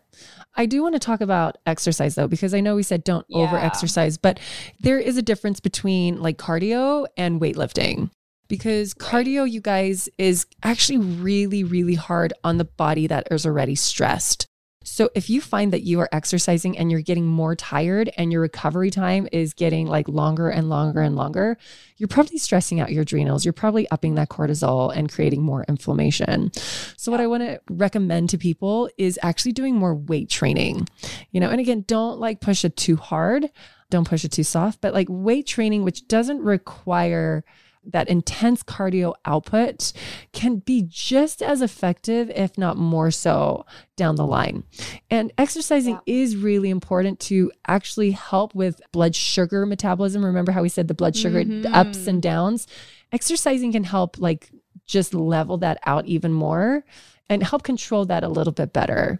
I 0.56 0.66
do 0.66 0.82
want 0.84 0.96
to 0.96 1.00
talk 1.00 1.22
about 1.22 1.58
exercise 1.66 2.16
though, 2.16 2.28
because 2.28 2.54
I 2.54 2.60
know 2.60 2.76
we 2.76 2.84
said 2.84 3.04
don't 3.04 3.26
yeah. 3.30 3.40
over 3.40 3.58
exercise, 3.58 4.18
but 4.18 4.40
there 4.80 5.00
is 5.00 5.18
a 5.18 5.22
difference 5.22 5.60
between 5.60 6.22
like 6.22 6.38
cardio 6.38 7.08
and 7.18 7.40
weightlifting 7.40 8.10
because 8.48 8.94
cardio, 8.94 9.50
you 9.50 9.62
guys, 9.62 10.10
is 10.18 10.46
actually 10.62 10.98
really, 10.98 11.64
really 11.64 11.96
hard 11.96 12.34
on 12.44 12.58
the 12.58 12.66
body 12.66 13.08
that 13.08 13.28
is 13.32 13.46
already 13.46 13.76
stressed. 13.76 14.46
So 14.84 15.10
if 15.14 15.30
you 15.30 15.42
find 15.42 15.72
that 15.74 15.84
you 15.84 16.00
are 16.00 16.10
exercising 16.12 16.78
and 16.78 16.92
you're 16.92 17.02
getting 17.02 17.28
more 17.28 17.56
tired 17.56 18.12
and 18.18 18.32
your 18.32 18.42
recovery 18.42 18.90
time 18.90 19.28
is 19.32 19.54
getting 19.54 19.88
like 19.88 20.08
longer 20.08 20.50
and 20.50 20.70
longer 20.70 21.02
and 21.02 21.16
longer, 21.16 21.58
you're 21.98 22.08
probably 22.08 22.40
stressing 22.40 22.80
out 22.80 22.92
your 22.92 23.04
adrenals. 23.04 23.46
You're 23.46 23.54
probably 23.54 23.90
upping 23.92 24.16
that 24.16 24.30
cortisol 24.30 24.96
and 24.96 25.12
creating 25.12 25.44
more 25.44 25.66
inflammation. 25.68 26.52
So 26.98 27.12
what 27.12 27.22
I 27.22 27.28
want 27.28 27.44
to 27.44 27.62
recommend 27.70 28.30
to 28.32 28.38
people 28.38 28.90
is 28.98 29.20
actually 29.22 29.52
doing 29.52 29.76
more 29.76 29.94
weight 29.94 30.30
training. 30.30 30.88
You 31.32 31.40
know, 31.40 31.50
and 31.50 31.60
again, 31.60 31.86
don't 31.88 32.20
like 32.20 32.42
push 32.42 32.66
it 32.66 32.76
too 32.76 32.96
hard. 32.96 33.50
Don't 33.92 34.08
push 34.08 34.26
it 34.26 34.32
too 34.32 34.44
soft, 34.44 34.82
but 34.82 34.94
like 34.94 35.08
weight 35.10 35.46
training 35.46 35.84
which 35.84 36.08
doesn't 36.08 36.42
require 36.42 37.44
that 37.84 38.10
intense 38.10 38.62
cardio 38.64 39.14
output 39.26 39.92
can 40.34 40.58
be 40.58 40.86
just 40.88 41.42
as 41.42 41.62
effective, 41.62 42.30
if 42.30 42.58
not 42.58 42.78
more 42.78 43.12
so, 43.12 43.66
down 43.96 44.16
the 44.16 44.26
line. 44.26 44.64
And 45.10 45.34
exercising 45.38 46.00
yeah. 46.06 46.22
is 46.22 46.38
really 46.38 46.70
important 46.70 47.20
to 47.22 47.52
actually 47.68 48.12
help 48.12 48.54
with 48.54 48.82
blood 48.92 49.16
sugar 49.16 49.66
metabolism. 49.66 50.24
Remember 50.24 50.52
how 50.52 50.62
we 50.62 50.70
said 50.70 50.88
the 50.88 50.94
blood 50.94 51.16
sugar 51.16 51.44
mm-hmm. 51.44 51.74
ups 51.74 52.08
and 52.08 52.22
downs? 52.22 52.68
Exercising 53.12 53.72
can 53.72 53.84
help, 53.84 54.20
like, 54.20 54.52
just 54.86 55.14
level 55.14 55.58
that 55.58 55.80
out 55.86 56.06
even 56.06 56.34
more 56.34 56.84
and 57.30 57.44
help 57.44 57.64
control 57.64 58.06
that 58.06 58.24
a 58.24 58.30
little 58.30 58.54
bit 58.54 58.74
better. 58.74 59.18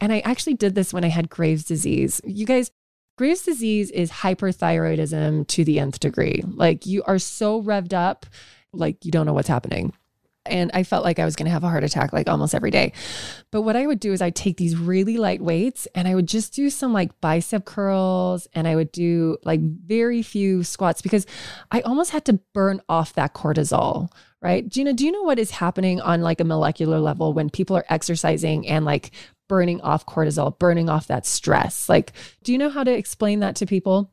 And 0.00 0.12
I 0.12 0.20
actually 0.20 0.54
did 0.54 0.74
this 0.74 0.92
when 0.92 1.04
I 1.04 1.08
had 1.08 1.30
Graves' 1.30 1.64
disease. 1.64 2.20
You 2.24 2.46
guys, 2.46 2.70
Graves' 3.16 3.42
disease 3.42 3.90
is 3.92 4.10
hyperthyroidism 4.10 5.46
to 5.46 5.64
the 5.64 5.78
nth 5.78 6.00
degree. 6.00 6.42
Like 6.46 6.84
you 6.84 7.04
are 7.04 7.20
so 7.20 7.62
revved 7.62 7.92
up, 7.92 8.26
like 8.72 9.04
you 9.04 9.12
don't 9.12 9.24
know 9.24 9.32
what's 9.32 9.48
happening. 9.48 9.92
And 10.46 10.70
I 10.74 10.82
felt 10.82 11.04
like 11.04 11.18
I 11.18 11.24
was 11.24 11.36
going 11.36 11.46
to 11.46 11.52
have 11.52 11.64
a 11.64 11.68
heart 11.68 11.84
attack 11.84 12.12
like 12.12 12.28
almost 12.28 12.54
every 12.54 12.70
day. 12.70 12.92
But 13.50 13.62
what 13.62 13.76
I 13.76 13.86
would 13.86 14.00
do 14.00 14.12
is 14.12 14.20
I'd 14.20 14.34
take 14.34 14.58
these 14.58 14.76
really 14.76 15.16
light 15.16 15.40
weights 15.40 15.86
and 15.94 16.06
I 16.06 16.14
would 16.14 16.26
just 16.26 16.52
do 16.52 16.68
some 16.68 16.92
like 16.92 17.18
bicep 17.20 17.64
curls 17.64 18.46
and 18.52 18.68
I 18.68 18.74
would 18.74 18.92
do 18.92 19.38
like 19.44 19.60
very 19.60 20.20
few 20.20 20.62
squats 20.62 21.00
because 21.00 21.24
I 21.70 21.80
almost 21.82 22.10
had 22.10 22.26
to 22.26 22.40
burn 22.52 22.82
off 22.90 23.14
that 23.14 23.32
cortisol, 23.32 24.10
right? 24.42 24.68
Gina, 24.68 24.92
do 24.92 25.06
you 25.06 25.12
know 25.12 25.22
what 25.22 25.38
is 25.38 25.52
happening 25.52 26.00
on 26.02 26.20
like 26.20 26.40
a 26.40 26.44
molecular 26.44 26.98
level 26.98 27.32
when 27.32 27.48
people 27.48 27.76
are 27.76 27.86
exercising 27.88 28.68
and 28.68 28.84
like 28.84 29.12
burning 29.48 29.80
off 29.80 30.06
cortisol, 30.06 30.58
burning 30.58 30.88
off 30.88 31.06
that 31.08 31.26
stress. 31.26 31.88
Like, 31.88 32.12
do 32.42 32.52
you 32.52 32.58
know 32.58 32.70
how 32.70 32.84
to 32.84 32.92
explain 32.92 33.40
that 33.40 33.56
to 33.56 33.66
people? 33.66 34.10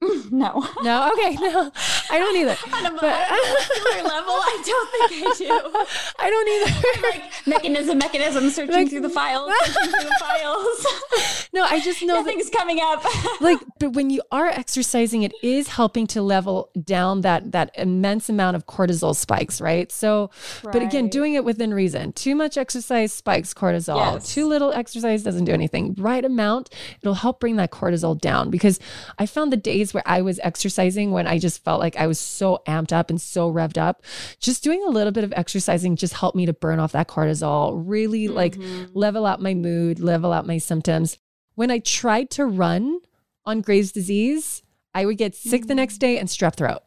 No. 0.30 0.66
No. 0.82 1.12
Okay. 1.12 1.36
No, 1.36 1.70
I 2.10 2.18
don't 2.18 2.36
either. 2.36 2.56
On 2.72 2.86
a 2.86 2.90
molecular 2.90 4.02
level, 4.02 4.34
I 4.34 4.62
don't 4.66 4.90
think 4.90 5.12
I 5.12 5.34
do. 5.38 5.84
I 6.18 6.30
don't 6.30 6.48
either. 6.48 7.08
like 7.08 7.46
mechanism, 7.46 7.98
mechanism, 7.98 8.50
searching 8.50 8.74
like, 8.74 8.90
through 8.90 9.02
the 9.02 9.10
files, 9.10 9.52
searching 9.64 9.92
through 9.92 10.08
the 10.08 10.16
files. 10.18 11.48
No, 11.52 11.62
I 11.62 11.80
just 11.80 12.02
know 12.02 12.14
nothing's 12.14 12.50
that, 12.50 12.58
coming 12.58 12.80
up. 12.82 13.04
like, 13.40 13.58
but 13.78 13.92
when 13.92 14.10
you 14.10 14.22
are 14.32 14.48
exercising, 14.48 15.22
it 15.22 15.32
is 15.42 15.68
helping 15.68 16.06
to 16.08 16.22
level 16.22 16.70
down 16.82 17.20
that 17.20 17.52
that 17.52 17.70
immense 17.76 18.28
amount 18.28 18.56
of 18.56 18.66
cortisol 18.66 19.14
spikes, 19.14 19.60
right? 19.60 19.92
So, 19.92 20.30
right. 20.64 20.72
but 20.72 20.82
again, 20.82 21.08
doing 21.08 21.34
it 21.34 21.44
within 21.44 21.72
reason. 21.72 22.12
Too 22.12 22.34
much 22.34 22.56
exercise 22.56 23.12
spikes 23.12 23.54
cortisol. 23.54 23.98
Yes. 23.98 24.34
Too 24.34 24.46
little 24.46 24.72
exercise 24.72 25.22
doesn't 25.22 25.44
do 25.44 25.52
anything. 25.52 25.94
Right 25.96 26.24
amount, 26.24 26.70
it'll 27.00 27.14
help 27.14 27.38
bring 27.38 27.56
that 27.56 27.70
cortisol 27.70 28.20
down. 28.20 28.50
Because 28.50 28.80
I 29.18 29.26
found 29.26 29.52
the 29.52 29.56
days 29.56 29.83
where 29.92 30.02
I 30.06 30.22
was 30.22 30.40
exercising 30.42 31.10
when 31.10 31.26
I 31.26 31.38
just 31.38 31.62
felt 31.64 31.80
like 31.80 31.96
I 31.96 32.06
was 32.06 32.18
so 32.18 32.62
amped 32.66 32.92
up 32.92 33.10
and 33.10 33.20
so 33.20 33.52
revved 33.52 33.76
up. 33.76 34.02
Just 34.38 34.62
doing 34.62 34.82
a 34.84 34.90
little 34.90 35.12
bit 35.12 35.24
of 35.24 35.32
exercising 35.36 35.96
just 35.96 36.14
helped 36.14 36.36
me 36.36 36.46
to 36.46 36.52
burn 36.52 36.78
off 36.78 36.92
that 36.92 37.08
cortisol, 37.08 37.82
really 37.84 38.26
mm-hmm. 38.26 38.36
like 38.36 38.56
level 38.94 39.26
out 39.26 39.42
my 39.42 39.54
mood, 39.54 40.00
level 40.00 40.32
out 40.32 40.46
my 40.46 40.58
symptoms. 40.58 41.18
When 41.56 41.70
I 41.70 41.80
tried 41.80 42.30
to 42.30 42.46
run 42.46 43.00
on 43.44 43.60
Graves' 43.60 43.92
disease, 43.92 44.62
I 44.94 45.04
would 45.04 45.18
get 45.18 45.34
sick 45.34 45.62
mm-hmm. 45.62 45.68
the 45.68 45.74
next 45.74 45.98
day 45.98 46.18
and 46.18 46.28
strep 46.28 46.54
throat 46.54 46.80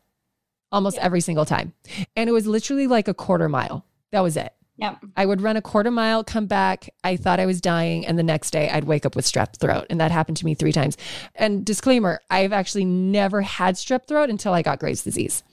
almost 0.71 0.97
yeah. 0.97 1.03
every 1.03 1.21
single 1.21 1.45
time. 1.45 1.73
And 2.15 2.29
it 2.29 2.33
was 2.33 2.47
literally 2.47 2.87
like 2.87 3.07
a 3.07 3.13
quarter 3.13 3.49
mile. 3.49 3.85
That 4.11 4.21
was 4.21 4.37
it. 4.37 4.53
Yep. 4.77 5.05
I 5.15 5.25
would 5.25 5.41
run 5.41 5.57
a 5.57 5.61
quarter 5.61 5.91
mile, 5.91 6.23
come 6.23 6.45
back. 6.45 6.89
I 7.03 7.17
thought 7.17 7.39
I 7.39 7.45
was 7.45 7.59
dying. 7.59 8.05
And 8.05 8.17
the 8.17 8.23
next 8.23 8.51
day 8.51 8.69
I'd 8.69 8.83
wake 8.83 9.05
up 9.05 9.15
with 9.15 9.25
strep 9.25 9.59
throat. 9.59 9.87
And 9.89 9.99
that 9.99 10.11
happened 10.11 10.37
to 10.37 10.45
me 10.45 10.53
three 10.53 10.71
times. 10.71 10.97
And 11.35 11.65
disclaimer, 11.65 12.21
I've 12.29 12.53
actually 12.53 12.85
never 12.85 13.41
had 13.41 13.75
strep 13.75 14.07
throat 14.07 14.29
until 14.29 14.53
I 14.53 14.61
got 14.61 14.79
Graves' 14.79 15.03
disease. 15.03 15.43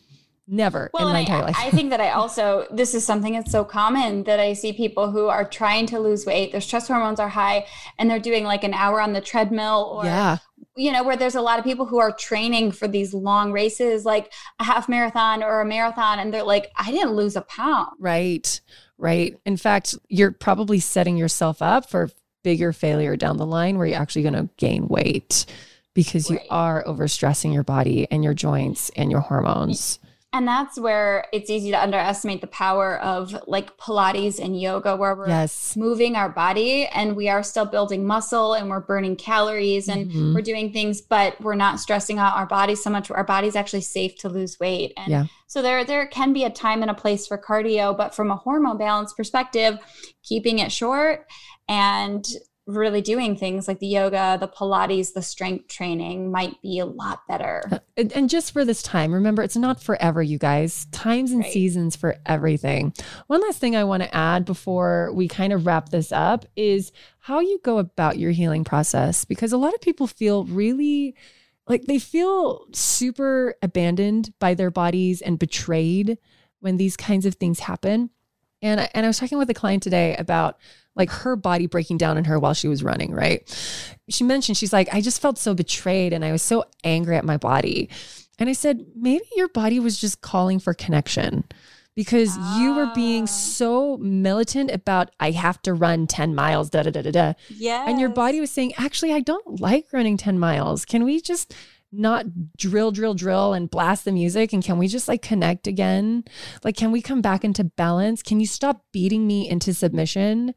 Never 0.47 0.91
well, 0.93 1.07
in 1.07 1.15
my 1.15 1.21
entire 1.21 1.39
I, 1.39 1.45
life. 1.47 1.57
I 1.59 1.71
think 1.71 1.89
that 1.91 2.03
I 2.03 2.11
also, 2.11 2.67
this 2.71 2.95
is 2.95 3.03
something 3.03 3.33
that's 3.33 3.51
so 3.51 3.65
common 3.65 4.25
that 4.25 4.41
I 4.41 4.53
see 4.53 4.75
people 4.75 5.11
who 5.11 5.29
are 5.29 5.49
trying 5.49 5.87
to 5.87 5.99
lose 5.99 6.27
weight, 6.27 6.53
their 6.53 6.61
stress 6.61 6.87
hormones 6.87 7.19
are 7.19 7.31
high, 7.31 7.67
and 7.99 8.11
they're 8.11 8.19
doing 8.19 8.45
like 8.45 8.63
an 8.63 8.75
hour 8.75 9.01
on 9.01 9.15
the 9.15 9.23
treadmill 9.23 9.97
or, 9.97 10.05
yeah. 10.05 10.37
you 10.77 10.93
know, 10.93 11.03
where 11.03 11.17
there's 11.17 11.35
a 11.35 11.41
lot 11.41 11.59
of 11.59 11.65
people 11.65 11.87
who 11.87 11.99
are 11.99 12.13
training 12.13 12.73
for 12.73 12.87
these 12.87 13.15
long 13.15 13.53
races, 13.53 14.05
like 14.05 14.31
a 14.59 14.65
half 14.65 14.87
marathon 14.87 15.43
or 15.43 15.63
a 15.63 15.65
marathon, 15.65 16.19
and 16.19 16.35
they're 16.35 16.43
like, 16.43 16.71
I 16.77 16.91
didn't 16.91 17.13
lose 17.13 17.37
a 17.37 17.43
pound. 17.43 17.97
Right 17.99 18.61
right? 19.05 19.39
In 19.45 19.59
fact, 19.59 19.95
you're 20.09 20.33
probably 20.33 20.81
setting 20.81 21.19
yourself 21.19 21.61
up 21.61 21.91
for 21.91 22.11
bigger 22.43 22.73
failure 22.73 23.17
down 23.17 23.37
the 23.37 23.45
line 23.45 23.77
where 23.77 23.87
you're 23.87 23.99
actually 23.99 24.23
going 24.23 24.33
to 24.33 24.49
gain 24.57 24.89
weight 24.89 25.45
because 25.93 26.31
right. 26.31 26.41
you 26.41 26.47
are 26.49 26.83
overstressing 26.85 27.53
your 27.53 27.65
body 27.65 28.09
and 28.11 28.25
your 28.25 28.33
joints 28.33 28.91
and 28.97 29.11
your 29.11 29.21
hormones. 29.21 29.99
And 30.35 30.49
that's 30.49 30.81
where 30.81 31.27
it's 31.33 31.49
easy 31.49 31.71
to 31.71 31.81
underestimate 31.81 32.41
the 32.41 32.49
power 32.49 32.99
of 32.99 33.37
like 33.47 33.77
Pilates 33.79 34.45
and 34.45 34.61
yoga, 34.61 34.97
where 34.97 35.15
we're 35.15 35.29
yes. 35.29 35.77
moving 35.77 36.17
our 36.17 36.29
body 36.29 36.87
and 36.89 37.15
we 37.15 37.29
are 37.29 37.45
still 37.45 37.65
building 37.65 38.05
muscle 38.05 38.55
and 38.55 38.69
we're 38.69 38.81
burning 38.81 39.15
calories 39.15 39.87
and 39.87 40.11
mm-hmm. 40.11 40.35
we're 40.35 40.43
doing 40.43 40.73
things, 40.73 41.01
but 41.01 41.41
we're 41.41 41.55
not 41.55 41.79
stressing 41.79 42.19
out 42.19 42.37
our 42.37 42.47
body 42.47 42.75
so 42.75 42.91
much. 42.91 43.13
Our 43.13 43.23
body's 43.23 43.55
actually 43.55 43.83
safe 43.83 44.19
to 44.19 44.29
lose 44.29 44.59
weight. 44.59 44.93
And 44.97 45.09
yeah. 45.09 45.25
so 45.47 45.63
there, 45.63 45.85
there 45.85 46.09
can 46.09 46.33
be 46.33 46.43
a 46.43 46.51
time 46.51 46.83
and 46.83 46.91
a 46.91 46.95
place 46.95 47.29
for 47.29 47.39
cardio, 47.39 47.97
but 47.97 48.13
from 48.13 48.33
a 48.33 48.37
hormone 48.37 48.77
balance 48.77 49.13
perspective, 49.13 49.79
keeping 50.25 50.59
it 50.59 50.73
short 50.73 51.29
and 51.69 52.27
really 52.67 53.03
doing 53.03 53.37
things 53.37 53.69
like 53.69 53.79
the 53.79 53.87
yoga, 53.87 54.39
the 54.41 54.49
Pilates, 54.49 55.13
the 55.13 55.21
strength 55.21 55.69
training 55.69 56.31
might 56.31 56.61
be 56.63 56.79
a 56.79 56.87
lot 56.87 57.21
better. 57.29 57.63
Uh, 57.71 57.79
and 58.15 58.31
just 58.31 58.53
for 58.53 58.65
this 58.65 58.83
time, 58.83 59.13
remember, 59.13 59.43
it's 59.43 59.57
not 59.57 59.83
forever, 59.83 60.23
you 60.23 60.39
guys. 60.39 60.87
Times 60.87 61.31
and 61.31 61.43
right. 61.43 61.53
seasons 61.53 61.95
for 61.95 62.17
everything. 62.25 62.95
One 63.27 63.43
last 63.43 63.59
thing 63.59 63.77
I 63.77 63.85
want 63.85 64.03
to 64.03 64.15
add 64.15 64.47
before 64.47 65.13
we 65.13 65.29
kind 65.29 65.53
of 65.53 65.67
wrap 65.67 65.91
this 65.91 66.11
up 66.11 66.47
is 66.57 66.91
how 67.19 67.41
you 67.41 67.61
go 67.63 67.79
about 67.79 68.19
your 68.19 68.31
healing 68.31 68.65
process, 68.65 69.27
because 69.27 69.53
a 69.53 69.59
lot 69.59 69.75
of 69.75 69.83
people 69.83 70.07
feel 70.07 70.45
really 70.45 71.15
like 71.69 71.85
they 71.85 71.99
feel 71.99 72.67
super 72.73 73.55
abandoned 73.63 74.33
by 74.39 74.55
their 74.55 74.71
bodies 74.71 75.21
and 75.21 75.39
betrayed 75.39 76.19
when 76.61 76.79
these 76.79 76.97
kinds 76.97 77.27
of 77.27 77.35
things 77.35 77.61
happen. 77.61 78.09
And 78.65 78.81
I, 78.81 78.89
and 78.95 79.05
I 79.05 79.09
was 79.09 79.19
talking 79.19 79.37
with 79.37 79.51
a 79.51 79.55
client 79.55 79.83
today 79.83 80.17
about 80.17 80.59
like 80.97 81.11
her 81.11 81.37
body 81.37 81.67
breaking 81.67 81.99
down 81.99 82.17
in 82.17 82.25
her 82.25 82.39
while 82.39 82.55
she 82.55 82.67
was 82.67 82.83
running, 82.83 83.13
right? 83.13 83.43
She 84.09 84.25
mentioned, 84.25 84.57
she's 84.57 84.73
like, 84.73 84.89
I 84.93 85.03
just 85.03 85.21
felt 85.21 85.39
so 85.39 85.55
betrayed 85.55 86.15
and 86.15 86.25
I 86.25 86.33
was 86.33 86.41
so 86.41 86.65
angry 86.83 87.17
at 87.17 87.27
my 87.27 87.37
body. 87.37 87.91
And 88.39 88.49
I 88.49 88.55
said, 88.55 88.87
maybe 88.97 89.27
your 89.37 89.49
body 89.49 89.79
was 89.79 90.01
just 90.01 90.23
calling 90.23 90.61
for 90.61 90.73
connection 90.73 91.45
because 91.95 92.37
you 92.59 92.75
were 92.75 92.91
being 92.95 93.25
ah. 93.25 93.27
so 93.27 93.97
militant 93.99 94.71
about 94.71 95.11
I 95.21 95.33
have 95.33 95.61
to 95.63 95.75
run 95.75 96.07
10 96.07 96.35
miles, 96.35 96.71
da 96.71 96.85
da 96.85 96.91
da 96.91 97.03
da 97.03 97.11
da. 97.11 97.33
Yeah. 97.51 97.85
And 97.87 98.01
your 98.01 98.09
body 98.09 98.41
was 98.41 98.51
saying, 98.51 98.73
actually, 98.79 99.13
I 99.13 99.21
don't 99.21 99.61
like 99.61 99.93
running 99.93 100.17
10 100.17 100.39
miles. 100.39 100.85
Can 100.85 101.05
we 101.05 101.21
just 101.21 101.55
not 101.97 102.27
drill, 102.57 102.91
drill, 102.91 103.15
drill 103.15 103.53
and 103.53 103.71
blast 103.71 104.05
the 104.05 104.13
music? 104.13 104.53
And 104.53 104.65
can 104.65 104.79
we 104.79 104.89
just 104.89 105.09
like 105.09 105.23
connect 105.23 105.67
again? 105.67 106.25
Like, 106.63 106.77
can 106.77 106.93
we 106.93 107.03
come 107.03 107.21
back 107.21 107.45
into 107.45 107.65
balance? 107.65 108.23
Can 108.23 108.41
you 108.41 108.47
stop 108.47 108.85
beating 108.93 109.27
me 109.27 109.49
into 109.49 109.75
submission? 109.75 110.55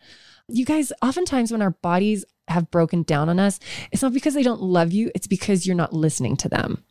You 0.50 0.66
guys, 0.66 0.92
oftentimes 1.02 1.52
when 1.52 1.62
our 1.62 1.72
bodies 1.72 2.26
have 2.48 2.72
broken 2.72 3.04
down 3.04 3.30
on 3.30 3.40
us, 3.40 3.60
it's 3.92 4.02
not 4.02 4.14
because 4.14 4.34
they 4.34 4.44
don't 4.44 4.62
love 4.62 4.92
you, 4.92 5.12
it's 5.14 5.28
because 5.28 5.68
you're 5.68 5.76
not 5.76 5.94
listening 5.94 6.38
to 6.38 6.50
them. 6.50 6.84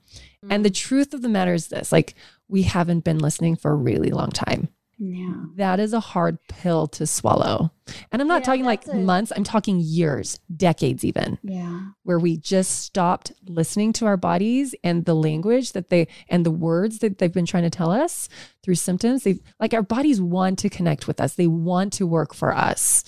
Mm. 0.44 0.54
And 0.54 0.64
the 0.64 0.70
truth 0.70 1.14
of 1.14 1.22
the 1.22 1.28
matter 1.28 1.54
is 1.54 1.68
this 1.68 1.92
like, 1.92 2.14
we 2.48 2.62
haven't 2.62 3.04
been 3.04 3.18
listening 3.18 3.56
for 3.56 3.70
a 3.70 3.76
really 3.76 4.10
long 4.10 4.30
time. 4.30 4.68
Yeah. 4.98 5.44
That 5.56 5.78
is 5.78 5.92
a 5.92 6.00
hard 6.00 6.38
pill 6.48 6.86
to 6.88 7.06
swallow. 7.06 7.70
And 8.10 8.22
I'm 8.22 8.28
not 8.28 8.42
yeah, 8.42 8.46
talking 8.46 8.64
like 8.64 8.86
a... 8.86 8.94
months, 8.94 9.32
I'm 9.34 9.44
talking 9.44 9.78
years, 9.80 10.40
decades 10.54 11.04
even. 11.04 11.38
Yeah. 11.42 11.88
Where 12.02 12.18
we 12.18 12.36
just 12.36 12.80
stopped 12.80 13.32
listening 13.46 13.92
to 13.94 14.06
our 14.06 14.16
bodies 14.16 14.74
and 14.82 15.04
the 15.04 15.14
language 15.14 15.72
that 15.72 15.90
they 15.90 16.08
and 16.28 16.46
the 16.46 16.50
words 16.50 16.98
that 17.00 17.18
they've 17.18 17.32
been 17.32 17.46
trying 17.46 17.64
to 17.64 17.70
tell 17.70 17.90
us 17.90 18.28
through 18.62 18.76
symptoms. 18.76 19.24
They 19.24 19.38
like 19.60 19.74
our 19.74 19.82
bodies 19.82 20.20
want 20.20 20.58
to 20.60 20.70
connect 20.70 21.06
with 21.06 21.20
us. 21.20 21.34
They 21.34 21.46
want 21.46 21.92
to 21.94 22.06
work 22.06 22.34
for 22.34 22.54
us 22.54 23.04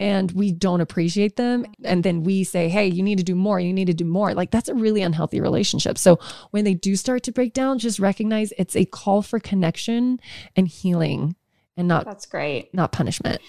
and 0.00 0.32
we 0.32 0.52
don't 0.52 0.80
appreciate 0.80 1.36
them. 1.36 1.66
And 1.84 2.02
then 2.02 2.22
we 2.22 2.44
say 2.44 2.68
hey 2.68 2.86
you 2.86 3.02
need 3.02 3.18
to 3.18 3.24
do 3.24 3.34
more. 3.34 3.60
You 3.60 3.72
need 3.72 3.86
to 3.86 3.94
do 3.94 4.04
more. 4.04 4.34
Like 4.34 4.50
that's 4.50 4.68
a 4.68 4.74
really 4.74 5.02
unhealthy 5.02 5.40
relationship. 5.40 5.98
So 5.98 6.18
when 6.50 6.64
they 6.64 6.74
do 6.74 6.96
start 6.96 7.22
to 7.24 7.32
break 7.32 7.52
down 7.52 7.78
just 7.78 7.98
recognize 7.98 8.52
it's 8.58 8.76
a 8.76 8.84
call 8.84 9.22
for 9.22 9.38
connection 9.38 10.20
and 10.56 10.68
healing 10.68 11.36
and 11.76 11.88
not 11.88 12.04
that's 12.04 12.26
great. 12.26 12.72
not 12.74 12.92
punishment. 12.92 13.40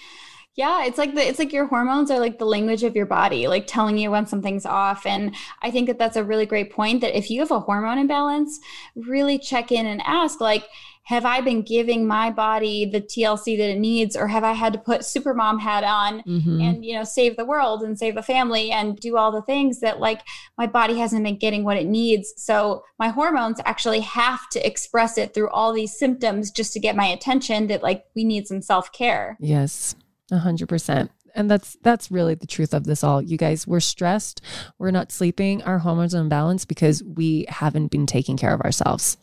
Yeah, 0.56 0.86
it's 0.86 0.96
like 0.96 1.14
the 1.14 1.20
it's 1.20 1.38
like 1.38 1.52
your 1.52 1.66
hormones 1.66 2.10
are 2.10 2.18
like 2.18 2.38
the 2.38 2.46
language 2.46 2.82
of 2.82 2.96
your 2.96 3.04
body, 3.04 3.46
like 3.46 3.66
telling 3.66 3.98
you 3.98 4.10
when 4.10 4.26
something's 4.26 4.64
off. 4.64 5.04
And 5.04 5.34
I 5.60 5.70
think 5.70 5.86
that 5.86 5.98
that's 5.98 6.16
a 6.16 6.24
really 6.24 6.46
great 6.46 6.72
point 6.72 7.02
that 7.02 7.16
if 7.16 7.30
you 7.30 7.40
have 7.40 7.50
a 7.50 7.60
hormone 7.60 7.98
imbalance, 7.98 8.58
really 8.94 9.38
check 9.38 9.70
in 9.70 9.84
and 9.84 10.00
ask 10.06 10.40
like 10.40 10.64
have 11.06 11.24
I 11.24 11.40
been 11.40 11.62
giving 11.62 12.04
my 12.04 12.32
body 12.32 12.84
the 12.84 13.00
TLC 13.00 13.56
that 13.58 13.70
it 13.70 13.78
needs, 13.78 14.16
or 14.16 14.26
have 14.26 14.42
I 14.42 14.54
had 14.54 14.72
to 14.72 14.78
put 14.78 15.02
supermom 15.02 15.60
hat 15.60 15.84
on 15.84 16.20
mm-hmm. 16.22 16.60
and 16.60 16.84
you 16.84 16.94
know 16.94 17.04
save 17.04 17.36
the 17.36 17.44
world 17.44 17.82
and 17.82 17.96
save 17.96 18.16
the 18.16 18.24
family 18.24 18.72
and 18.72 18.98
do 18.98 19.16
all 19.16 19.30
the 19.30 19.42
things 19.42 19.78
that 19.80 20.00
like 20.00 20.22
my 20.58 20.66
body 20.66 20.98
hasn't 20.98 21.22
been 21.22 21.38
getting 21.38 21.62
what 21.62 21.76
it 21.76 21.86
needs? 21.86 22.34
So 22.36 22.82
my 22.98 23.08
hormones 23.08 23.60
actually 23.64 24.00
have 24.00 24.48
to 24.50 24.66
express 24.66 25.16
it 25.16 25.32
through 25.32 25.50
all 25.50 25.72
these 25.72 25.96
symptoms 25.96 26.50
just 26.50 26.72
to 26.72 26.80
get 26.80 26.96
my 26.96 27.06
attention. 27.06 27.68
That 27.68 27.84
like 27.84 28.04
we 28.16 28.24
need 28.24 28.48
some 28.48 28.60
self 28.60 28.90
care. 28.90 29.36
Yes, 29.38 29.94
a 30.32 30.38
hundred 30.38 30.68
percent 30.68 31.12
and 31.36 31.48
that's 31.48 31.76
that's 31.82 32.10
really 32.10 32.34
the 32.34 32.46
truth 32.46 32.74
of 32.74 32.84
this 32.84 33.04
all 33.04 33.20
you 33.22 33.36
guys 33.36 33.66
we're 33.66 33.78
stressed 33.78 34.40
we're 34.78 34.90
not 34.90 35.12
sleeping 35.12 35.62
our 35.64 35.78
hormones 35.80 36.14
are 36.14 36.24
imbalanced 36.24 36.66
because 36.66 37.04
we 37.04 37.44
haven't 37.48 37.88
been 37.88 38.06
taking 38.06 38.38
care 38.38 38.54
of 38.54 38.60
ourselves 38.62 39.18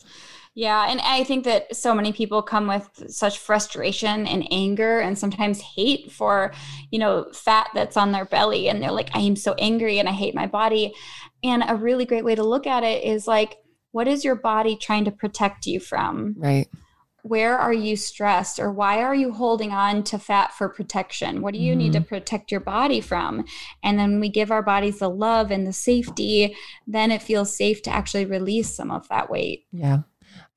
yeah. 0.54 0.86
And 0.88 1.00
I 1.00 1.24
think 1.24 1.44
that 1.44 1.74
so 1.74 1.94
many 1.94 2.12
people 2.12 2.40
come 2.40 2.68
with 2.68 2.88
such 3.08 3.38
frustration 3.38 4.26
and 4.26 4.46
anger 4.52 5.00
and 5.00 5.18
sometimes 5.18 5.60
hate 5.60 6.12
for, 6.12 6.52
you 6.92 6.98
know, 7.00 7.26
fat 7.32 7.70
that's 7.74 7.96
on 7.96 8.12
their 8.12 8.24
belly. 8.24 8.68
And 8.68 8.80
they're 8.80 8.92
like, 8.92 9.10
I 9.14 9.20
am 9.20 9.34
so 9.34 9.54
angry 9.58 9.98
and 9.98 10.08
I 10.08 10.12
hate 10.12 10.34
my 10.34 10.46
body. 10.46 10.94
And 11.42 11.64
a 11.66 11.74
really 11.74 12.04
great 12.04 12.24
way 12.24 12.36
to 12.36 12.44
look 12.44 12.68
at 12.68 12.84
it 12.84 13.02
is 13.02 13.26
like, 13.26 13.56
what 13.90 14.06
is 14.06 14.24
your 14.24 14.36
body 14.36 14.76
trying 14.76 15.04
to 15.06 15.10
protect 15.10 15.66
you 15.66 15.80
from? 15.80 16.36
Right. 16.38 16.68
Where 17.22 17.58
are 17.58 17.72
you 17.72 17.96
stressed 17.96 18.60
or 18.60 18.70
why 18.70 19.02
are 19.02 19.14
you 19.14 19.32
holding 19.32 19.72
on 19.72 20.04
to 20.04 20.18
fat 20.18 20.52
for 20.52 20.68
protection? 20.68 21.40
What 21.40 21.54
do 21.54 21.58
you 21.58 21.72
mm-hmm. 21.72 21.78
need 21.78 21.92
to 21.94 22.00
mm-hmm. 22.00 22.08
protect 22.08 22.52
your 22.52 22.60
body 22.60 23.00
from? 23.00 23.44
And 23.82 23.98
then 23.98 24.20
we 24.20 24.28
give 24.28 24.50
our 24.52 24.62
bodies 24.62 24.98
the 24.98 25.08
love 25.08 25.50
and 25.50 25.66
the 25.66 25.72
safety, 25.72 26.54
then 26.86 27.10
it 27.10 27.22
feels 27.22 27.56
safe 27.56 27.82
to 27.82 27.90
actually 27.90 28.26
release 28.26 28.74
some 28.74 28.90
of 28.90 29.08
that 29.08 29.30
weight. 29.30 29.64
Yeah. 29.72 30.00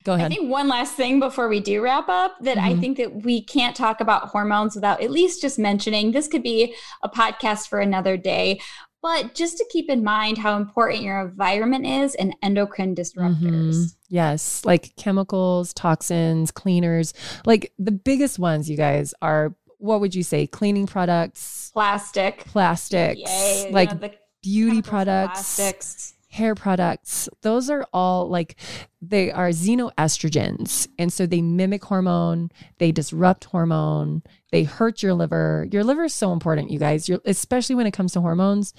Go 0.08 0.14
ahead. 0.14 0.32
I 0.32 0.34
think 0.34 0.50
one 0.50 0.68
last 0.68 0.94
thing 0.94 1.20
before 1.20 1.50
we 1.50 1.60
do 1.60 1.82
wrap 1.82 2.08
up 2.08 2.38
that 2.40 2.56
mm-hmm. 2.56 2.66
I 2.66 2.76
think 2.76 2.96
that 2.96 3.24
we 3.24 3.42
can't 3.42 3.76
talk 3.76 4.00
about 4.00 4.30
hormones 4.30 4.74
without 4.74 5.02
at 5.02 5.10
least 5.10 5.42
just 5.42 5.58
mentioning 5.58 6.12
this 6.12 6.28
could 6.28 6.42
be 6.42 6.74
a 7.02 7.10
podcast 7.10 7.68
for 7.68 7.78
another 7.78 8.16
day. 8.16 8.58
But 9.02 9.34
just 9.34 9.58
to 9.58 9.66
keep 9.70 9.90
in 9.90 10.02
mind 10.02 10.38
how 10.38 10.56
important 10.56 11.02
your 11.02 11.20
environment 11.20 11.84
is 11.84 12.14
and 12.14 12.34
endocrine 12.42 12.94
disruptors. 12.94 13.42
Mm-hmm. 13.42 13.82
Yes, 14.08 14.64
like 14.64 14.96
chemicals, 14.96 15.74
toxins, 15.74 16.52
cleaners. 16.52 17.12
Like 17.44 17.70
the 17.78 17.92
biggest 17.92 18.38
ones, 18.38 18.70
you 18.70 18.78
guys, 18.78 19.12
are 19.20 19.54
what 19.76 20.00
would 20.00 20.14
you 20.14 20.22
say? 20.22 20.46
Cleaning 20.46 20.86
products, 20.86 21.70
plastic, 21.74 22.46
plastics, 22.46 23.20
Yay, 23.20 23.68
like 23.72 23.90
you 23.90 23.98
know, 23.98 24.10
beauty 24.42 24.80
products, 24.80 25.56
plastics 25.58 26.14
hair 26.28 26.54
products, 26.54 27.28
those 27.42 27.70
are 27.70 27.86
all 27.92 28.28
like 28.28 28.56
they 29.00 29.30
are 29.30 29.48
xenoestrogens. 29.48 30.88
And 30.98 31.12
so 31.12 31.26
they 31.26 31.40
mimic 31.40 31.84
hormone, 31.84 32.50
they 32.78 32.92
disrupt 32.92 33.44
hormone, 33.44 34.22
they 34.52 34.64
hurt 34.64 35.02
your 35.02 35.14
liver. 35.14 35.66
Your 35.70 35.84
liver 35.84 36.04
is 36.04 36.14
so 36.14 36.32
important, 36.32 36.70
you 36.70 36.78
guys, 36.78 37.08
You're, 37.08 37.20
especially 37.24 37.74
when 37.74 37.86
it 37.86 37.92
comes 37.92 38.12
to 38.12 38.20
hormones. 38.20 38.74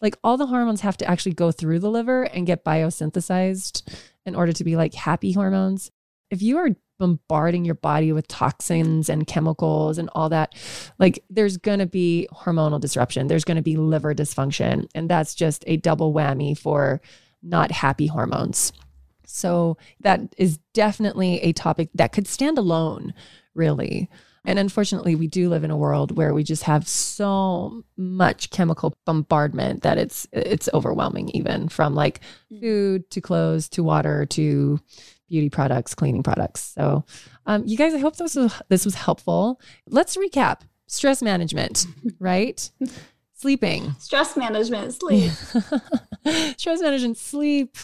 Like 0.00 0.18
all 0.24 0.36
the 0.36 0.46
hormones 0.46 0.82
have 0.82 0.96
to 0.98 1.08
actually 1.08 1.34
go 1.34 1.50
through 1.52 1.78
the 1.78 1.90
liver 1.90 2.24
and 2.24 2.46
get 2.46 2.64
biosynthesized 2.64 3.82
in 4.26 4.34
order 4.34 4.52
to 4.52 4.64
be 4.64 4.76
like 4.76 4.94
happy 4.94 5.32
hormones. 5.32 5.90
If 6.30 6.42
you 6.42 6.58
are 6.58 6.70
bombarding 6.98 7.64
your 7.64 7.74
body 7.74 8.12
with 8.12 8.28
toxins 8.28 9.08
and 9.08 9.26
chemicals 9.26 9.98
and 9.98 10.08
all 10.14 10.28
that, 10.28 10.54
like 10.98 11.22
there's 11.30 11.56
going 11.56 11.78
to 11.80 11.86
be 11.86 12.28
hormonal 12.32 12.80
disruption, 12.80 13.26
there's 13.26 13.44
going 13.44 13.56
to 13.56 13.62
be 13.62 13.76
liver 13.76 14.14
dysfunction. 14.14 14.86
And 14.94 15.08
that's 15.08 15.34
just 15.34 15.64
a 15.66 15.76
double 15.76 16.12
whammy 16.12 16.56
for 16.56 17.00
not 17.42 17.70
happy 17.70 18.06
hormones. 18.06 18.72
So 19.26 19.76
that 20.00 20.20
is 20.38 20.58
definitely 20.72 21.40
a 21.40 21.52
topic 21.52 21.90
that 21.94 22.12
could 22.12 22.26
stand 22.26 22.58
alone, 22.58 23.14
really. 23.54 24.08
And 24.46 24.58
unfortunately, 24.58 25.14
we 25.14 25.26
do 25.26 25.48
live 25.48 25.64
in 25.64 25.70
a 25.70 25.76
world 25.76 26.16
where 26.16 26.34
we 26.34 26.44
just 26.44 26.64
have 26.64 26.86
so 26.86 27.82
much 27.96 28.50
chemical 28.50 28.94
bombardment 29.06 29.82
that 29.82 29.96
it's 29.96 30.26
it's 30.32 30.68
overwhelming 30.74 31.30
even 31.30 31.68
from 31.68 31.94
like 31.94 32.20
mm. 32.52 32.60
food 32.60 33.10
to 33.10 33.20
clothes 33.22 33.68
to 33.70 33.82
water 33.82 34.26
to 34.26 34.78
beauty 35.34 35.50
products, 35.50 35.96
cleaning 35.96 36.22
products. 36.22 36.60
So, 36.60 37.04
um, 37.46 37.64
you 37.66 37.76
guys, 37.76 37.92
I 37.92 37.98
hope 37.98 38.14
this 38.14 38.36
was 38.36 38.62
this 38.68 38.84
was 38.84 38.94
helpful. 38.94 39.60
Let's 39.88 40.16
recap: 40.16 40.60
stress 40.86 41.22
management, 41.22 41.86
right? 42.20 42.70
Sleeping, 43.32 43.96
stress 43.98 44.36
management, 44.36 44.94
sleep, 44.94 45.32
stress 46.56 46.80
management, 46.80 47.18
sleep, 47.18 47.76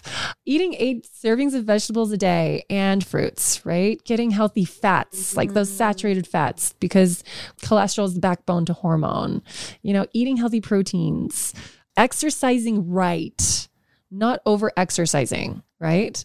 eating 0.47 0.75
eight 0.79 1.09
servings 1.13 1.55
of 1.55 1.65
vegetables 1.65 2.13
a 2.13 2.17
day 2.17 2.65
and 2.71 3.05
fruits, 3.05 3.67
right? 3.67 4.03
Getting 4.05 4.31
healthy 4.31 4.65
fats, 4.65 5.31
mm-hmm. 5.31 5.39
like 5.39 5.53
those 5.53 5.69
mm-hmm. 5.69 5.79
saturated 5.79 6.29
fats, 6.29 6.73
because 6.79 7.25
cholesterol 7.63 8.05
is 8.05 8.15
the 8.15 8.21
backbone 8.21 8.65
to 8.67 8.73
hormone. 8.73 9.43
You 9.83 9.93
know, 9.93 10.07
eating 10.13 10.37
healthy 10.37 10.61
proteins, 10.61 11.53
exercising 11.97 12.89
right, 12.89 13.69
not 14.09 14.41
over 14.47 14.71
exercising, 14.77 15.65
right? 15.81 16.25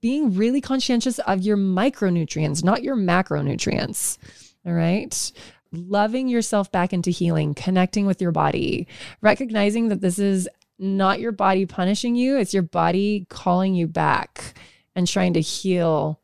Being 0.00 0.34
really 0.34 0.60
conscientious 0.60 1.18
of 1.20 1.42
your 1.42 1.56
micronutrients, 1.56 2.64
not 2.64 2.82
your 2.82 2.96
macronutrients. 2.96 4.18
All 4.66 4.72
right. 4.72 5.32
Loving 5.72 6.28
yourself 6.28 6.72
back 6.72 6.92
into 6.92 7.10
healing, 7.10 7.54
connecting 7.54 8.06
with 8.06 8.20
your 8.22 8.32
body, 8.32 8.88
recognizing 9.20 9.88
that 9.88 10.00
this 10.00 10.18
is 10.18 10.48
not 10.78 11.20
your 11.20 11.32
body 11.32 11.66
punishing 11.66 12.14
you, 12.14 12.38
it's 12.38 12.54
your 12.54 12.62
body 12.62 13.26
calling 13.28 13.74
you 13.74 13.86
back 13.86 14.54
and 14.94 15.06
trying 15.06 15.34
to 15.34 15.40
heal 15.40 16.20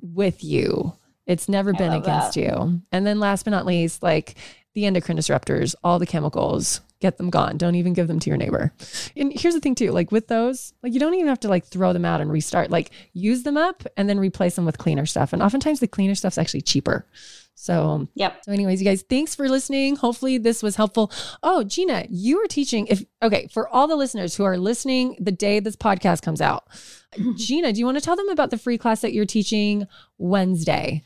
with 0.00 0.42
you. 0.42 0.94
It's 1.26 1.48
never 1.48 1.72
been 1.72 1.92
against 1.92 2.34
that. 2.34 2.40
you. 2.40 2.82
And 2.90 3.06
then 3.06 3.20
last 3.20 3.44
but 3.44 3.52
not 3.52 3.66
least, 3.66 4.02
like 4.02 4.34
the 4.74 4.86
endocrine 4.86 5.18
disruptors, 5.18 5.74
all 5.84 5.98
the 5.98 6.06
chemicals, 6.06 6.80
get 7.00 7.18
them 7.18 7.30
gone. 7.30 7.58
Don't 7.58 7.74
even 7.74 7.92
give 7.92 8.08
them 8.08 8.18
to 8.20 8.30
your 8.30 8.36
neighbor. 8.36 8.72
And 9.16 9.32
here's 9.34 9.54
the 9.54 9.60
thing 9.60 9.74
too, 9.74 9.90
like 9.90 10.12
with 10.12 10.28
those, 10.28 10.72
like 10.82 10.94
you 10.94 11.00
don't 11.00 11.14
even 11.14 11.28
have 11.28 11.40
to 11.40 11.48
like 11.48 11.66
throw 11.66 11.92
them 11.92 12.04
out 12.04 12.20
and 12.20 12.32
restart. 12.32 12.70
Like 12.70 12.90
use 13.12 13.42
them 13.42 13.56
up 13.56 13.84
and 13.96 14.08
then 14.08 14.18
replace 14.18 14.56
them 14.56 14.64
with 14.64 14.78
cleaner 14.78 15.04
stuff. 15.04 15.32
And 15.32 15.42
oftentimes 15.42 15.80
the 15.80 15.88
cleaner 15.88 16.14
stuff's 16.14 16.38
actually 16.38 16.62
cheaper. 16.62 17.06
So, 17.54 18.08
yep. 18.14 18.42
So, 18.44 18.52
anyways, 18.52 18.80
you 18.80 18.88
guys, 18.88 19.02
thanks 19.02 19.34
for 19.34 19.48
listening. 19.48 19.96
Hopefully, 19.96 20.38
this 20.38 20.62
was 20.62 20.76
helpful. 20.76 21.12
Oh, 21.42 21.62
Gina, 21.62 22.06
you 22.08 22.38
were 22.38 22.46
teaching. 22.46 22.86
If 22.86 23.04
okay, 23.22 23.46
for 23.52 23.68
all 23.68 23.86
the 23.86 23.94
listeners 23.94 24.34
who 24.34 24.44
are 24.44 24.56
listening 24.56 25.16
the 25.20 25.32
day 25.32 25.60
this 25.60 25.76
podcast 25.76 26.22
comes 26.22 26.40
out, 26.40 26.64
Gina, 27.36 27.72
do 27.72 27.78
you 27.78 27.84
want 27.84 27.98
to 27.98 28.04
tell 28.04 28.16
them 28.16 28.30
about 28.30 28.50
the 28.50 28.58
free 28.58 28.78
class 28.78 29.02
that 29.02 29.12
you're 29.12 29.26
teaching 29.26 29.86
Wednesday? 30.18 31.04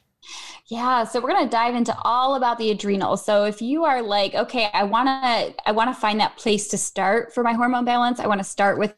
Yeah, 0.68 1.04
so 1.04 1.20
we're 1.20 1.30
going 1.30 1.44
to 1.44 1.50
dive 1.50 1.76
into 1.76 1.96
all 2.02 2.34
about 2.34 2.58
the 2.58 2.72
adrenals. 2.72 3.24
So 3.24 3.44
if 3.44 3.62
you 3.62 3.84
are 3.84 4.02
like, 4.02 4.34
okay, 4.34 4.68
I 4.74 4.82
want 4.82 5.06
to 5.06 5.54
I 5.64 5.70
want 5.70 5.94
to 5.94 6.00
find 6.00 6.18
that 6.18 6.36
place 6.36 6.66
to 6.68 6.78
start 6.78 7.32
for 7.32 7.44
my 7.44 7.52
hormone 7.52 7.84
balance. 7.84 8.18
I 8.18 8.26
want 8.26 8.40
to 8.40 8.44
start 8.44 8.76
with 8.76 8.92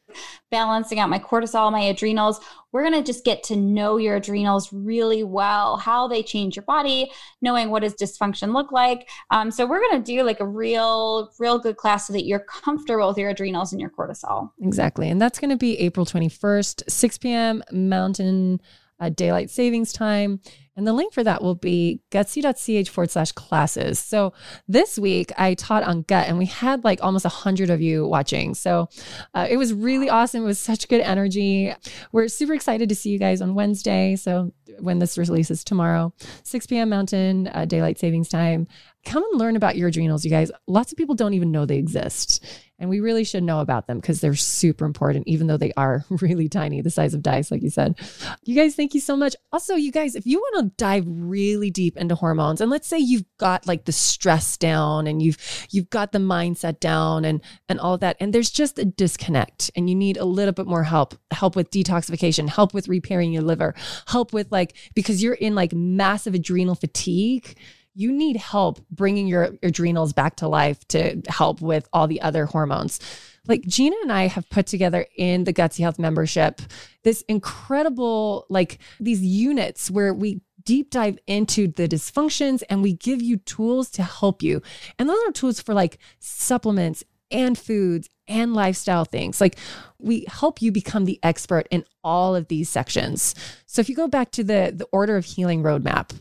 balancing 0.51 0.99
out 0.99 1.11
my 1.11 1.19
cortisol, 1.19 1.71
my 1.71 1.81
adrenals. 1.83 2.41
We're 2.73 2.83
going 2.83 2.95
to 2.95 3.03
just 3.03 3.23
get 3.23 3.43
to 3.45 3.57
know 3.57 3.99
your 3.99 4.17
adrenals 4.17 4.73
really 4.73 5.23
well, 5.25 5.77
how 5.77 6.09
they 6.09 6.23
change 6.23 6.57
your 6.57 6.65
body, 6.65 7.11
knowing 7.43 7.69
what 7.69 7.83
does 7.83 7.95
dysfunction 7.95 8.55
look 8.55 8.73
like. 8.73 9.07
Um, 9.31 9.51
so 9.51 9.67
we're 9.67 9.81
going 9.81 10.03
to 10.03 10.13
do 10.13 10.23
like 10.23 10.41
a 10.41 10.47
real, 10.47 11.31
real 11.39 11.59
good 11.59 11.77
class 11.77 12.07
so 12.07 12.15
that 12.15 12.25
you're 12.25 12.41
comfortable 12.41 13.09
with 13.09 13.19
your 13.19 13.31
adrenals 13.31 13.73
and 13.73 13.81
your 13.81 13.91
cortisol. 13.91 14.51
Exactly. 14.63 15.11
And 15.11 15.21
that's 15.21 15.39
going 15.39 15.51
to 15.51 15.57
be 15.57 15.79
April 15.81 16.07
21st, 16.07 16.91
6 16.91 17.19
p.m. 17.19 17.63
Mountain 17.73 18.61
uh, 19.01 19.09
Daylight 19.09 19.51
Savings 19.51 19.93
Time. 19.93 20.41
And 20.79 20.87
the 20.87 20.93
link 20.93 21.13
for 21.13 21.25
that 21.25 21.43
will 21.43 21.57
be 21.57 22.03
gutsy.ch 22.13 22.89
forward 22.89 23.11
slash 23.11 23.33
classes. 23.33 23.99
So 23.99 24.33
this 24.69 24.97
week 24.97 25.33
I 25.37 25.55
taught 25.55 25.83
on 25.83 26.03
gut 26.03 26.29
and 26.29 26.39
we 26.39 26.47
had 26.47 26.85
like 26.85 27.03
almost 27.03 27.25
a 27.25 27.31
hundred 27.31 27.69
of 27.69 27.81
you 27.81 28.07
watching. 28.07 28.55
So 28.55 28.89
uh, 29.35 29.49
it 29.51 29.57
was 29.57 29.75
really 29.75 30.09
awesome. 30.09 30.45
It 30.45 30.47
was 30.47 30.61
such 30.61 30.87
good 30.87 31.01
energy. 31.01 31.75
We're 32.13 32.29
super 32.29 32.55
excited 32.55 32.89
to 32.91 32.95
see 32.95 33.11
you 33.11 33.19
guys 33.19 33.43
on 33.43 33.57
Wednesday. 33.57 34.15
So 34.15 34.53
when 34.79 35.01
this 35.01 35.19
releases 35.19 35.65
tomorrow, 35.65 36.15
6 36.45 36.69
p.m. 36.69 36.91
Mountain 36.91 37.49
uh, 37.49 37.65
Daylight 37.65 37.99
Savings 37.99 38.29
Time. 38.29 38.69
Come 39.05 39.25
and 39.25 39.41
learn 39.41 39.57
about 39.57 39.77
your 39.77 39.89
adrenals, 39.89 40.25
you 40.25 40.31
guys. 40.31 40.53
Lots 40.69 40.93
of 40.93 40.99
people 40.99 41.17
don't 41.17 41.35
even 41.35 41.51
know 41.51 41.67
they 41.67 41.79
exist. 41.79 42.45
And 42.81 42.89
we 42.89 43.01
really 43.01 43.25
should 43.25 43.43
know 43.43 43.59
about 43.59 43.89
them 43.89 43.99
because 43.99 44.21
they're 44.21 44.37
super 44.37 44.85
important, 44.85 45.27
even 45.27 45.49
though 45.49 45.57
they 45.57 45.73
are 45.77 46.05
really 46.11 46.49
tiny, 46.49 46.81
the 46.81 46.91
size 46.91 47.13
of 47.13 47.23
dice, 47.23 47.51
like 47.51 47.63
you 47.63 47.71
said. 47.71 47.99
You 48.45 48.55
guys, 48.55 48.77
thank 48.77 48.95
you 48.95 49.01
so 49.01 49.17
much. 49.17 49.35
Also, 49.53 49.75
you 49.75 49.91
guys, 49.91 50.15
if 50.15 50.27
you 50.27 50.39
want 50.39 50.65
to 50.65 50.77
dive 50.77 51.05
really 51.07 51.71
deep 51.71 51.97
into 51.97 52.15
hormones, 52.15 52.61
and 52.61 52.71
let's 52.71 52.87
say 52.87 52.99
you've 52.99 53.25
got 53.39 53.67
like 53.67 53.85
the 53.85 53.93
stress 53.93 54.57
down 54.57 55.07
and 55.07 55.21
you've 55.21 55.39
you've 55.71 55.91
got 55.91 56.13
the 56.13 56.19
mindset 56.19 56.79
down 56.79 57.25
and 57.25 57.43
and 57.69 57.81
all 57.81 57.99
that, 57.99 58.17
and 58.21 58.33
there's 58.33 58.51
just 58.51 58.79
a 58.79 58.85
disconnect, 58.85 59.71
and 59.75 59.91
you 59.91 59.97
need 59.97 60.17
a 60.17 60.25
little 60.25 60.53
bit 60.53 60.67
more 60.67 60.85
help, 60.85 61.15
help 61.33 61.57
with 61.57 61.71
detoxification, 61.71 62.49
help 62.49 62.75
with 62.75 62.87
repairing 62.87 63.33
your 63.33 63.43
liver, 63.43 63.75
help 64.07 64.33
with 64.33 64.53
like 64.53 64.75
because 64.95 65.23
you're 65.23 65.35
in 65.35 65.55
like 65.55 65.73
massive 65.73 66.35
adrenal 66.35 66.75
fatigue 66.77 67.57
you 67.99 68.13
need 68.13 68.37
help 68.37 68.79
bringing 68.93 69.27
your 69.27 69.51
adrenals 69.65 70.13
back 70.13 70.37
to 70.37 70.47
life 70.47 70.87
to 70.87 71.21
help 71.27 71.61
with 71.61 71.89
all 71.93 72.07
the 72.07 72.21
other 72.21 72.47
hormones. 72.47 73.01
Like 73.49 73.63
Gina 73.63 73.97
and 74.03 74.13
I 74.13 74.29
have 74.29 74.49
put 74.51 74.69
together 74.69 75.05
in 75.17 75.43
the 75.43 75.53
Gutsy 75.53 75.81
Health 75.81 75.99
membership 75.99 76.61
this 77.03 77.23
incredible, 77.23 78.47
like 78.49 78.79
these 79.01 79.23
units 79.23 79.91
where 79.91 80.15
we 80.15 80.41
deep 80.63 80.91
dive 80.91 81.19
into 81.27 81.67
the 81.67 81.89
dysfunctions 81.89 82.63
and 82.71 82.85
we 82.85 82.93
give 82.93 83.21
you 83.21 83.37
tools 83.39 83.91
to 83.91 84.05
help 84.05 84.45
you. 84.45 84.63
And 84.97 85.09
those 85.09 85.19
are 85.27 85.33
tools 85.33 85.61
for 85.61 85.75
like 85.75 85.99
supplements 86.21 87.03
and 87.33 87.59
foods 87.59 88.09
and 88.29 88.55
lifestyle 88.55 89.07
things. 89.07 89.41
Like 89.41 89.59
we 89.99 90.25
help 90.29 90.63
you 90.63 90.71
become 90.71 91.05
the 91.05 91.19
expert 91.25 91.67
in 91.73 91.85
all 92.05 92.37
of 92.37 92.47
these 92.47 92.69
sections. 92.69 93.35
So 93.67 93.81
if 93.81 93.89
you 93.89 93.97
go 93.97 94.07
back 94.07 94.31
to 94.33 94.45
the 94.45 94.73
the 94.73 94.87
order 94.93 95.17
of 95.17 95.25
healing 95.25 95.65
roadmap, 95.65 96.13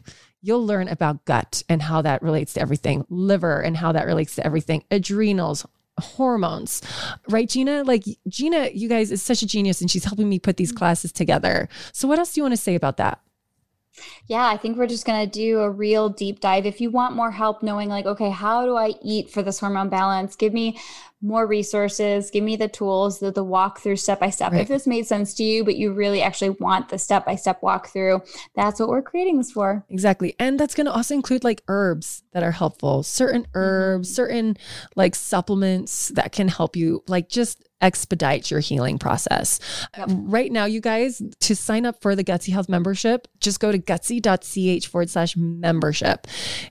you'll 0.41 0.65
learn 0.65 0.87
about 0.87 1.25
gut 1.25 1.63
and 1.67 1.81
how 1.81 2.01
that 2.01 2.21
relates 2.21 2.53
to 2.53 2.61
everything, 2.61 3.05
liver 3.09 3.59
and 3.61 3.77
how 3.77 3.91
that 3.91 4.05
relates 4.05 4.35
to 4.35 4.45
everything, 4.45 4.83
adrenals, 4.91 5.65
hormones, 5.99 6.81
right, 7.29 7.49
Gina? 7.49 7.83
Like, 7.83 8.03
Gina, 8.27 8.69
you 8.73 8.87
guys 8.87 9.11
is 9.11 9.21
such 9.21 9.41
a 9.41 9.47
genius 9.47 9.81
and 9.81 9.89
she's 9.89 10.03
helping 10.03 10.29
me 10.29 10.39
put 10.39 10.57
these 10.57 10.69
mm-hmm. 10.69 10.77
classes 10.77 11.11
together. 11.11 11.67
So, 11.91 12.07
what 12.07 12.19
else 12.19 12.33
do 12.33 12.39
you 12.39 12.43
want 12.43 12.53
to 12.53 12.61
say 12.61 12.75
about 12.75 12.97
that? 12.97 13.19
Yeah, 14.27 14.45
I 14.45 14.57
think 14.57 14.77
we're 14.77 14.87
just 14.87 15.05
going 15.05 15.27
to 15.27 15.31
do 15.31 15.59
a 15.59 15.69
real 15.69 16.09
deep 16.09 16.39
dive. 16.39 16.65
If 16.65 16.81
you 16.81 16.91
want 16.91 17.15
more 17.15 17.31
help 17.31 17.63
knowing, 17.63 17.89
like, 17.89 18.05
okay, 18.05 18.29
how 18.29 18.65
do 18.65 18.75
I 18.75 18.93
eat 19.01 19.29
for 19.29 19.41
this 19.41 19.59
hormone 19.59 19.89
balance? 19.89 20.35
Give 20.35 20.53
me 20.53 20.79
more 21.21 21.47
resources, 21.47 22.29
give 22.29 22.43
me 22.43 22.55
the 22.55 22.67
tools, 22.67 23.19
the, 23.19 23.31
the 23.31 23.43
walkthrough 23.43 23.97
step 23.97 24.19
by 24.19 24.29
step. 24.29 24.53
If 24.53 24.67
this 24.67 24.85
made 24.85 25.07
sense 25.07 25.33
to 25.35 25.43
you, 25.43 25.63
but 25.63 25.75
you 25.75 25.91
really 25.91 26.21
actually 26.21 26.51
want 26.51 26.89
the 26.89 26.99
step 26.99 27.25
by 27.25 27.35
step 27.35 27.61
walkthrough, 27.61 28.27
that's 28.55 28.79
what 28.79 28.89
we're 28.89 29.01
creating 29.01 29.37
this 29.37 29.51
for. 29.51 29.83
Exactly. 29.89 30.35
And 30.39 30.59
that's 30.59 30.75
going 30.75 30.85
to 30.85 30.93
also 30.93 31.15
include 31.15 31.43
like 31.43 31.63
herbs 31.67 32.23
that 32.33 32.43
are 32.43 32.51
helpful, 32.51 33.01
certain 33.01 33.47
herbs, 33.55 34.09
mm-hmm. 34.09 34.15
certain 34.15 34.57
like 34.95 35.15
supplements 35.15 36.09
that 36.09 36.31
can 36.31 36.47
help 36.47 36.75
you, 36.75 37.03
like 37.07 37.29
just 37.29 37.63
expedite 37.81 38.51
your 38.51 38.59
healing 38.59 38.99
process. 38.99 39.59
Yep. 39.97 40.09
Right 40.11 40.51
now, 40.51 40.65
you 40.65 40.81
guys, 40.81 41.21
to 41.41 41.55
sign 41.55 41.85
up 41.85 42.01
for 42.01 42.15
the 42.15 42.23
Gutsy 42.23 42.51
Health 42.53 42.69
membership, 42.69 43.27
just 43.39 43.59
go 43.59 43.71
to 43.71 43.79
gutsy.ch 43.79 44.87
forward 44.87 45.09
slash 45.09 45.35
membership. 45.35 46.27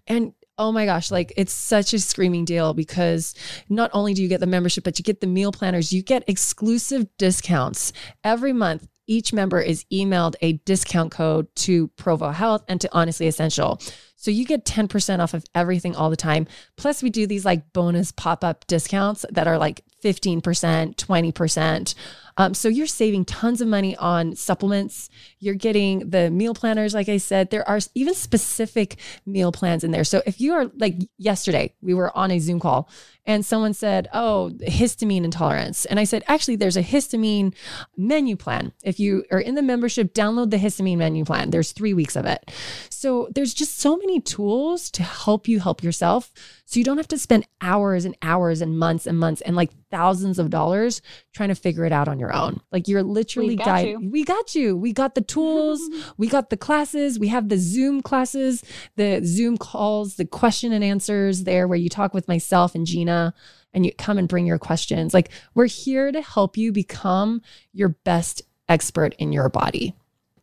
And 0.07 0.33
Oh 0.59 0.73
my 0.73 0.87
gosh, 0.87 1.11
like 1.11 1.35
it's 1.37 1.53
such 1.53 1.93
a 1.93 1.99
screaming 1.99 2.47
deal 2.47 2.73
because 2.73 3.35
not 3.69 3.91
only 3.93 4.15
do 4.15 4.23
you 4.23 4.29
get 4.29 4.41
the 4.41 4.47
membership, 4.47 4.85
but 4.85 4.99
you 4.99 5.03
get 5.03 5.21
the 5.21 5.27
meal 5.27 5.53
planners, 5.53 5.93
you 5.93 6.03
get 6.03 6.25
exclusive 6.27 7.07
discounts 7.19 7.93
every 8.25 8.55
month. 8.55 8.89
Each 9.07 9.33
member 9.33 9.61
is 9.61 9.85
emailed 9.93 10.35
a 10.41 10.55
discount 10.65 11.13
code 11.13 11.55
to 11.57 11.89
Provo 11.89 12.31
Health 12.31 12.65
and 12.69 12.81
to 12.81 12.89
Honestly 12.93 13.27
Essential. 13.29 13.81
So 14.17 14.31
you 14.31 14.45
get 14.45 14.65
10% 14.65 15.21
off 15.21 15.35
of 15.35 15.45
everything 15.55 15.95
all 15.95 16.11
the 16.11 16.17
time. 16.17 16.49
Plus, 16.77 17.03
we 17.03 17.11
do 17.11 17.27
these 17.27 17.45
like 17.45 17.73
bonus 17.73 18.11
pop 18.11 18.43
up 18.43 18.67
discounts 18.67 19.25
that 19.31 19.47
are 19.47 19.59
like 19.59 19.83
15%, 20.03 20.43
20%. 20.43 21.95
Um, 22.37 22.55
so 22.55 22.69
you're 22.69 22.87
saving 22.87 23.25
tons 23.25 23.61
of 23.61 23.69
money 23.69 23.97
on 23.97 24.37
supplements. 24.37 25.09
You're 25.39 25.55
getting 25.55 26.11
the 26.11 26.31
meal 26.31 26.55
planners, 26.55 26.95
like 26.95 27.09
I 27.09 27.17
said. 27.17 27.51
There 27.51 27.69
are 27.69 27.79
even 27.95 28.15
specific 28.15 28.97
meal 29.25 29.53
plans 29.53 29.85
in 29.85 29.91
there. 29.91 30.05
So 30.05 30.23
if 30.27 30.41
you 30.41 30.53
are 30.55 30.71
like 30.77 30.97
yesterday, 31.19 31.75
we 31.81 31.95
were 31.95 32.17
on 32.17 32.31
a 32.31 32.39
Zoom 32.39 32.61
call 32.61 32.89
and 33.27 33.45
someone 33.45 33.75
said, 33.75 34.09
Oh, 34.13 34.53
histamine 34.61 35.25
intolerance. 35.25 35.85
And 35.85 35.99
I 35.99 36.05
said, 36.05 36.25
Actually, 36.29 36.57
there's 36.57 36.77
a 36.77 36.83
histamine 36.83 37.55
menu 37.97 38.37
plan. 38.37 38.73
If 38.85 39.01
you 39.01 39.25
are 39.31 39.41
in 39.41 39.55
the 39.55 39.63
membership, 39.63 40.15
download 40.15 40.51
the 40.51 40.59
histamine 40.59 40.99
menu 40.99 41.25
plan. 41.25 41.51
There's 41.51 41.73
three 41.73 41.95
weeks 41.95 42.17
of 42.17 42.25
it. 42.25 42.51
So 42.89 43.29
there's 43.35 43.55
just 43.55 43.79
so 43.79 43.97
many 43.97 44.21
tools 44.21 44.91
to 44.93 45.03
help 45.03 45.49
you 45.49 45.61
help 45.61 45.83
yourself. 45.83 46.33
So 46.65 46.79
you 46.79 46.85
don't 46.85 46.97
have 46.97 47.09
to 47.09 47.19
spend 47.19 47.47
hours 47.61 48.05
and 48.05 48.17
hours 48.23 48.61
and 48.61 48.79
months 48.79 49.07
and 49.07 49.19
months 49.19 49.41
and 49.41 49.57
like 49.57 49.71
thousands 49.97 50.39
of 50.39 50.51
dollars 50.51 51.01
trying 51.33 51.49
to 51.49 51.55
figure 51.55 51.87
it 51.87 51.93
out 51.93 52.07
on 52.07 52.19
your 52.19 52.31
own. 52.31 52.61
Like 52.71 52.87
you're 52.87 53.03
literally 53.03 53.57
guided. 53.57 54.13
We 54.13 54.25
got 54.25 54.55
you. 54.55 54.77
We 54.77 54.93
got 54.93 55.15
the 55.15 55.23
tools. 55.23 55.81
we 56.19 56.29
got 56.29 56.51
the 56.51 56.57
classes. 56.59 57.19
We 57.19 57.29
have 57.29 57.49
the 57.49 57.57
Zoom 57.57 58.03
classes, 58.03 58.63
the 58.97 59.23
Zoom 59.25 59.57
calls, 59.57 60.17
the 60.17 60.27
question 60.27 60.71
and 60.73 60.85
answers 60.85 61.45
there 61.45 61.67
where 61.67 61.79
you 61.79 61.89
talk 61.89 62.13
with 62.13 62.29
myself 62.29 62.75
and 62.75 62.85
Gina 62.87 63.33
and 63.73 63.87
you 63.87 63.93
come 63.97 64.19
and 64.19 64.29
bring 64.29 64.47
your 64.47 64.59
questions. 64.59 65.15
Like 65.15 65.31
we're 65.55 65.65
here 65.65 66.13
to 66.13 66.21
help 66.21 66.59
you 66.59 66.73
become 66.73 67.41
your 67.73 67.89
best 67.89 68.43
expert 68.69 69.15
in 69.15 69.33
your 69.33 69.49
body. 69.49 69.95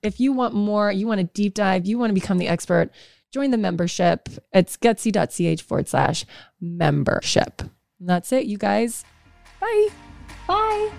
If 0.01 0.19
you 0.19 0.33
want 0.33 0.55
more, 0.55 0.91
you 0.91 1.05
want 1.05 1.19
to 1.19 1.25
deep 1.25 1.53
dive, 1.53 1.85
you 1.85 1.99
want 1.99 2.09
to 2.09 2.19
become 2.19 2.39
the 2.39 2.47
expert, 2.47 2.89
join 3.31 3.51
the 3.51 3.57
membership. 3.59 4.29
It's 4.51 4.77
gutsy.ch 4.77 5.61
forward 5.61 5.87
slash 5.87 6.25
membership. 6.59 7.61
And 7.99 8.09
that's 8.09 8.31
it, 8.31 8.47
you 8.47 8.57
guys. 8.57 9.05
Bye. 9.63 9.87
Bye. 10.45 10.91